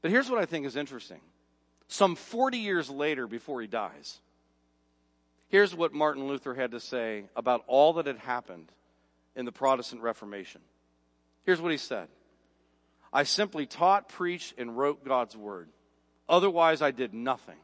But 0.02 0.12
here's 0.12 0.30
what 0.30 0.40
I 0.40 0.46
think 0.46 0.66
is 0.66 0.76
interesting. 0.76 1.22
Some 1.88 2.16
40 2.16 2.58
years 2.58 2.90
later, 2.90 3.28
before 3.28 3.62
he 3.62 3.68
dies, 3.68 4.20
here's 5.50 5.76
what 5.76 5.94
Martin 5.94 6.28
Luther 6.28 6.54
had 6.54 6.72
to 6.72 6.80
say 6.80 7.26
about 7.36 7.64
all 7.68 7.94
that 7.94 8.08
had 8.08 8.20
happened 8.20 8.72
in 9.36 9.46
the 9.46 9.52
Protestant 9.52 10.02
Reformation. 10.02 10.62
Here's 11.44 11.62
what 11.62 11.72
he 11.72 11.78
said 11.78 12.08
I 13.14 13.24
simply 13.24 13.66
taught, 13.66 14.10
preached, 14.10 14.56
and 14.58 14.78
wrote 14.78 15.06
God's 15.06 15.36
word. 15.36 15.70
Otherwise, 16.30 16.82
I 16.82 16.92
did 16.92 17.14
nothing. 17.14 17.58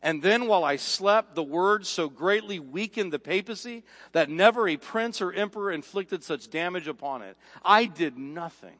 And 0.00 0.22
then 0.22 0.46
while 0.46 0.62
I 0.62 0.76
slept, 0.76 1.34
the 1.34 1.42
word 1.42 1.84
so 1.84 2.08
greatly 2.08 2.60
weakened 2.60 3.12
the 3.12 3.18
papacy 3.18 3.82
that 4.12 4.30
never 4.30 4.68
a 4.68 4.76
prince 4.76 5.20
or 5.20 5.32
emperor 5.32 5.72
inflicted 5.72 6.22
such 6.22 6.50
damage 6.50 6.86
upon 6.86 7.22
it. 7.22 7.36
I 7.64 7.86
did 7.86 8.16
nothing. 8.16 8.76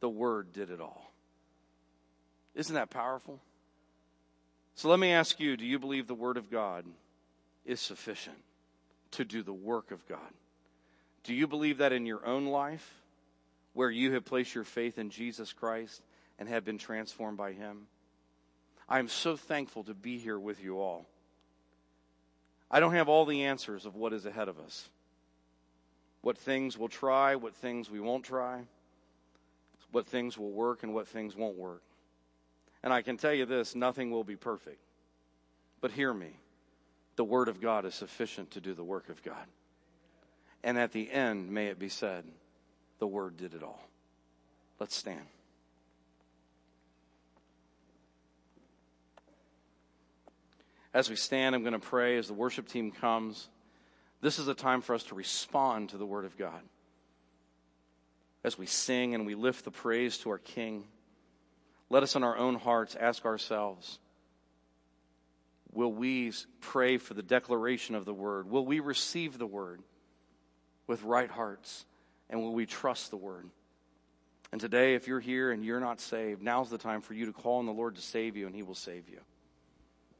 The 0.00 0.10
word 0.10 0.52
did 0.52 0.70
it 0.70 0.80
all. 0.80 1.10
Isn't 2.54 2.74
that 2.74 2.90
powerful? 2.90 3.40
So 4.74 4.90
let 4.90 4.98
me 4.98 5.10
ask 5.10 5.40
you 5.40 5.56
do 5.56 5.64
you 5.64 5.78
believe 5.78 6.06
the 6.06 6.14
word 6.14 6.36
of 6.36 6.50
God 6.50 6.84
is 7.64 7.80
sufficient 7.80 8.36
to 9.12 9.24
do 9.24 9.42
the 9.42 9.52
work 9.52 9.90
of 9.90 10.06
God? 10.06 10.18
Do 11.24 11.34
you 11.34 11.46
believe 11.46 11.78
that 11.78 11.92
in 11.92 12.06
your 12.06 12.24
own 12.26 12.46
life, 12.46 12.94
where 13.72 13.90
you 13.90 14.12
have 14.12 14.24
placed 14.24 14.54
your 14.54 14.64
faith 14.64 14.98
in 14.98 15.10
Jesus 15.10 15.52
Christ 15.52 16.02
and 16.38 16.48
have 16.48 16.64
been 16.64 16.78
transformed 16.78 17.36
by 17.36 17.52
Him? 17.52 17.86
I 18.88 18.98
am 18.98 19.08
so 19.08 19.36
thankful 19.36 19.84
to 19.84 19.94
be 19.94 20.18
here 20.18 20.38
with 20.38 20.62
you 20.62 20.80
all. 20.80 21.06
I 22.70 22.80
don't 22.80 22.94
have 22.94 23.08
all 23.08 23.24
the 23.24 23.44
answers 23.44 23.86
of 23.86 23.94
what 23.96 24.12
is 24.12 24.26
ahead 24.26 24.48
of 24.48 24.58
us. 24.58 24.88
What 26.22 26.38
things 26.38 26.76
we'll 26.76 26.88
try, 26.88 27.36
what 27.36 27.54
things 27.54 27.90
we 27.90 28.00
won't 28.00 28.24
try, 28.24 28.62
what 29.92 30.06
things 30.06 30.36
will 30.36 30.50
work, 30.50 30.82
and 30.82 30.94
what 30.94 31.08
things 31.08 31.34
won't 31.34 31.56
work. 31.56 31.82
And 32.82 32.92
I 32.92 33.02
can 33.02 33.16
tell 33.16 33.32
you 33.32 33.46
this 33.46 33.74
nothing 33.74 34.10
will 34.10 34.24
be 34.24 34.36
perfect. 34.36 34.80
But 35.80 35.92
hear 35.92 36.12
me 36.12 36.30
the 37.16 37.24
Word 37.24 37.48
of 37.48 37.60
God 37.60 37.84
is 37.84 37.94
sufficient 37.94 38.52
to 38.52 38.60
do 38.60 38.74
the 38.74 38.84
work 38.84 39.08
of 39.08 39.22
God. 39.22 39.46
And 40.62 40.78
at 40.78 40.92
the 40.92 41.10
end, 41.10 41.50
may 41.50 41.66
it 41.66 41.78
be 41.78 41.88
said, 41.88 42.24
the 42.98 43.06
Word 43.06 43.36
did 43.36 43.54
it 43.54 43.62
all. 43.62 43.82
Let's 44.78 44.94
stand. 44.94 45.26
As 50.92 51.08
we 51.08 51.16
stand, 51.16 51.54
I'm 51.54 51.62
going 51.62 51.72
to 51.72 51.78
pray 51.78 52.18
as 52.18 52.26
the 52.26 52.34
worship 52.34 52.68
team 52.68 52.90
comes. 52.90 53.48
This 54.20 54.38
is 54.38 54.48
a 54.48 54.54
time 54.54 54.82
for 54.82 54.94
us 54.94 55.04
to 55.04 55.14
respond 55.14 55.90
to 55.90 55.98
the 55.98 56.06
Word 56.06 56.24
of 56.24 56.36
God. 56.36 56.60
As 58.42 58.58
we 58.58 58.66
sing 58.66 59.14
and 59.14 59.26
we 59.26 59.34
lift 59.34 59.64
the 59.64 59.70
praise 59.70 60.18
to 60.18 60.30
our 60.30 60.38
King, 60.38 60.84
let 61.88 62.02
us 62.02 62.16
in 62.16 62.24
our 62.24 62.36
own 62.36 62.54
hearts 62.56 62.96
ask 62.96 63.24
ourselves 63.24 63.98
Will 65.72 65.92
we 65.92 66.32
pray 66.60 66.98
for 66.98 67.14
the 67.14 67.22
declaration 67.22 67.94
of 67.94 68.04
the 68.04 68.14
Word? 68.14 68.50
Will 68.50 68.66
we 68.66 68.80
receive 68.80 69.38
the 69.38 69.46
Word 69.46 69.80
with 70.90 71.04
right 71.04 71.30
hearts? 71.30 71.86
And 72.28 72.42
will 72.42 72.52
we 72.52 72.66
trust 72.66 73.10
the 73.10 73.16
Word? 73.16 73.48
And 74.52 74.60
today, 74.60 74.94
if 74.94 75.06
you're 75.06 75.20
here 75.20 75.52
and 75.52 75.64
you're 75.64 75.80
not 75.80 76.00
saved, 76.00 76.42
now's 76.42 76.68
the 76.68 76.78
time 76.78 77.00
for 77.00 77.14
you 77.14 77.26
to 77.26 77.32
call 77.32 77.60
on 77.60 77.66
the 77.66 77.72
Lord 77.72 77.94
to 77.94 78.02
save 78.02 78.36
you, 78.36 78.46
and 78.46 78.54
He 78.54 78.62
will 78.62 78.74
save 78.74 79.08
you. 79.08 79.20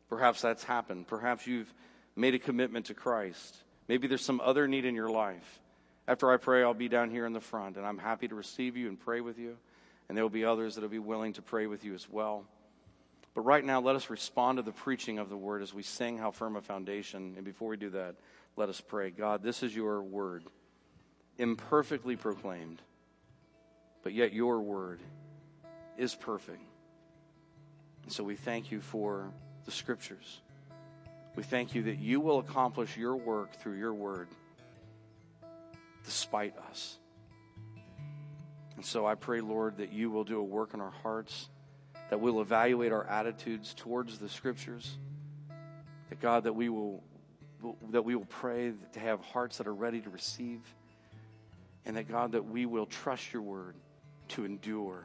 Perhaps 0.08 0.40
that's 0.40 0.64
happened. 0.64 1.08
Perhaps 1.08 1.46
you've 1.46 1.72
made 2.16 2.34
a 2.34 2.38
commitment 2.38 2.86
to 2.86 2.94
Christ. 2.94 3.56
Maybe 3.88 4.06
there's 4.06 4.24
some 4.24 4.40
other 4.42 4.66
need 4.68 4.84
in 4.84 4.94
your 4.94 5.10
life. 5.10 5.60
After 6.06 6.32
I 6.32 6.36
pray, 6.36 6.62
I'll 6.62 6.74
be 6.74 6.88
down 6.88 7.10
here 7.10 7.26
in 7.26 7.32
the 7.32 7.40
front, 7.40 7.76
and 7.76 7.84
I'm 7.84 7.98
happy 7.98 8.28
to 8.28 8.34
receive 8.34 8.76
you 8.76 8.88
and 8.88 8.98
pray 8.98 9.20
with 9.20 9.38
you. 9.38 9.56
And 10.08 10.16
there 10.16 10.24
will 10.24 10.30
be 10.30 10.44
others 10.44 10.76
that 10.76 10.82
will 10.82 10.88
be 10.88 10.98
willing 10.98 11.34
to 11.34 11.42
pray 11.42 11.66
with 11.66 11.84
you 11.84 11.94
as 11.94 12.08
well. 12.08 12.44
But 13.34 13.42
right 13.42 13.64
now, 13.64 13.80
let 13.80 13.94
us 13.94 14.10
respond 14.10 14.58
to 14.58 14.62
the 14.62 14.72
preaching 14.72 15.18
of 15.18 15.28
the 15.28 15.36
word 15.36 15.62
as 15.62 15.72
we 15.72 15.82
sing 15.82 16.18
How 16.18 16.30
Firm 16.30 16.56
a 16.56 16.60
Foundation. 16.60 17.34
And 17.36 17.44
before 17.44 17.68
we 17.68 17.76
do 17.76 17.90
that, 17.90 18.16
let 18.56 18.68
us 18.68 18.80
pray. 18.80 19.10
God, 19.10 19.42
this 19.42 19.62
is 19.62 19.74
your 19.74 20.02
word, 20.02 20.44
imperfectly 21.41 22.16
proclaimed, 22.16 22.82
but 24.03 24.12
yet 24.12 24.34
your 24.34 24.61
word 24.61 25.01
is 25.97 26.14
perfect. 26.14 26.62
And 28.03 28.12
so 28.12 28.22
we 28.22 28.36
thank 28.36 28.70
you 28.70 28.80
for 28.80 29.32
the 29.64 29.70
scriptures. 29.70 30.43
We 31.36 31.43
thank 31.43 31.74
you 31.74 31.84
that 31.84 31.99
you 31.99 32.20
will 32.20 32.41
accomplish 32.41 32.97
your 32.97 33.16
work 33.16 33.55
through 33.55 33.78
your 33.78 33.95
word 33.95 34.28
despite 36.05 36.55
us. 36.70 36.99
And 38.76 38.84
so 38.84 39.07
I 39.07 39.14
pray, 39.14 39.41
Lord, 39.41 39.78
that 39.78 39.93
you 39.93 40.11
will 40.11 40.24
do 40.24 40.38
a 40.38 40.43
work 40.43 40.74
in 40.74 40.80
our 40.80 40.93
hearts, 41.03 41.49
that 42.11 42.20
we'll 42.20 42.41
evaluate 42.41 42.93
our 42.93 43.07
attitudes 43.07 43.72
towards 43.74 44.18
the 44.18 44.28
scriptures, 44.28 44.99
that 46.11 46.20
God, 46.20 46.45
that 46.45 46.55
we 46.55 46.68
will 46.68 47.03
that 47.91 48.03
we 48.03 48.14
will 48.14 48.24
pray 48.24 48.72
to 48.93 49.01
have 49.01 49.20
hearts 49.20 49.59
that 49.59 49.66
are 49.66 49.74
ready 49.74 50.01
to 50.01 50.09
receive, 50.09 50.61
and 51.85 51.97
that 51.97 52.09
God, 52.09 52.33
that 52.33 52.47
we 52.47 52.66
will 52.66 52.87
trust 52.87 53.33
your 53.33 53.43
word 53.43 53.74
to 54.28 54.45
endure 54.45 55.05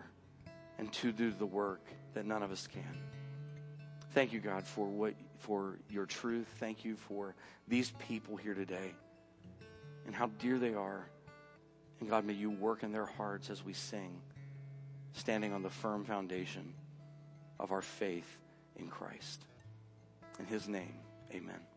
and 0.78 0.92
to 0.94 1.12
do 1.12 1.32
the 1.32 1.46
work 1.46 1.82
that 2.14 2.26
none 2.26 2.44
of 2.44 2.52
us 2.52 2.68
can. 2.68 2.98
Thank 4.14 4.34
you, 4.34 4.40
God, 4.40 4.66
for 4.66 4.88
what 4.88 5.14
for 5.40 5.78
your 5.90 6.06
truth. 6.06 6.48
Thank 6.60 6.86
you 6.86 6.96
for 6.96 7.36
these 7.68 7.92
people 8.08 8.38
here 8.38 8.54
today 8.54 8.94
and 10.06 10.16
how 10.16 10.28
dear 10.40 10.58
they 10.58 10.74
are. 10.74 11.08
And 12.00 12.10
God, 12.10 12.26
may 12.26 12.34
you 12.34 12.50
work 12.50 12.84
in 12.84 12.92
their 12.92 13.06
hearts 13.06 13.50
as 13.50 13.64
we 13.64 13.74
sing, 13.74 14.22
standing 15.14 15.54
on 15.54 15.64
the 15.64 15.70
firm 15.70 16.04
foundation 16.04 16.74
of 17.60 17.72
our 17.72 17.82
faith 17.82 18.38
in 18.76 18.88
Christ. 18.88 19.46
In 20.40 20.46
his 20.46 20.68
name, 20.68 20.96
amen. 21.34 21.75